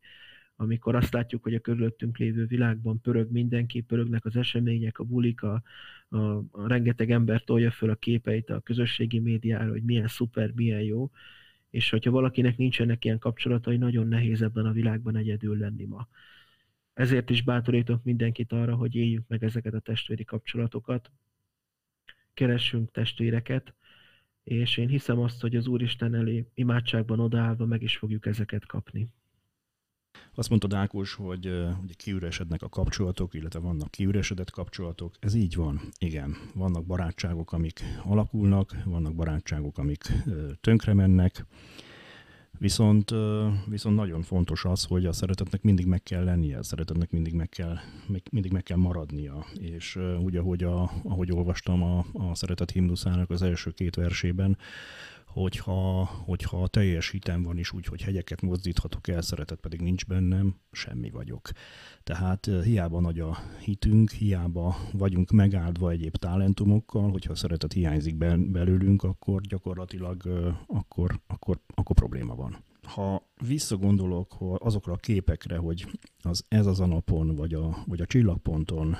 Amikor 0.56 0.96
azt 0.96 1.14
látjuk, 1.14 1.44
hogy 1.44 1.54
a 1.56 1.60
körülöttünk 1.60 2.18
lévő 2.18 2.46
világban 2.46 3.02
pörög 3.02 3.32
mindenki, 3.32 3.82
pörögnek 3.82 4.26
az 4.26 4.36
események, 4.36 5.00
a 5.00 5.04
bulik, 5.04 5.44
a, 5.44 5.64
a, 6.10 6.18
a 6.52 6.68
rengeteg 6.68 7.12
ember 7.12 7.44
tolja 7.44 7.72
föl 7.72 7.90
a 7.90 7.96
képeit 7.96 8.50
a 8.50 8.60
közösségi 8.60 9.20
médiára, 9.20 9.70
hogy 9.70 9.84
milyen 9.84 10.08
szuper, 10.08 10.52
milyen 10.56 10.82
jó, 10.82 11.12
és 11.72 11.90
hogyha 11.90 12.12
valakinek 12.12 12.58
nincsenek 12.58 13.06
ilyen 13.06 13.20
kapcsolatai, 13.20 13.78
nagyon 13.78 14.08
nehéz 14.08 14.42
ebben 14.42 14.66
a 14.66 14.72
világban 14.72 15.16
egyedül 15.16 15.58
lenni 15.58 15.86
ma. 15.86 16.08
Ezért 16.94 17.30
is 17.30 17.42
bátorítok 17.44 18.04
mindenkit 18.04 18.52
arra, 18.52 18.76
hogy 18.76 18.96
éljük 18.96 19.28
meg 19.28 19.44
ezeket 19.44 19.74
a 19.74 19.80
testvéri 19.80 20.24
kapcsolatokat, 20.24 21.12
keressünk 22.34 22.92
testvéreket, 22.92 23.74
és 24.44 24.78
én 24.78 24.88
hiszem 24.88 25.20
azt, 25.20 25.42
hogy 25.42 25.56
az 25.56 25.68
Úristen 25.68 26.16
elé 26.16 26.46
imádságban 26.54 27.20
odaállva 27.20 27.66
meg 27.66 27.82
is 27.82 27.98
fogjuk 27.98 28.26
ezeket 28.26 28.66
kapni. 28.66 29.10
Azt 30.36 30.50
mondtad 30.50 30.74
Ákos, 30.74 31.14
hogy 31.14 31.46
ugye 31.84 31.94
kiüresednek 31.98 32.62
a 32.62 32.70
kapcsolatok, 32.70 33.34
illetve 33.34 33.60
vannak 33.60 33.92
kiüresedett 33.92 34.52
kapcsolatok. 34.52 35.16
Ez 35.20 35.34
így 35.34 35.56
van, 35.56 35.82
igen. 35.98 36.36
Vannak 36.54 36.86
barátságok, 36.86 37.52
amik 37.52 37.84
alakulnak, 38.04 38.76
vannak 38.86 39.16
barátságok, 39.16 39.78
amik 39.78 40.12
tönkre 40.62 40.94
mennek, 40.94 41.46
Viszont, 42.62 43.14
viszont 43.66 43.96
nagyon 43.96 44.22
fontos 44.22 44.66
az, 44.66 44.84
hogy 44.84 45.06
a 45.06 45.14
szeretetnek 45.14 45.62
mindig 45.62 45.86
meg 45.86 46.04
kell 46.04 46.24
lennie, 46.24 46.58
a 46.58 46.64
szeretetnek 46.64 47.12
mindig 47.12 47.34
meg 47.34 47.50
kell, 47.50 47.78
mindig 48.32 48.52
meg 48.52 48.64
kell 48.64 48.78
maradnia. 48.78 49.46
És 49.60 50.00
úgy, 50.20 50.36
ahogy, 50.36 50.64
a, 50.64 50.92
ahogy 51.04 51.32
olvastam 51.32 51.84
a, 51.84 52.06
a 52.14 52.36
szeretet 52.36 52.72
himnuszának 52.72 53.30
az 53.30 53.42
első 53.42 53.72
két 53.72 53.96
versében, 53.96 54.58
hogyha, 55.34 56.06
hogyha 56.06 56.68
teljes 56.68 57.10
hitem 57.10 57.44
van 57.44 57.58
is 57.58 57.72
úgy, 57.72 57.86
hogy 57.86 58.02
hegyeket 58.02 58.42
mozdíthatok 58.42 59.08
el, 59.08 59.22
szeretet 59.22 59.60
pedig 59.60 59.82
nincs 59.82 60.06
bennem, 60.06 60.56
semmi 60.72 61.10
vagyok. 61.10 61.50
Tehát 62.04 62.50
hiába 62.64 63.00
nagy 63.00 63.20
a 63.20 63.38
hitünk, 63.60 64.12
hiába 64.12 64.76
vagyunk 64.92 65.32
megáldva 65.32 65.92
egyéb 65.92 66.16
talentumokkal, 66.16 67.12
hogyha 67.12 67.36
szeretet 67.36 67.74
hiányzik 67.74 68.16
belőlünk, 68.52 69.04
akkor 69.04 69.42
gyakorlatilag 69.42 70.24
akkor, 70.68 71.20
akkor, 71.28 71.60
akkor 71.76 71.96
probléma 71.96 72.36
van 72.36 72.64
ha 72.94 73.30
visszagondolok 73.48 74.36
azokra 74.58 74.94
a 74.94 74.98
képekre, 74.98 75.58
hogy 75.58 75.86
az 76.22 76.46
ez 76.48 76.66
az 76.66 76.80
a 76.80 76.86
napon, 76.86 77.36
vagy 77.36 77.54
a, 77.54 77.78
vagy 77.86 78.02
a 78.02 78.06
csillagponton 78.06 78.96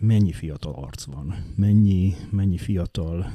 mennyi 0.00 0.32
fiatal 0.32 0.74
arc 0.74 1.04
van, 1.04 1.34
mennyi, 1.56 2.14
mennyi 2.30 2.58
fiatal 2.58 3.32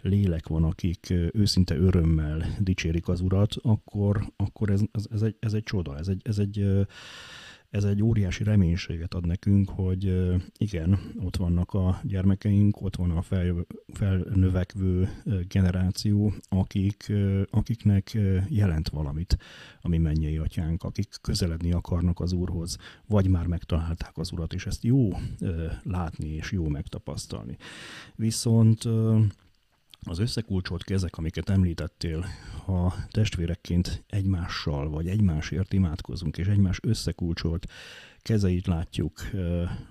lélek 0.00 0.48
van, 0.48 0.64
akik 0.64 1.14
őszinte 1.32 1.76
örömmel 1.76 2.46
dicsérik 2.58 3.08
az 3.08 3.20
urat, 3.20 3.54
akkor, 3.62 4.32
akkor 4.36 4.70
ez, 4.70 4.80
ez, 5.10 5.22
egy, 5.22 5.36
ez 5.40 5.52
egy 5.52 5.62
csoda, 5.62 5.98
ez 5.98 6.08
egy, 6.08 6.20
ez 6.24 6.38
egy 6.38 6.86
ez 7.74 7.84
egy 7.84 8.02
óriási 8.02 8.44
reménységet 8.44 9.14
ad 9.14 9.26
nekünk, 9.26 9.70
hogy 9.70 10.32
igen, 10.56 10.98
ott 11.24 11.36
vannak 11.36 11.72
a 11.72 12.00
gyermekeink, 12.02 12.80
ott 12.80 12.96
van 12.96 13.10
a 13.10 13.22
fel, 13.22 13.66
felnövekvő 13.92 15.08
generáció, 15.48 16.32
akik, 16.48 17.12
akiknek 17.50 18.18
jelent 18.48 18.88
valamit 18.88 19.38
a 19.80 19.88
mi 19.88 19.98
mennyei 19.98 20.36
atyánk, 20.36 20.82
akik 20.82 21.08
közeledni 21.20 21.72
akarnak 21.72 22.20
az 22.20 22.32
Úrhoz, 22.32 22.76
vagy 23.06 23.28
már 23.28 23.46
megtalálták 23.46 24.18
az 24.18 24.32
Urat, 24.32 24.52
és 24.52 24.66
ezt 24.66 24.84
jó 24.84 25.10
látni 25.82 26.28
és 26.28 26.52
jó 26.52 26.68
megtapasztalni. 26.68 27.56
Viszont 28.14 28.88
az 30.04 30.18
összekulcsolt 30.18 30.84
kezek, 30.84 31.16
amiket 31.16 31.50
említettél, 31.50 32.24
ha 32.64 32.94
testvérekként 33.10 34.04
egymással 34.08 34.90
vagy 34.90 35.08
egymásért 35.08 35.72
imádkozunk, 35.72 36.38
és 36.38 36.46
egymás 36.46 36.78
összekulcsolt 36.82 37.66
kezeit 38.18 38.66
látjuk, 38.66 39.20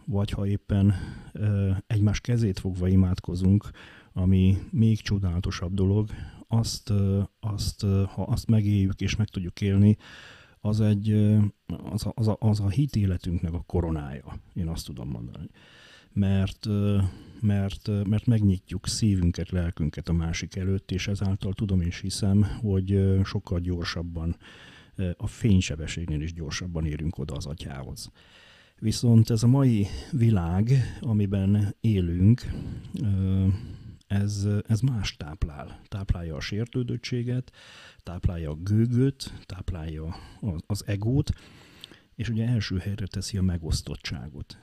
vagy 0.05 0.29
ha 0.29 0.47
éppen 0.47 0.93
egymás 1.87 2.21
kezét 2.21 2.59
fogva 2.59 2.87
imádkozunk, 2.87 3.69
ami 4.13 4.57
még 4.71 5.01
csodálatosabb 5.01 5.73
dolog, 5.73 6.09
azt, 6.47 6.93
azt 7.39 7.81
ha 7.81 8.23
azt 8.23 8.47
megéljük 8.47 9.01
és 9.01 9.15
meg 9.15 9.27
tudjuk 9.27 9.61
élni, 9.61 9.97
az, 10.59 10.81
egy, 10.81 11.11
az, 11.91 12.05
a, 12.05 12.11
az, 12.15 12.27
a, 12.27 12.37
az 12.39 12.59
a 12.59 12.69
hit 12.69 12.95
életünknek 12.95 13.53
a 13.53 13.63
koronája, 13.65 14.39
én 14.53 14.67
azt 14.67 14.85
tudom 14.85 15.09
mondani 15.09 15.49
mert, 16.13 16.67
mert, 17.41 17.89
mert 18.05 18.25
megnyitjuk 18.25 18.87
szívünket, 18.87 19.49
lelkünket 19.49 20.09
a 20.09 20.13
másik 20.13 20.55
előtt, 20.55 20.91
és 20.91 21.07
ezáltal 21.07 21.53
tudom 21.53 21.81
és 21.81 21.99
hiszem, 21.99 22.43
hogy 22.43 23.19
sokkal 23.23 23.59
gyorsabban, 23.59 24.35
a 25.17 25.27
fénysebességnél 25.27 26.21
is 26.21 26.33
gyorsabban 26.33 26.85
érünk 26.85 27.17
oda 27.17 27.33
az 27.33 27.45
atyához. 27.45 28.11
Viszont 28.79 29.29
ez 29.29 29.43
a 29.43 29.47
mai 29.47 29.87
világ, 30.11 30.71
amiben 31.01 31.75
élünk, 31.81 32.41
ez, 34.07 34.47
ez 34.67 34.79
más 34.79 35.15
táplál. 35.15 35.81
Táplálja 35.87 36.35
a 36.35 36.39
sértődöttséget, 36.39 37.51
táplálja 38.03 38.49
a 38.49 38.55
gőgöt, 38.55 39.33
táplálja 39.45 40.15
az 40.67 40.83
egót, 40.87 41.31
és 42.15 42.29
ugye 42.29 42.47
első 42.47 42.77
helyre 42.77 43.05
teszi 43.05 43.37
a 43.37 43.41
megosztottságot. 43.41 44.57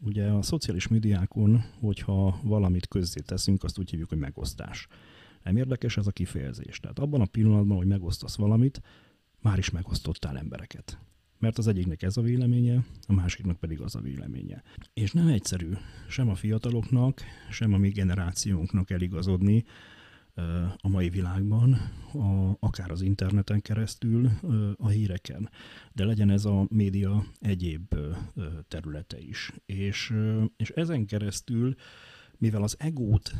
Ugye 0.00 0.26
a 0.28 0.42
szociális 0.42 0.88
médiákon, 0.88 1.64
hogyha 1.80 2.40
valamit 2.42 2.88
közzé 2.88 3.20
teszünk, 3.20 3.64
azt 3.64 3.78
úgy 3.78 3.90
hívjuk, 3.90 4.08
hogy 4.08 4.18
megosztás. 4.18 4.86
Nem 5.42 5.56
érdekes 5.56 5.96
ez 5.96 6.06
a 6.06 6.10
kifejezés. 6.10 6.80
Tehát 6.80 6.98
abban 6.98 7.20
a 7.20 7.26
pillanatban, 7.26 7.76
hogy 7.76 7.86
megosztasz 7.86 8.36
valamit, 8.36 8.82
már 9.40 9.58
is 9.58 9.70
megosztottál 9.70 10.38
embereket. 10.38 10.98
Mert 11.38 11.58
az 11.58 11.66
egyiknek 11.66 12.02
ez 12.02 12.16
a 12.16 12.22
véleménye, 12.22 12.84
a 13.06 13.12
másiknak 13.12 13.58
pedig 13.58 13.80
az 13.80 13.94
a 13.94 14.00
véleménye. 14.00 14.62
És 14.94 15.12
nem 15.12 15.26
egyszerű 15.26 15.72
sem 16.08 16.28
a 16.28 16.34
fiataloknak, 16.34 17.20
sem 17.50 17.72
a 17.72 17.76
mi 17.76 17.88
generációnknak 17.88 18.90
eligazodni 18.90 19.64
a 20.76 20.88
mai 20.88 21.08
világban, 21.08 21.72
a, 22.12 22.56
akár 22.60 22.90
az 22.90 23.02
interneten 23.02 23.60
keresztül 23.60 24.30
a 24.76 24.88
híreken, 24.88 25.50
de 25.92 26.04
legyen 26.04 26.30
ez 26.30 26.44
a 26.44 26.66
média 26.68 27.24
egyéb 27.40 27.94
területe 28.68 29.18
is. 29.18 29.52
És, 29.66 30.14
és 30.56 30.70
ezen 30.70 31.06
keresztül 31.06 31.74
mivel 32.38 32.62
az 32.62 32.76
egót 32.78 33.34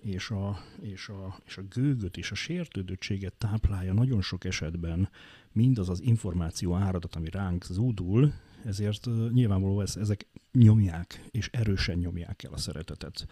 és 0.00 0.30
a, 0.30 0.58
és, 0.80 1.08
a, 1.08 1.40
és 1.44 1.56
a 1.56 1.62
gőgöt 1.62 2.16
és 2.16 2.30
a 2.30 2.34
sértődöttséget 2.34 3.34
táplálja 3.34 3.92
nagyon 3.92 4.22
sok 4.22 4.44
esetben 4.44 5.08
mindaz 5.52 5.88
az 5.88 6.02
információ 6.02 6.74
áradat, 6.74 7.14
ami 7.14 7.30
ránk 7.30 7.64
zúdul, 7.64 8.32
ezért 8.64 9.08
nyilvánvaló 9.32 9.80
ez, 9.80 9.96
ezek 9.96 10.26
nyomják, 10.52 11.24
és 11.30 11.48
erősen 11.52 11.98
nyomják 11.98 12.42
el 12.42 12.52
a 12.52 12.58
szeretetet, 12.58 13.26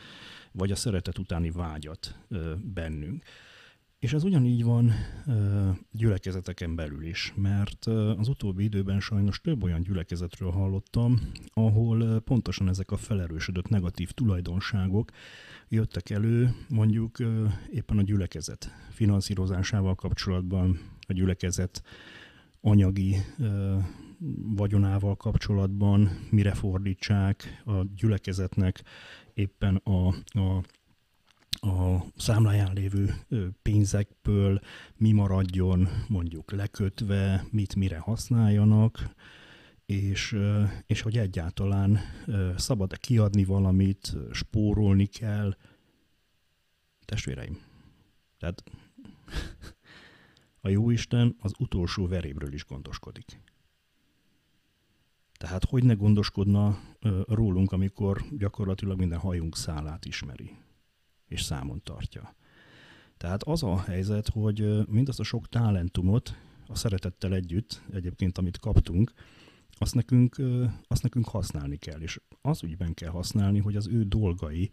vagy 0.52 0.70
a 0.70 0.76
szeretet 0.76 1.18
utáni 1.18 1.50
vágyat 1.50 2.18
bennünk. 2.74 3.24
És 3.98 4.12
ez 4.12 4.24
ugyanígy 4.24 4.64
van 4.64 4.92
gyülekezeteken 5.92 6.74
belül 6.74 7.02
is, 7.04 7.32
mert 7.36 7.86
az 8.16 8.28
utóbbi 8.28 8.64
időben 8.64 9.00
sajnos 9.00 9.40
több 9.40 9.62
olyan 9.62 9.82
gyülekezetről 9.82 10.50
hallottam, 10.50 11.20
ahol 11.52 12.20
pontosan 12.20 12.68
ezek 12.68 12.90
a 12.90 12.96
felerősödött 12.96 13.68
negatív 13.68 14.10
tulajdonságok 14.10 15.10
jöttek 15.68 16.10
elő, 16.10 16.54
mondjuk 16.68 17.18
éppen 17.70 17.98
a 17.98 18.02
gyülekezet 18.02 18.70
finanszírozásával 18.90 19.94
kapcsolatban, 19.94 20.80
a 21.06 21.12
gyülekezet 21.12 21.82
anyagi 22.60 23.16
vagyonával 24.56 25.16
kapcsolatban, 25.16 26.26
mire 26.30 26.54
fordítsák 26.54 27.62
a 27.64 27.84
gyülekezetnek 27.96 28.82
éppen 29.34 29.76
a, 29.76 30.06
a 30.38 30.62
a 31.60 32.04
számláján 32.16 32.72
lévő 32.72 33.14
pénzekből 33.62 34.60
mi 34.96 35.12
maradjon 35.12 35.88
mondjuk 36.08 36.52
lekötve, 36.52 37.46
mit 37.50 37.74
mire 37.74 37.98
használjanak, 37.98 39.14
és, 39.86 40.36
és 40.86 41.00
hogy 41.00 41.18
egyáltalán 41.18 41.98
szabad-e 42.56 42.96
kiadni 42.96 43.44
valamit, 43.44 44.16
spórolni 44.32 45.06
kell. 45.06 45.56
Testvéreim, 47.04 47.58
tehát 48.38 48.64
a 50.60 50.68
Jóisten 50.68 51.36
az 51.40 51.52
utolsó 51.58 52.06
verébről 52.06 52.52
is 52.52 52.64
gondoskodik. 52.64 53.40
Tehát 55.36 55.64
hogy 55.64 55.84
ne 55.84 55.94
gondoskodna 55.94 56.78
rólunk, 57.26 57.72
amikor 57.72 58.24
gyakorlatilag 58.30 58.98
minden 58.98 59.18
hajunk 59.18 59.56
szálát 59.56 60.04
ismeri 60.04 60.50
és 61.26 61.42
számon 61.42 61.82
tartja. 61.82 62.34
Tehát 63.16 63.42
az 63.42 63.62
a 63.62 63.80
helyzet, 63.80 64.28
hogy 64.28 64.86
mindazt 64.88 65.20
a 65.20 65.22
sok 65.22 65.48
talentumot 65.48 66.34
a 66.66 66.76
szeretettel 66.76 67.34
együtt, 67.34 67.82
egyébként 67.92 68.38
amit 68.38 68.58
kaptunk, 68.58 69.12
azt 69.78 69.94
nekünk, 69.94 70.36
azt 70.88 71.02
nekünk 71.02 71.28
használni 71.28 71.76
kell, 71.76 72.00
és 72.00 72.20
az 72.40 72.62
ügyben 72.62 72.94
kell 72.94 73.10
használni, 73.10 73.58
hogy 73.58 73.76
az 73.76 73.88
ő 73.88 74.02
dolgai, 74.02 74.70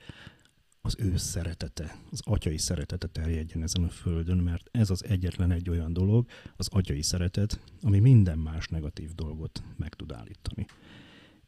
az 0.86 0.96
ő 1.00 1.18
szeretete, 1.18 1.96
az 2.12 2.22
atyai 2.24 2.58
szeretete 2.58 3.08
terjedjen 3.08 3.64
ezen 3.64 3.84
a 3.84 3.90
földön, 3.90 4.38
mert 4.38 4.70
ez 4.72 4.90
az 4.90 5.06
egyetlen 5.06 5.52
egy 5.52 5.70
olyan 5.70 5.94
dolog, 5.94 6.28
az 6.56 6.68
atyai 6.72 7.02
szeretet, 7.02 7.60
ami 7.82 8.00
minden 8.00 8.38
más 8.38 8.68
negatív 8.68 9.12
dolgot 9.16 9.64
meg 9.78 9.94
tud 9.94 10.12
állítani. 10.12 10.66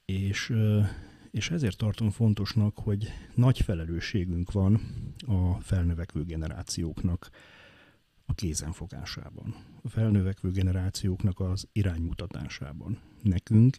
És 0.06 0.54
és 1.32 1.50
ezért 1.50 1.78
tartom 1.78 2.10
fontosnak, 2.10 2.78
hogy 2.78 3.08
nagy 3.34 3.62
felelősségünk 3.62 4.52
van 4.52 4.82
a 5.28 5.60
felnövekvő 5.60 6.24
generációknak 6.24 7.30
a 8.26 8.34
kézenfogásában, 8.34 9.56
a 9.82 9.90
felnövekvő 9.90 10.52
generációknak 10.52 11.40
az 11.40 11.68
iránymutatásában. 11.72 13.00
Nekünk, 13.22 13.78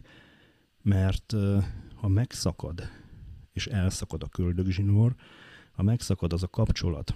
mert 0.81 1.33
ha 1.95 2.07
megszakad 2.07 2.89
és 3.51 3.67
elszakad 3.67 4.23
a 4.23 4.27
köldögzsinór, 4.27 5.15
ha 5.77 5.83
megszakad 5.83 6.33
az 6.33 6.43
a 6.43 6.47
kapcsolat 6.47 7.13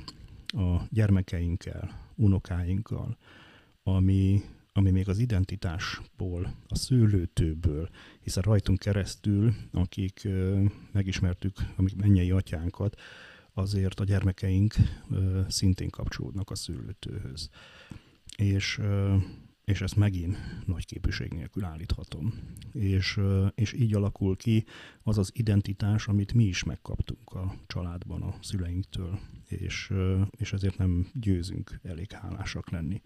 a 0.47 0.81
gyermekeinkkel, 0.89 2.09
unokáinkkal, 2.15 3.17
ami 3.83 4.43
ami 4.73 4.91
még 4.91 5.09
az 5.09 5.17
identitásból, 5.17 6.53
a 6.67 6.75
szőlőtőből, 6.75 7.89
hiszen 8.21 8.43
rajtunk 8.43 8.79
keresztül, 8.79 9.53
akik 9.71 10.27
megismertük, 10.91 11.57
amik 11.75 11.95
mennyei 11.95 12.31
atyánkat, 12.31 12.99
azért 13.53 13.99
a 13.99 14.03
gyermekeink 14.03 14.75
szintén 15.47 15.89
kapcsolódnak 15.89 16.49
a 16.49 16.55
szőlőtőhöz. 16.55 17.49
És, 18.35 18.79
és 19.71 19.81
ezt 19.81 19.95
megint 19.95 20.37
nagy 20.65 20.85
képűség 20.85 21.33
nélkül 21.33 21.63
állíthatom. 21.63 22.33
És, 22.73 23.19
és 23.55 23.73
így 23.73 23.93
alakul 23.95 24.37
ki 24.37 24.65
az 25.03 25.17
az 25.17 25.31
identitás, 25.33 26.07
amit 26.07 26.33
mi 26.33 26.43
is 26.43 26.63
megkaptunk 26.63 27.31
a 27.33 27.53
családban 27.67 28.21
a 28.21 28.33
szüleinktől, 28.41 29.19
és, 29.45 29.93
és 30.37 30.53
ezért 30.53 30.77
nem 30.77 31.07
győzünk 31.13 31.79
elég 31.83 32.11
hálásak 32.11 32.69
lenni. 32.69 33.01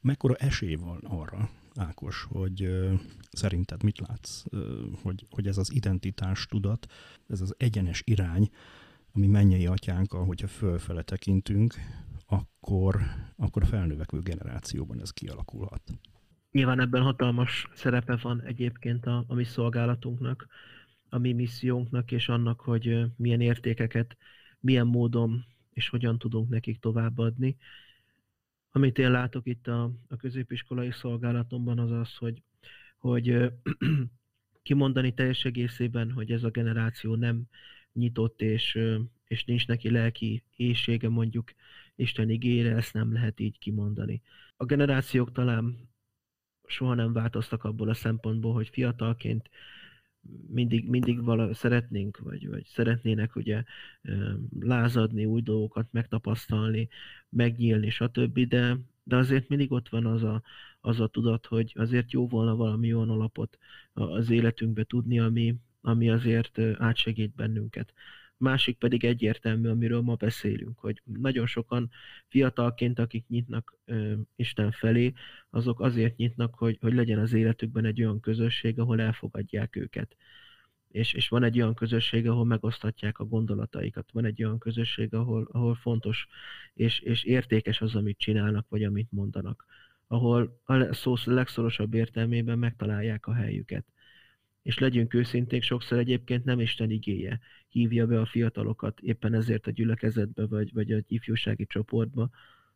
Mekkora 0.00 0.34
esély 0.34 0.74
van 0.74 0.98
arra, 0.98 1.50
Ákos, 1.74 2.26
hogy 2.28 2.68
szerinted 3.30 3.82
mit 3.82 3.98
látsz, 3.98 4.42
hogy, 5.02 5.26
hogy 5.30 5.46
ez 5.46 5.58
az 5.58 5.72
identitás 5.72 6.46
tudat, 6.46 6.86
ez 7.28 7.40
az 7.40 7.54
egyenes 7.56 8.02
irány, 8.04 8.50
ami 9.12 9.26
mennyei 9.26 9.66
atyánk, 9.66 10.12
hogyha 10.12 10.48
fölfele 10.48 11.02
tekintünk, 11.02 11.74
akkor, 12.32 13.00
akkor 13.36 13.62
a 13.62 13.66
felnövekvő 13.66 14.18
generációban 14.20 15.00
ez 15.00 15.10
kialakulhat. 15.10 15.82
Nyilván 16.50 16.80
ebben 16.80 17.02
hatalmas 17.02 17.68
szerepe 17.74 18.16
van 18.16 18.42
egyébként 18.42 19.06
a, 19.06 19.24
a 19.26 19.34
mi 19.34 19.44
szolgálatunknak, 19.44 20.46
a 21.08 21.18
mi 21.18 21.32
missziónknak, 21.32 22.12
és 22.12 22.28
annak, 22.28 22.60
hogy 22.60 23.04
milyen 23.16 23.40
értékeket, 23.40 24.16
milyen 24.60 24.86
módon 24.86 25.44
és 25.72 25.88
hogyan 25.88 26.18
tudunk 26.18 26.48
nekik 26.48 26.80
továbbadni. 26.80 27.56
Amit 28.70 28.98
én 28.98 29.10
látok 29.10 29.46
itt 29.46 29.66
a, 29.66 29.90
a 30.08 30.16
középiskolai 30.16 30.90
szolgálatomban 30.90 31.78
az 31.78 31.90
az, 31.90 32.16
hogy, 32.16 32.42
hogy 32.98 33.52
kimondani 34.62 35.14
teljes 35.14 35.44
egészében, 35.44 36.12
hogy 36.12 36.32
ez 36.32 36.44
a 36.44 36.50
generáció 36.50 37.14
nem 37.14 37.42
nyitott 37.92 38.42
és, 38.42 38.78
és 39.24 39.44
nincs 39.44 39.66
neki 39.66 39.90
lelki 39.90 40.44
éjsége 40.56 41.08
mondjuk 41.08 41.52
Isten 42.02 42.30
igére, 42.30 42.76
ezt 42.76 42.92
nem 42.92 43.12
lehet 43.12 43.40
így 43.40 43.58
kimondani. 43.58 44.22
A 44.56 44.64
generációk 44.64 45.32
talán 45.32 45.90
soha 46.66 46.94
nem 46.94 47.12
változtak 47.12 47.64
abból 47.64 47.88
a 47.88 47.94
szempontból, 47.94 48.52
hogy 48.52 48.68
fiatalként 48.68 49.50
mindig, 50.46 50.88
mindig 50.88 51.24
vala, 51.24 51.54
szeretnénk, 51.54 52.18
vagy, 52.18 52.48
vagy 52.48 52.64
szeretnének 52.64 53.36
ugye 53.36 53.62
lázadni, 54.60 55.24
új 55.24 55.40
dolgokat 55.40 55.86
megtapasztalni, 55.90 56.88
megnyílni, 57.28 57.90
stb., 57.90 58.40
de, 58.40 58.78
de 59.02 59.16
azért 59.16 59.48
mindig 59.48 59.72
ott 59.72 59.88
van 59.88 60.06
az 60.06 60.22
a, 60.22 60.42
az 60.80 61.00
a 61.00 61.06
tudat, 61.06 61.46
hogy 61.46 61.72
azért 61.74 62.12
jó 62.12 62.28
volna 62.28 62.56
valami 62.56 62.94
olyan 62.94 63.10
alapot 63.10 63.58
az 63.92 64.30
életünkbe 64.30 64.84
tudni, 64.84 65.18
ami, 65.18 65.54
ami 65.80 66.10
azért 66.10 66.58
átsegít 66.78 67.34
bennünket 67.34 67.94
másik 68.42 68.78
pedig 68.78 69.04
egyértelmű, 69.04 69.68
amiről 69.68 70.00
ma 70.00 70.14
beszélünk, 70.14 70.78
hogy 70.78 71.02
nagyon 71.04 71.46
sokan 71.46 71.90
fiatalként, 72.28 72.98
akik 72.98 73.26
nyitnak 73.28 73.76
ö, 73.84 74.12
Isten 74.36 74.70
felé, 74.70 75.12
azok 75.50 75.80
azért 75.80 76.16
nyitnak, 76.16 76.54
hogy, 76.54 76.78
hogy 76.80 76.94
legyen 76.94 77.18
az 77.18 77.32
életükben 77.32 77.84
egy 77.84 78.02
olyan 78.02 78.20
közösség, 78.20 78.78
ahol 78.78 79.00
elfogadják 79.00 79.76
őket. 79.76 80.16
És, 80.88 81.12
és 81.12 81.28
van 81.28 81.42
egy 81.42 81.60
olyan 81.60 81.74
közösség, 81.74 82.28
ahol 82.28 82.44
megosztatják 82.44 83.18
a 83.18 83.24
gondolataikat, 83.24 84.10
van 84.12 84.24
egy 84.24 84.44
olyan 84.44 84.58
közösség, 84.58 85.14
ahol, 85.14 85.48
ahol 85.52 85.74
fontos 85.74 86.26
és, 86.74 87.00
és 87.00 87.24
értékes 87.24 87.80
az, 87.80 87.94
amit 87.94 88.18
csinálnak, 88.18 88.66
vagy 88.68 88.84
amit 88.84 89.12
mondanak, 89.12 89.66
ahol 90.06 90.60
a 90.64 90.92
szó 90.94 91.14
legszorosabb 91.24 91.94
értelmében 91.94 92.58
megtalálják 92.58 93.26
a 93.26 93.34
helyüket 93.34 93.84
és 94.62 94.78
legyünk 94.78 95.14
őszinték, 95.14 95.62
sokszor 95.62 95.98
egyébként 95.98 96.44
nem 96.44 96.60
Isten 96.60 96.90
igéje 96.90 97.40
hívja 97.68 98.06
be 98.06 98.20
a 98.20 98.26
fiatalokat 98.26 99.00
éppen 99.00 99.34
ezért 99.34 99.66
a 99.66 99.70
gyülekezetbe, 99.70 100.46
vagy, 100.46 100.72
vagy 100.72 100.92
egy 100.92 101.04
ifjúsági 101.08 101.66
csoportba, 101.66 102.30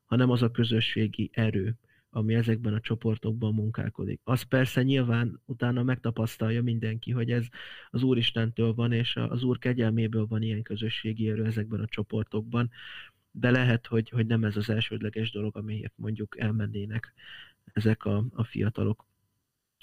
hanem 0.05 0.30
az 0.30 0.43
a 0.43 0.51
közösségi 0.51 1.30
erő, 1.32 1.78
ami 2.11 2.34
ezekben 2.34 2.74
a 2.74 2.80
csoportokban 2.80 3.55
munkálkodik. 3.55 4.20
Az 4.24 4.43
persze 4.43 4.82
nyilván 4.82 5.41
utána 5.45 5.82
megtapasztalja 5.82 6.62
mindenki, 6.62 7.11
hogy 7.11 7.30
ez 7.30 7.47
az 7.91 8.03
Úristentől 8.03 8.74
van, 8.74 8.93
és 8.93 9.16
az 9.16 9.43
Úr 9.43 9.59
kegyelméből 9.59 10.26
van 10.26 10.43
ilyen 10.43 10.62
közösségi 10.62 11.30
erő 11.30 11.45
ezekben 11.45 11.80
a 11.80 11.87
csoportokban, 11.87 12.70
de 13.30 13.51
lehet, 13.51 13.87
hogy, 13.87 14.09
hogy 14.09 14.26
nem 14.26 14.45
ez 14.45 14.57
az 14.57 14.70
elsődleges 14.70 15.30
dolog, 15.30 15.57
amiért 15.57 15.93
mondjuk 15.97 16.37
elmennének 16.39 17.12
ezek 17.72 18.05
a, 18.05 18.24
a 18.30 18.45
fiatalok 18.45 19.07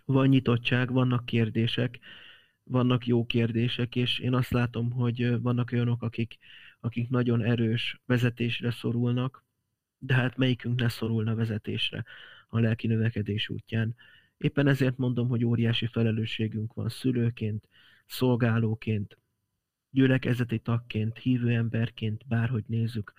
van 0.06 0.28
nyitottság, 0.28 0.92
vannak 0.92 1.26
kérdések, 1.26 2.00
vannak 2.64 3.08
jó 3.08 3.26
kérdések, 3.26 3.96
és 3.96 4.20
én 4.20 4.34
azt 4.34 4.52
látom, 4.52 4.92
hogy 4.92 5.42
vannak 5.42 5.70
olyanok, 5.74 6.02
akik, 6.04 6.38
akik 6.80 7.10
nagyon 7.10 7.42
erős 7.42 8.02
vezetésre 8.06 8.72
szorulnak, 8.72 9.46
de 9.98 10.14
hát 10.14 10.38
melyikünk 10.38 10.80
ne 10.80 10.90
szorulna 10.90 11.36
vezetésre 11.36 12.04
a 12.48 12.60
lelki 12.60 12.88
növekedés 12.88 13.50
útján. 13.50 13.96
Éppen 14.38 14.68
ezért 14.68 14.98
mondom, 14.98 15.28
hogy 15.28 15.46
óriási 15.46 15.88
felelősségünk 15.88 16.74
van 16.74 16.90
szülőként, 16.90 17.68
szolgálóként, 18.06 19.18
gyülekezeti 19.90 20.60
tagként, 20.60 21.18
hívő 21.18 21.50
emberként, 21.50 22.28
bárhogy 22.28 22.64
nézzük, 22.68 23.14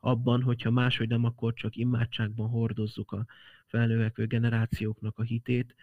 abban, 0.00 0.42
hogyha 0.42 0.70
máshogy 0.70 1.08
nem, 1.08 1.24
akkor 1.24 1.54
csak 1.54 1.76
imádságban 1.76 2.48
hordozzuk 2.48 3.12
a 3.12 3.26
felnövekvő 3.66 4.26
generációknak 4.26 5.18
a 5.18 5.22
hitét, 5.22 5.74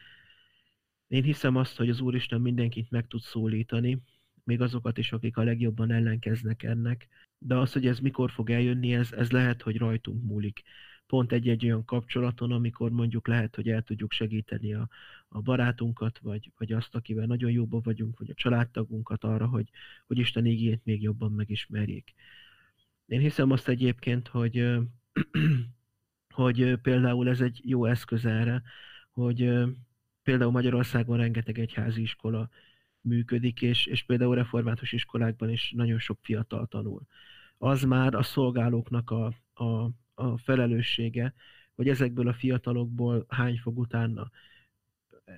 én 1.07 1.23
hiszem 1.23 1.55
azt, 1.55 1.77
hogy 1.77 1.89
az 1.89 1.99
Úristen 1.99 2.41
mindenkit 2.41 2.89
meg 2.89 3.07
tud 3.07 3.21
szólítani, 3.21 4.01
még 4.43 4.61
azokat 4.61 4.97
is, 4.97 5.11
akik 5.11 5.37
a 5.37 5.43
legjobban 5.43 5.91
ellenkeznek 5.91 6.63
ennek, 6.63 7.07
de 7.37 7.55
az, 7.55 7.73
hogy 7.73 7.87
ez 7.87 7.99
mikor 7.99 8.31
fog 8.31 8.49
eljönni, 8.49 8.93
ez, 8.93 9.11
ez 9.11 9.31
lehet, 9.31 9.61
hogy 9.61 9.77
rajtunk 9.77 10.23
múlik. 10.23 10.61
Pont 11.07 11.31
egy-egy 11.31 11.65
olyan 11.65 11.85
kapcsolaton, 11.85 12.51
amikor 12.51 12.91
mondjuk 12.91 13.27
lehet, 13.27 13.55
hogy 13.55 13.69
el 13.69 13.81
tudjuk 13.81 14.11
segíteni 14.11 14.73
a, 14.73 14.89
a 15.27 15.41
barátunkat, 15.41 16.19
vagy, 16.19 16.51
vagy 16.57 16.73
azt, 16.73 16.95
akivel 16.95 17.25
nagyon 17.25 17.51
jóban 17.51 17.81
vagyunk, 17.83 18.19
vagy 18.19 18.29
a 18.29 18.33
családtagunkat 18.33 19.23
arra, 19.23 19.47
hogy, 19.47 19.69
hogy 20.07 20.17
Isten 20.17 20.45
ígét 20.45 20.81
még 20.83 21.01
jobban 21.01 21.31
megismerjék. 21.31 22.13
Én 23.05 23.19
hiszem 23.19 23.51
azt 23.51 23.67
egyébként, 23.67 24.27
hogy, 24.27 24.77
hogy 26.29 26.75
például 26.81 27.29
ez 27.29 27.41
egy 27.41 27.61
jó 27.63 27.85
eszköz 27.85 28.25
erre, 28.25 28.63
hogy 29.11 29.51
például 30.25 30.51
Magyarországon 30.51 31.17
rengeteg 31.17 31.59
egyházi 31.59 32.01
iskola 32.01 32.49
működik, 33.01 33.61
és, 33.61 33.85
és 33.85 34.03
például 34.03 34.35
református 34.35 34.91
iskolákban 34.91 35.49
is 35.49 35.71
nagyon 35.75 35.99
sok 35.99 36.17
fiatal 36.21 36.65
tanul. 36.65 37.01
Az 37.57 37.83
már 37.83 38.13
a 38.13 38.23
szolgálóknak 38.23 39.11
a, 39.11 39.33
a, 39.53 39.89
a 40.13 40.37
felelőssége, 40.37 41.33
hogy 41.75 41.89
ezekből 41.89 42.27
a 42.27 42.33
fiatalokból 42.33 43.25
hány 43.27 43.57
fog 43.57 43.77
utána 43.77 44.31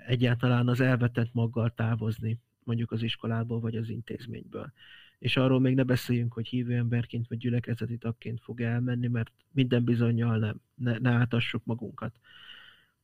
egyáltalán 0.06 0.68
az 0.68 0.80
elvetett 0.80 1.34
maggal 1.34 1.74
távozni, 1.74 2.40
mondjuk 2.64 2.92
az 2.92 3.02
iskolából 3.02 3.60
vagy 3.60 3.76
az 3.76 3.90
intézményből. 3.90 4.72
És 5.20 5.38
arról 5.38 5.60
még 5.60 5.76
ne 5.76 5.84
beszéljünk, 5.84 6.34
hogy 6.34 6.48
hívő 6.48 6.76
emberként 6.76 7.28
vagy 7.28 7.38
gyülekezeti 7.38 7.98
tagként 7.98 8.42
fog 8.42 8.62
elmenni, 8.62 9.08
mert 9.08 9.32
minden 9.52 9.84
bizonyal 9.84 10.38
nem, 10.38 10.62
ne, 10.76 10.98
ne 10.98 11.10
átassuk 11.10 11.66
magunkat. 11.66 12.20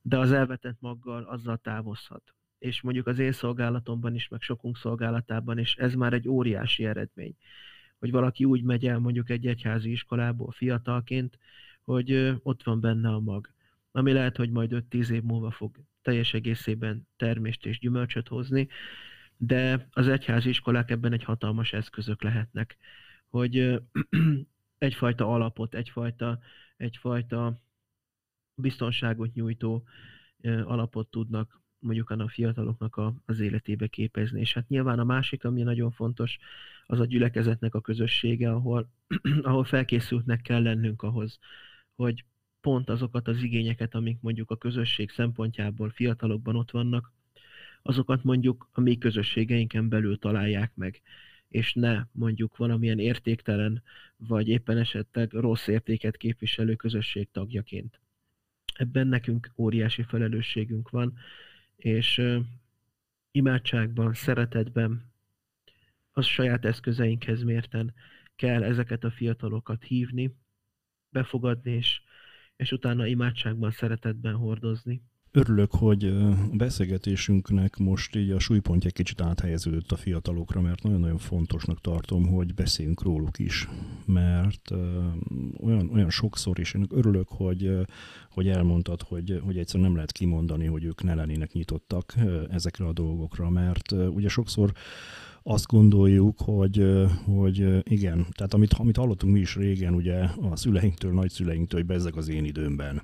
De 0.05 0.17
az 0.17 0.31
elvetett 0.31 0.77
maggal 0.79 1.23
azzal 1.23 1.57
távozhat. 1.57 2.35
És 2.57 2.81
mondjuk 2.81 3.07
az 3.07 3.19
én 3.19 3.31
szolgálatomban 3.31 4.15
is, 4.15 4.27
meg 4.27 4.41
sokunk 4.41 4.77
szolgálatában 4.77 5.57
is, 5.57 5.75
ez 5.75 5.93
már 5.93 6.13
egy 6.13 6.27
óriási 6.27 6.85
eredmény. 6.85 7.35
Hogy 7.99 8.11
valaki 8.11 8.45
úgy 8.45 8.63
megy 8.63 8.87
el 8.87 8.99
mondjuk 8.99 9.29
egy 9.29 9.47
egyházi 9.47 9.91
iskolából 9.91 10.51
fiatalként, 10.51 11.39
hogy 11.83 12.39
ott 12.43 12.63
van 12.63 12.79
benne 12.79 13.09
a 13.09 13.19
mag. 13.19 13.53
Ami 13.91 14.11
lehet, 14.11 14.37
hogy 14.37 14.49
majd 14.49 14.85
5-10 14.89 15.09
év 15.09 15.23
múlva 15.23 15.51
fog 15.51 15.75
teljes 16.01 16.33
egészében 16.33 17.07
termést 17.17 17.65
és 17.65 17.79
gyümölcsöt 17.79 18.27
hozni, 18.27 18.67
de 19.37 19.87
az 19.91 20.07
egyházi 20.07 20.49
iskolák 20.49 20.91
ebben 20.91 21.13
egy 21.13 21.23
hatalmas 21.23 21.73
eszközök 21.73 22.23
lehetnek, 22.23 22.77
hogy 23.27 23.81
egyfajta 24.77 25.27
alapot, 25.27 25.75
egyfajta, 25.75 26.39
egyfajta 26.77 27.62
biztonságot 28.55 29.33
nyújtó 29.33 29.83
alapot 30.65 31.07
tudnak 31.07 31.61
mondjuk 31.83 32.09
a 32.09 32.27
fiataloknak 32.27 32.95
a, 32.95 33.13
az 33.25 33.39
életébe 33.39 33.87
képezni. 33.87 34.39
És 34.39 34.53
hát 34.53 34.67
nyilván 34.67 34.99
a 34.99 35.03
másik, 35.03 35.43
ami 35.43 35.61
nagyon 35.61 35.91
fontos, 35.91 36.37
az 36.85 36.99
a 36.99 37.05
gyülekezetnek 37.05 37.75
a 37.75 37.81
közössége, 37.81 38.51
ahol, 38.51 38.89
ahol 39.41 39.63
felkészültnek 39.63 40.41
kell 40.41 40.61
lennünk 40.61 41.01
ahhoz, 41.01 41.39
hogy 41.95 42.25
pont 42.61 42.89
azokat 42.89 43.27
az 43.27 43.43
igényeket, 43.43 43.95
amik 43.95 44.17
mondjuk 44.21 44.51
a 44.51 44.57
közösség 44.57 45.09
szempontjából 45.09 45.89
fiatalokban 45.89 46.55
ott 46.55 46.71
vannak, 46.71 47.11
azokat 47.81 48.23
mondjuk 48.23 48.69
a 48.71 48.81
mi 48.81 48.97
közösségeinken 48.97 49.89
belül 49.89 50.19
találják 50.19 50.75
meg, 50.75 51.01
és 51.47 51.73
ne 51.73 52.03
mondjuk 52.11 52.57
valamilyen 52.57 52.99
értéktelen, 52.99 53.83
vagy 54.17 54.47
éppen 54.47 54.77
esetleg 54.77 55.31
rossz 55.31 55.67
értéket 55.67 56.17
képviselő 56.17 56.75
közösség 56.75 57.27
tagjaként. 57.31 58.02
Ebben 58.73 59.07
nekünk 59.07 59.51
óriási 59.57 60.03
felelősségünk 60.03 60.89
van, 60.89 61.17
és 61.75 62.21
imádságban, 63.31 64.13
szeretetben, 64.13 65.11
az 66.11 66.25
saját 66.25 66.65
eszközeinkhez 66.65 67.43
mérten 67.43 67.93
kell 68.35 68.63
ezeket 68.63 69.03
a 69.03 69.11
fiatalokat 69.11 69.83
hívni, 69.83 70.35
befogadni, 71.09 71.71
és, 71.71 72.01
és 72.55 72.71
utána 72.71 73.05
imádságban, 73.05 73.71
szeretetben 73.71 74.35
hordozni. 74.35 75.01
Örülök, 75.35 75.71
hogy 75.71 76.03
a 76.03 76.35
beszélgetésünknek 76.51 77.77
most 77.77 78.15
így 78.15 78.31
a 78.31 78.39
súlypontja 78.39 78.89
kicsit 78.89 79.21
áthelyeződött 79.21 79.91
a 79.91 79.95
fiatalokra, 79.95 80.61
mert 80.61 80.83
nagyon-nagyon 80.83 81.17
fontosnak 81.17 81.81
tartom, 81.81 82.27
hogy 82.27 82.53
beszéljünk 82.53 83.01
róluk 83.01 83.39
is, 83.39 83.67
mert 84.05 84.71
olyan, 85.61 85.89
olyan 85.93 86.09
sokszor 86.09 86.59
is 86.59 86.73
én 86.73 86.85
örülök, 86.89 87.27
hogy, 87.29 87.71
hogy 88.29 88.47
elmondtad, 88.47 89.01
hogy, 89.01 89.41
hogy 89.45 89.57
egyszerűen 89.57 89.85
nem 89.85 89.95
lehet 89.95 90.11
kimondani, 90.11 90.65
hogy 90.65 90.83
ők 90.83 91.03
ne 91.03 91.13
lennének 91.13 91.51
nyitottak 91.51 92.13
ezekre 92.49 92.85
a 92.85 92.93
dolgokra, 92.93 93.49
mert 93.49 93.91
ugye 93.91 94.29
sokszor 94.29 94.71
azt 95.43 95.67
gondoljuk, 95.67 96.39
hogy, 96.39 97.05
hogy 97.25 97.83
igen, 97.83 98.25
tehát 98.31 98.53
amit, 98.53 98.73
amit 98.73 98.97
hallottunk 98.97 99.33
mi 99.33 99.39
is 99.39 99.55
régen, 99.55 99.93
ugye 99.93 100.15
a 100.51 100.55
szüleinktől, 100.55 101.13
nagyszüleinktől, 101.13 101.79
hogy 101.79 101.89
bezzeg 101.89 102.15
az 102.15 102.29
én 102.29 102.45
időmben. 102.45 103.01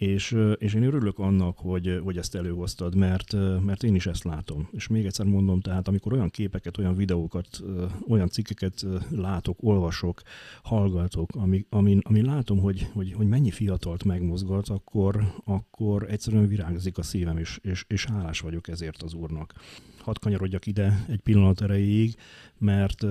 És, 0.00 0.36
és 0.56 0.74
én 0.74 0.82
örülök 0.82 1.18
annak, 1.18 1.58
hogy, 1.58 2.00
hogy 2.04 2.16
ezt 2.16 2.34
előhoztad, 2.34 2.94
mert, 2.94 3.36
mert 3.64 3.82
én 3.82 3.94
is 3.94 4.06
ezt 4.06 4.24
látom. 4.24 4.68
És 4.72 4.86
még 4.86 5.04
egyszer 5.06 5.26
mondom, 5.26 5.60
tehát 5.60 5.88
amikor 5.88 6.12
olyan 6.12 6.30
képeket, 6.30 6.78
olyan 6.78 6.96
videókat, 6.96 7.62
olyan 8.08 8.28
cikkeket 8.28 8.86
látok, 9.10 9.56
olvasok, 9.60 10.22
hallgatok, 10.62 11.30
ami, 11.34 11.66
ami, 11.68 11.98
ami 12.02 12.22
látom, 12.22 12.58
hogy, 12.58 12.88
hogy, 12.92 13.12
hogy 13.12 13.26
mennyi 13.26 13.50
fiatalt 13.50 14.04
megmozgat, 14.04 14.68
akkor, 14.68 15.32
akkor 15.44 16.10
egyszerűen 16.10 16.48
virágzik 16.48 16.98
a 16.98 17.02
szívem, 17.02 17.36
és, 17.36 17.58
és, 17.62 17.84
és 17.88 18.04
hálás 18.04 18.40
vagyok 18.40 18.68
ezért 18.68 19.02
az 19.02 19.14
úrnak 19.14 19.54
hadd 20.02 20.14
kanyarodjak 20.20 20.66
ide 20.66 21.04
egy 21.08 21.20
pillanat 21.20 21.60
erejéig, 21.60 22.16
mert, 22.58 23.04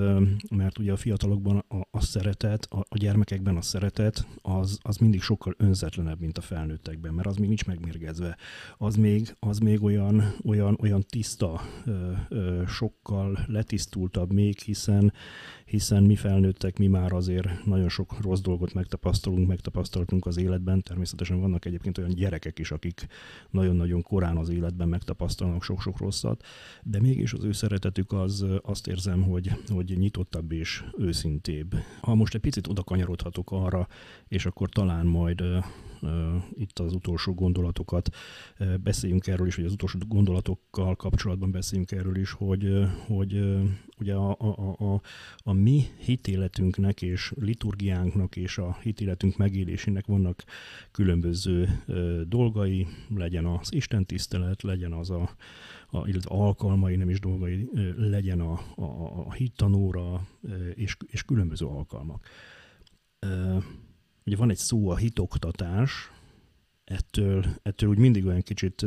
mert 0.50 0.78
ugye 0.80 0.92
a 0.92 0.98
fiatalokban 0.98 1.64
a, 1.68 1.88
a 1.92 2.02
szeretet, 2.02 2.68
a, 2.70 2.80
a 2.80 2.98
gyermekekben 2.98 3.56
a 3.56 3.62
szeretet, 3.62 4.28
az, 4.42 4.80
az 4.82 4.98
mindig 4.98 5.22
sokkal 5.22 5.56
önzetlenebb, 5.58 6.20
mint 6.20 6.38
a 6.38 6.42
felnőttekben, 6.42 7.14
mert 7.14 7.28
az 7.28 7.36
még 7.36 7.48
nincs 7.48 7.66
megmérgezve. 7.66 8.38
Az 8.78 8.96
még, 8.96 9.36
az 9.40 9.58
még 9.58 9.84
olyan, 9.84 10.36
olyan, 10.46 10.78
olyan 10.82 11.06
tiszta, 11.10 11.62
sokkal 12.68 13.40
letisztultabb 13.48 14.34
még, 14.34 14.60
hiszen, 14.60 15.14
hiszen 15.66 16.04
mi 16.04 16.16
felnőttek, 16.16 16.78
mi 16.78 16.88
már 16.88 17.14
azért 17.14 17.66
nagyon 17.66 17.90
sok 17.90 18.22
rossz 18.22 18.42
dolgot 18.42 18.74
megtapasztalunk, 18.74 19.48
megtapasztaltunk 19.48 20.26
az 20.26 20.38
életben. 20.38 20.82
Természetesen 20.82 21.40
vannak 21.40 21.66
egyébként 21.66 21.98
olyan 21.98 22.14
gyerekek 22.14 22.60
is, 22.60 22.72
akik 22.72 23.08
nagyon-nagyon 23.50 24.02
korán 24.02 24.38
az 24.38 24.50
életben 24.50 24.88
megtapasztalnak 24.88 25.64
sok-sok 25.64 25.98
rosszat, 25.98 26.44
de 26.90 27.00
mégis 27.00 27.34
az 27.34 27.44
ő 27.44 27.52
szeretetük 27.52 28.12
az 28.12 28.46
azt 28.62 28.88
érzem, 28.88 29.24
hogy, 29.24 29.52
hogy 29.68 29.98
nyitottabb 29.98 30.52
és 30.52 30.84
őszintébb. 30.98 31.76
Ha 32.02 32.16
most 32.16 32.36
egy 32.36 32.42
picit 32.42 32.68
oda 32.68 32.84
kanyarodhatok 32.84 33.52
arra, 33.52 33.88
és 34.28 34.46
akkor 34.46 34.70
talán 34.70 35.06
majd 35.06 35.44
itt 36.54 36.80
az 36.80 36.94
utolsó 36.94 37.34
gondolatokat 37.34 38.10
beszéljünk 38.84 39.28
erről 39.28 39.48
is, 39.48 39.56
vagy 39.56 39.66
az 39.66 39.72
utolsó 39.72 39.98
gondolatokkal 40.08 40.96
kapcsolatban 40.96 41.52
beszéljünk 41.52 41.92
erről 41.92 42.18
is, 42.18 42.32
hogy, 42.32 42.88
hogy 43.08 43.44
ugye 44.00 44.14
a, 44.14 44.36
a, 44.40 44.76
a, 44.94 45.02
a 45.38 45.54
mi 45.54 45.84
hitéletünknek 45.98 47.02
és 47.02 47.34
liturgiánknak 47.40 48.36
és 48.36 48.58
a 48.58 48.78
hitéletünk 48.82 49.38
megélésének 49.38 50.06
vannak 50.06 50.44
különböző 50.92 51.84
dolgai, 52.28 52.88
legyen 53.16 53.46
az 53.46 53.74
Isten 53.74 54.06
tisztelet, 54.06 54.62
legyen 54.62 54.94
az 54.94 55.10
a, 55.10 55.36
a 55.92 56.08
illetve 56.08 56.36
alkalmai, 56.36 56.96
nem 56.96 57.10
is 57.10 57.20
dolgai, 57.20 57.70
legyen 57.98 58.40
a, 58.40 58.60
a, 58.76 58.84
a 59.26 59.34
hittanóra 59.34 60.28
és, 60.74 60.98
és 61.08 61.24
különböző 61.24 61.66
alkalmak. 61.66 62.28
Ugye 64.26 64.36
van 64.36 64.50
egy 64.50 64.58
szó 64.58 64.90
a 64.90 64.96
hitoktatás, 64.96 66.12
ettől, 66.84 67.46
ettől 67.62 67.90
úgy 67.90 67.98
mindig 67.98 68.26
olyan 68.26 68.42
kicsit 68.42 68.86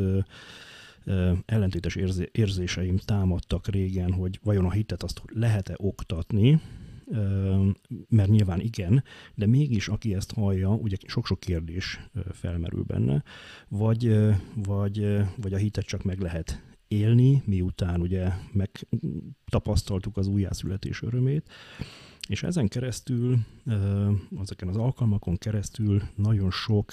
ellentétes 1.45 1.97
érzéseim 2.31 2.97
támadtak 2.97 3.67
régen, 3.67 4.13
hogy 4.13 4.39
vajon 4.43 4.65
a 4.65 4.71
hitet 4.71 5.03
azt 5.03 5.21
lehet-e 5.25 5.73
oktatni, 5.77 6.61
mert 8.09 8.29
nyilván 8.29 8.59
igen, 8.59 9.03
de 9.35 9.45
mégis 9.45 9.87
aki 9.87 10.15
ezt 10.15 10.33
hallja, 10.33 10.69
ugye 10.69 10.97
sok-sok 11.07 11.39
kérdés 11.39 12.09
felmerül 12.31 12.83
benne, 12.83 13.23
vagy, 13.67 14.15
vagy, 14.55 15.17
vagy 15.37 15.53
a 15.53 15.57
hitet 15.57 15.85
csak 15.85 16.03
meg 16.03 16.19
lehet 16.19 16.72
élni, 16.87 17.41
miután 17.45 18.01
ugye 18.01 18.29
megtapasztaltuk 18.51 20.17
az 20.17 20.27
újjászületés 20.27 21.01
örömét, 21.01 21.49
és 22.27 22.43
ezen 22.43 22.67
keresztül, 22.67 23.37
ezeken 24.41 24.67
az 24.67 24.77
alkalmakon 24.77 25.37
keresztül 25.37 26.01
nagyon 26.15 26.51
sok 26.51 26.91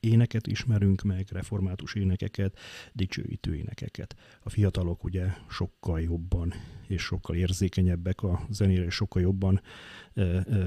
éneket 0.00 0.46
ismerünk 0.46 1.02
meg, 1.02 1.26
református 1.30 1.94
énekeket, 1.94 2.58
dicsőítő 2.92 3.54
énekeket. 3.54 4.16
A 4.42 4.50
fiatalok 4.50 5.04
ugye 5.04 5.26
sokkal 5.48 6.00
jobban 6.00 6.52
és 6.86 7.02
sokkal 7.02 7.36
érzékenyebbek 7.36 8.22
a 8.22 8.46
zenére, 8.50 8.84
és 8.84 8.94
sokkal 8.94 9.22
jobban 9.22 9.60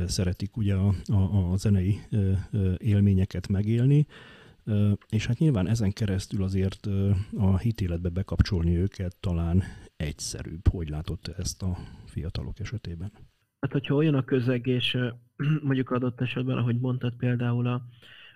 szeretik 0.06 0.58
ugye 0.58 0.74
a, 0.74 0.96
a, 1.06 1.52
a 1.52 1.58
zenei 1.58 2.00
élményeket 2.78 3.48
megélni, 3.48 4.08
és 5.10 5.26
hát 5.26 5.38
nyilván 5.38 5.68
ezen 5.68 5.94
keresztül 5.94 6.44
azért 6.44 6.88
a 7.38 7.58
hitéletbe 7.58 8.10
bekapcsolni 8.10 8.78
őket 8.78 9.16
talán 9.20 9.64
egyszerűbb. 9.98 10.68
Hogy 10.68 10.90
látott 10.90 11.28
ezt 11.28 11.62
a 11.62 11.78
fiatalok 12.06 12.60
esetében? 12.60 13.12
Hát, 13.60 13.72
hogyha 13.72 13.96
olyan 13.96 14.16
a 14.16 14.24
közeg, 14.24 14.68
és 14.68 14.98
mondjuk 15.68 15.90
adott 15.90 16.22
esetben, 16.22 16.58
ahogy 16.58 16.80
mondtad 16.80 17.14
például 17.16 17.68
a, 17.68 17.82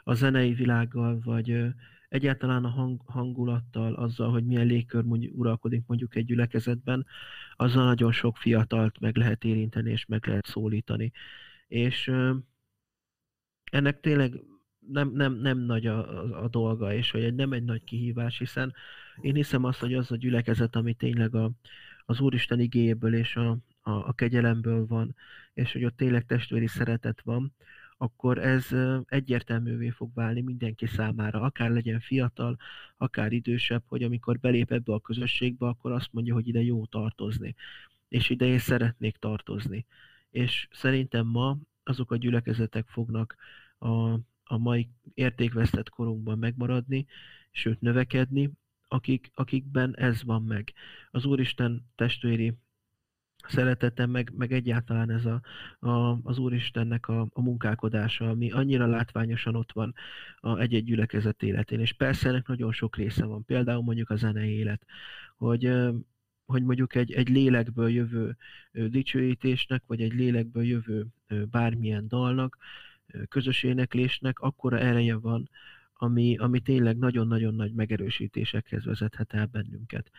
a 0.04 0.14
zenei 0.14 0.54
világgal, 0.54 1.20
vagy 1.24 1.64
egyáltalán 2.10 2.66
a 2.66 2.70
hang, 2.70 3.02
hangulattal, 3.06 3.94
azzal, 3.94 4.32
hogy 4.32 4.46
milyen 4.46 4.66
légkör 4.66 5.04
mondjuk, 5.04 5.38
uralkodik 5.38 5.84
mondjuk 5.88 6.16
egy 6.16 6.26
gyülekezetben, 6.26 7.06
azzal 7.56 7.86
nagyon 7.86 8.12
sok 8.12 8.38
fiatalt 8.38 9.00
meg 9.00 9.16
lehet 9.16 9.44
érinteni, 9.44 9.92
és 9.92 10.06
meg 10.06 10.28
lehet 10.28 10.46
szólítani. 10.46 11.12
És 11.68 12.12
ennek 13.72 14.00
tényleg 14.00 14.42
nem, 14.88 15.12
nem, 15.14 15.34
nem 15.34 15.58
nagy 15.58 15.88
a, 15.88 16.24
a, 16.24 16.44
a 16.44 16.48
dolga, 16.48 16.94
és 16.94 17.12
hogy 17.12 17.36
nem 17.36 17.54
egy 17.54 17.64
nagy 17.64 17.84
kihívás, 17.84 18.38
hiszen 18.38 18.74
én 19.22 19.36
hiszem 19.36 19.64
azt, 19.64 19.80
hogy 19.80 19.94
az 19.94 20.12
a 20.12 20.16
gyülekezet, 20.16 20.76
ami 20.76 20.94
tényleg 20.94 21.36
a, 21.36 21.52
az 22.06 22.20
Úristen 22.20 22.60
igéjéből 22.60 23.16
és 23.16 23.36
a, 23.36 23.50
a, 23.82 23.92
a 23.92 24.14
kegyelemből 24.14 24.86
van, 24.86 25.16
és 25.54 25.72
hogy 25.72 25.86
ott 25.86 25.98
tényleg 25.98 26.26
testvéri 26.26 26.68
szeretet 26.68 27.22
van, 27.22 27.54
akkor 27.98 28.38
ez 28.38 28.68
egyértelművé 29.06 29.90
fog 29.90 30.14
válni 30.14 30.42
mindenki 30.42 30.86
számára, 30.86 31.42
akár 31.42 31.70
legyen 31.70 32.00
fiatal, 32.00 32.58
akár 32.98 33.32
idősebb, 33.32 33.84
hogy 33.86 34.04
amikor 34.04 34.40
belép 34.40 34.72
ebbe 34.72 34.94
a 34.94 35.00
közösségbe, 35.00 35.68
akkor 35.68 35.92
azt 35.92 36.10
mondja, 36.12 36.34
hogy 36.34 36.48
ide 36.48 36.62
jó 36.62 36.86
tartozni, 36.86 37.56
és 38.08 38.30
ide 38.30 38.46
én 38.46 38.60
szeretnék 38.60 39.18
tartozni. 39.18 39.86
És 40.30 40.68
szerintem 40.72 41.28
ma 41.28 41.58
azok 41.84 42.12
a 42.12 42.18
gyülekezetek 42.18 42.88
fognak 42.88 43.36
a, 43.80 44.20
a 44.52 44.58
mai 44.58 44.90
értékvesztett 45.14 45.90
korunkban 45.90 46.38
megmaradni, 46.38 47.06
sőt 47.52 47.82
növekedni, 47.82 48.52
akik, 48.88 49.32
akikben 49.34 49.98
ez 49.98 50.24
van 50.24 50.44
meg. 50.44 50.74
Az 51.12 51.26
Úristen 51.26 51.86
testvéri 51.96 52.54
szeretete, 53.48 54.06
meg, 54.06 54.32
meg 54.36 54.52
egyáltalán 54.52 55.10
ez 55.10 55.26
a, 55.26 55.42
a, 55.88 56.20
az 56.24 56.38
Úristennek 56.38 57.08
a, 57.08 57.28
a 57.34 57.42
munkálkodása, 57.42 58.30
ami 58.30 58.52
annyira 58.52 58.86
látványosan 58.86 59.56
ott 59.56 59.72
van 59.72 59.94
a 60.40 60.58
egy-egy 60.60 60.84
gyülekezet 60.84 61.44
életén. 61.44 61.80
És 61.80 61.94
persze 61.94 62.30
ennek 62.30 62.48
nagyon 62.48 62.72
sok 62.72 62.96
része 62.96 63.26
van. 63.26 63.46
Például 63.46 63.84
mondjuk 63.84 64.10
a 64.10 64.16
zenei 64.16 64.52
élet, 64.58 64.86
hogy 65.36 65.74
hogy 66.46 66.64
mondjuk 66.64 66.96
egy, 66.96 67.12
egy 67.12 67.30
lélekből 67.30 67.90
jövő 67.90 68.38
dicsőítésnek, 68.72 69.84
vagy 69.88 70.02
egy 70.02 70.14
lélekből 70.14 70.64
jövő 70.64 71.08
bármilyen 71.52 72.08
dalnak, 72.08 72.58
közös 73.30 73.64
éneklésnek 73.64 74.40
akkora 74.40 74.80
ereje 74.80 75.16
van, 75.16 75.50
ami, 75.94 76.38
ami 76.38 76.60
tényleg 76.60 76.98
nagyon-nagyon 76.98 77.56
nagy 77.56 77.74
megerősítésekhez 77.74 78.86
vezethet 78.86 79.34
el 79.34 79.46
bennünket. 79.46 80.12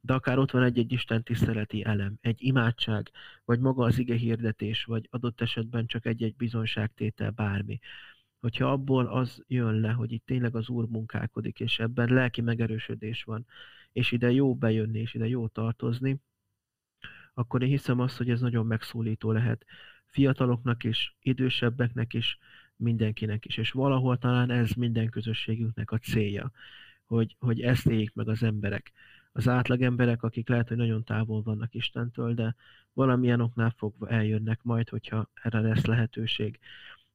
De 0.00 0.12
akár 0.12 0.38
ott 0.38 0.50
van 0.50 0.62
egy-egy 0.62 0.92
Isten 0.92 1.22
tiszteleti 1.22 1.84
elem, 1.84 2.18
egy 2.20 2.36
imádság, 2.42 3.10
vagy 3.44 3.60
maga 3.60 3.84
az 3.84 3.98
ige 3.98 4.14
hirdetés, 4.14 4.84
vagy 4.84 5.08
adott 5.10 5.40
esetben 5.40 5.86
csak 5.86 6.06
egy-egy 6.06 6.36
bizonságtétel, 6.36 7.30
bármi. 7.30 7.78
Hogyha 8.40 8.72
abból 8.72 9.06
az 9.06 9.44
jön 9.46 9.80
le, 9.80 9.90
hogy 9.90 10.12
itt 10.12 10.26
tényleg 10.26 10.56
az 10.56 10.68
Úr 10.68 10.88
munkálkodik, 10.88 11.60
és 11.60 11.78
ebben 11.78 12.12
lelki 12.12 12.40
megerősödés 12.40 13.22
van, 13.22 13.46
és 13.92 14.12
ide 14.12 14.32
jó 14.32 14.54
bejönni, 14.54 14.98
és 14.98 15.14
ide 15.14 15.28
jó 15.28 15.48
tartozni, 15.48 16.20
akkor 17.34 17.62
én 17.62 17.68
hiszem 17.68 18.00
azt, 18.00 18.16
hogy 18.16 18.30
ez 18.30 18.40
nagyon 18.40 18.66
megszólító 18.66 19.32
lehet 19.32 19.64
fiataloknak 20.14 20.84
is, 20.84 21.16
idősebbeknek 21.20 22.14
is, 22.14 22.38
mindenkinek 22.76 23.44
is. 23.44 23.56
És 23.56 23.70
valahol 23.70 24.18
talán 24.18 24.50
ez 24.50 24.70
minden 24.70 25.08
közösségünknek 25.08 25.90
a 25.90 25.98
célja, 25.98 26.50
hogy, 27.06 27.36
hogy 27.38 27.60
ezt 27.60 27.86
éljék 27.86 28.14
meg 28.14 28.28
az 28.28 28.42
emberek. 28.42 28.92
Az 29.32 29.48
átlag 29.48 29.82
emberek, 29.82 30.22
akik 30.22 30.48
lehet, 30.48 30.68
hogy 30.68 30.76
nagyon 30.76 31.04
távol 31.04 31.42
vannak 31.42 31.74
Istentől, 31.74 32.34
de 32.34 32.54
valamilyen 32.92 33.40
oknál 33.40 33.74
fogva 33.76 34.08
eljönnek 34.08 34.62
majd, 34.62 34.88
hogyha 34.88 35.30
erre 35.34 35.60
lesz 35.60 35.84
lehetőség 35.84 36.58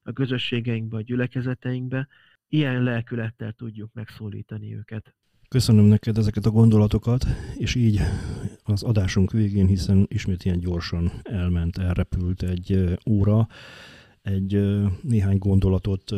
a 0.04 0.12
közösségeinkbe, 0.12 0.98
a 0.98 1.02
gyülekezeteinkbe, 1.02 2.08
ilyen 2.48 2.84
lelkülettel 2.84 3.52
tudjuk 3.52 3.94
megszólítani 3.94 4.76
őket. 4.76 5.16
Köszönöm 5.50 5.86
neked 5.86 6.18
ezeket 6.18 6.46
a 6.46 6.52
gondolatokat, 6.52 7.26
és 7.58 7.76
így 7.76 8.00
az 8.64 8.84
adásunk 8.84 9.32
végén, 9.32 9.68
hiszen 9.68 10.06
ismét 10.10 10.46
ilyen 10.46 10.60
gyorsan 10.60 11.12
elment, 11.24 11.78
elrepült 11.78 12.44
egy 12.44 12.98
óra, 13.10 13.48
egy 14.22 14.62
néhány 15.02 15.38
gondolatot 15.38 16.12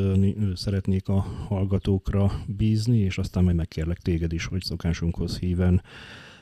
szeretnék 0.56 1.08
a 1.08 1.20
hallgatókra 1.48 2.32
bízni, 2.48 2.98
és 2.98 3.18
aztán 3.18 3.44
majd 3.44 3.56
megkérlek 3.56 3.98
téged 3.98 4.34
is, 4.34 4.46
hogy 4.46 4.62
szokásunkhoz 4.62 5.38
híven 5.38 5.82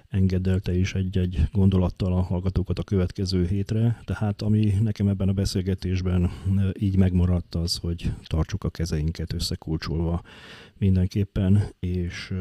engedelte 0.09 0.73
is 0.73 0.93
egy-egy 0.93 1.41
gondolattal 1.51 2.13
a 2.13 2.21
hallgatókat 2.21 2.79
a 2.79 2.83
következő 2.83 3.45
hétre. 3.45 4.01
Tehát 4.05 4.41
ami 4.41 4.73
nekem 4.81 5.07
ebben 5.07 5.29
a 5.29 5.33
beszélgetésben 5.33 6.31
így 6.79 6.97
megmaradt 6.97 7.55
az, 7.55 7.77
hogy 7.77 8.13
tartsuk 8.23 8.63
a 8.63 8.69
kezeinket 8.69 9.33
összekulcsolva 9.33 10.21
mindenképpen, 10.77 11.63
és, 11.79 12.33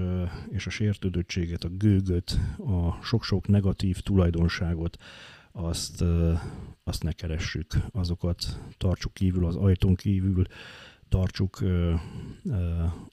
és 0.51 0.66
a 0.66 0.71
sértődöttséget, 0.71 1.64
a 1.64 1.69
gőgöt, 1.69 2.39
a 2.59 3.03
sok-sok 3.03 3.47
negatív 3.47 4.01
tulajdonságot, 4.01 4.97
azt, 5.53 6.05
azt 6.85 7.03
ne 7.03 7.12
keressük, 7.12 7.66
azokat 7.93 8.61
tartsuk 8.77 9.14
kívül, 9.14 9.47
az 9.47 9.57
ajtón 9.57 9.95
kívül, 9.95 10.45
tartsuk 11.09 11.65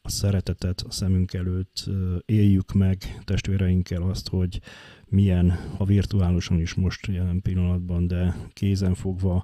a 0.01 0.09
szeretetet 0.09 0.81
a 0.81 0.91
szemünk 0.91 1.33
előtt, 1.33 1.89
éljük 2.25 2.73
meg 2.73 3.21
testvéreinkkel 3.23 4.01
azt, 4.01 4.29
hogy 4.29 4.61
milyen, 5.07 5.51
ha 5.77 5.85
virtuálisan 5.85 6.59
is 6.59 6.73
most 6.73 7.07
jelen 7.07 7.41
pillanatban, 7.41 8.07
de 8.07 8.35
kézen 8.53 8.93
fogva 8.93 9.43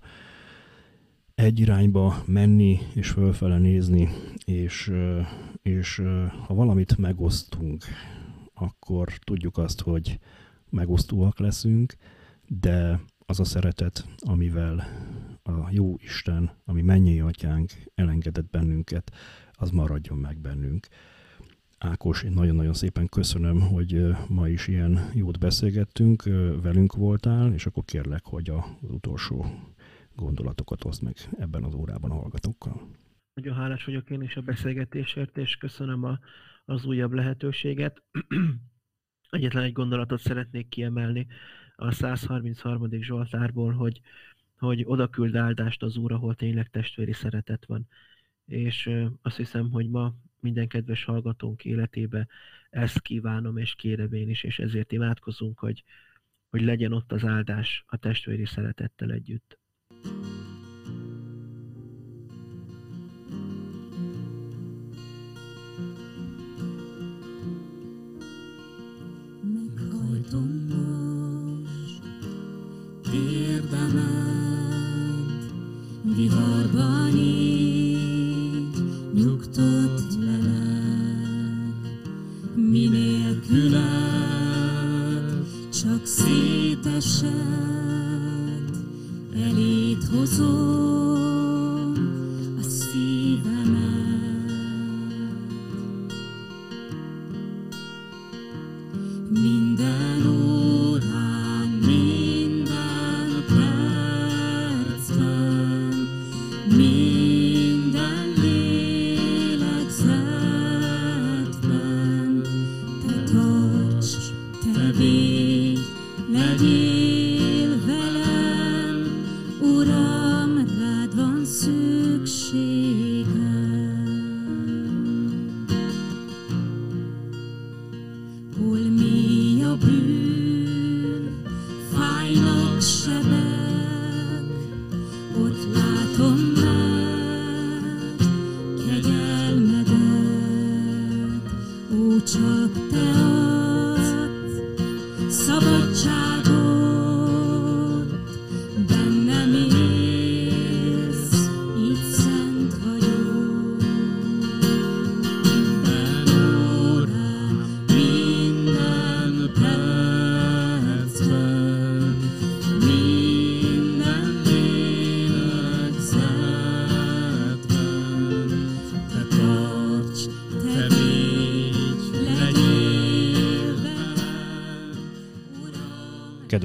egy 1.35 1.59
irányba 1.59 2.23
menni 2.25 2.79
és 2.93 3.09
fölfele 3.09 3.57
nézni, 3.57 4.09
és, 4.45 4.91
és 5.61 6.01
ha 6.45 6.53
valamit 6.53 6.97
megosztunk, 6.97 7.83
akkor 8.53 9.13
tudjuk 9.23 9.57
azt, 9.57 9.81
hogy 9.81 10.19
megosztóak 10.69 11.39
leszünk, 11.39 11.95
de 12.47 13.01
az 13.25 13.39
a 13.39 13.43
szeretet, 13.43 14.05
amivel 14.17 14.87
a 15.43 15.67
jó 15.71 15.95
Isten, 15.97 16.51
ami 16.65 16.81
mennyi 16.81 17.19
atyánk 17.19 17.71
elengedett 17.95 18.49
bennünket, 18.49 19.11
az 19.51 19.69
maradjon 19.69 20.17
meg 20.17 20.37
bennünk. 20.37 20.87
Ákos, 21.77 22.23
én 22.23 22.31
nagyon-nagyon 22.31 22.73
szépen 22.73 23.07
köszönöm, 23.07 23.61
hogy 23.61 24.15
ma 24.27 24.47
is 24.47 24.67
ilyen 24.67 25.11
jót 25.13 25.39
beszélgettünk, 25.39 26.23
velünk 26.61 26.93
voltál, 26.93 27.53
és 27.53 27.65
akkor 27.65 27.83
kérlek, 27.85 28.25
hogy 28.25 28.49
az 28.49 28.63
utolsó 28.81 29.45
gondolatokat 30.15 30.85
oszd 30.85 31.03
meg 31.03 31.15
ebben 31.37 31.63
az 31.63 31.73
órában 31.73 32.11
a 32.11 32.15
hallgatókkal. 32.15 32.81
Nagyon 33.33 33.55
hálás 33.55 33.85
vagyok 33.85 34.09
én 34.09 34.21
is 34.21 34.35
a 34.35 34.41
beszélgetésért, 34.41 35.37
és 35.37 35.55
köszönöm 35.55 36.03
a, 36.03 36.19
az 36.65 36.85
újabb 36.85 37.11
lehetőséget. 37.11 38.03
Egyetlen 39.29 39.63
egy 39.63 39.73
gondolatot 39.73 40.19
szeretnék 40.19 40.67
kiemelni 40.67 41.27
a 41.75 41.91
133. 41.91 42.89
Zsoltárból, 43.01 43.73
hogy, 43.73 44.01
hogy 44.65 44.83
oda 44.85 45.07
küld 45.07 45.35
áldást 45.35 45.83
az 45.83 45.97
Úr, 45.97 46.11
ahol 46.11 46.35
tényleg 46.35 46.69
testvéri 46.69 47.13
szeretet 47.13 47.65
van. 47.65 47.87
És 48.45 48.89
azt 49.21 49.37
hiszem, 49.37 49.71
hogy 49.71 49.89
ma 49.89 50.13
minden 50.39 50.67
kedves 50.67 51.03
hallgatónk 51.03 51.65
életébe 51.65 52.27
ezt 52.69 53.01
kívánom, 53.01 53.57
és 53.57 53.75
kérem 53.75 54.13
én 54.13 54.29
is, 54.29 54.43
és 54.43 54.59
ezért 54.59 54.91
imádkozunk, 54.91 55.59
hogy, 55.59 55.83
hogy 56.49 56.61
legyen 56.61 56.93
ott 56.93 57.11
az 57.11 57.25
áldás 57.25 57.83
a 57.87 57.97
testvéri 57.97 58.45
szeretettel 58.45 59.11
együtt. 59.11 59.57
Meghajtom 60.03 60.40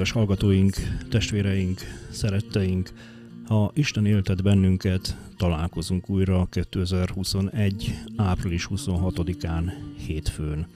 Kedves 0.06 0.26
hallgatóink, 0.26 0.76
testvéreink, 1.10 1.80
szeretteink, 2.10 2.90
ha 3.46 3.70
Isten 3.74 4.06
éltet 4.06 4.42
bennünket, 4.42 5.16
találkozunk 5.36 6.10
újra 6.10 6.46
2021. 6.50 7.94
április 8.16 8.68
26-án 8.70 9.72
hétfőn. 10.06 10.66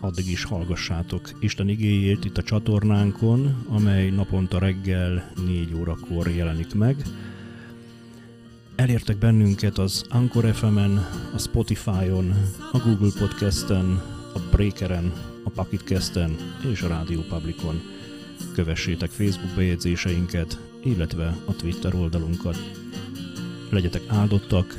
Addig 0.00 0.30
is 0.30 0.44
hallgassátok 0.44 1.30
Isten 1.40 1.68
igéjét 1.68 2.24
itt 2.24 2.38
a 2.38 2.42
csatornánkon, 2.42 3.66
amely 3.68 4.10
naponta 4.10 4.58
reggel 4.58 5.32
4 5.46 5.74
órakor 5.74 6.30
jelenik 6.30 6.74
meg. 6.74 6.96
Elértek 8.74 9.18
bennünket 9.18 9.78
az 9.78 10.04
Anchor 10.08 10.54
FM-en, 10.54 11.06
a 11.34 11.38
Spotify-on, 11.38 12.34
a 12.72 12.78
Google 12.78 13.12
Podcast-en, 13.18 14.02
a 14.34 14.38
Breakeren, 14.50 15.12
a 15.44 15.50
Pocketcast-en 15.50 16.36
és 16.70 16.82
a 16.82 16.88
Radio 16.88 17.20
Publicon. 17.20 18.00
Kövessétek 18.54 19.10
Facebook 19.10 19.54
bejegyzéseinket, 19.54 20.58
illetve 20.82 21.36
a 21.44 21.56
Twitter 21.56 21.94
oldalunkat. 21.94 22.56
Legyetek 23.70 24.02
áldottak, 24.06 24.78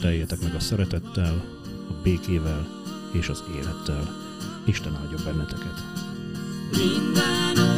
teljetek 0.00 0.42
meg 0.42 0.54
a 0.54 0.60
szeretettel, 0.60 1.44
a 1.88 1.92
békével 2.02 2.66
és 3.12 3.28
az 3.28 3.42
élettel. 3.56 4.08
Isten 4.64 4.96
áldja 4.96 5.18
benneteket! 5.24 5.82
Minden 6.70 7.75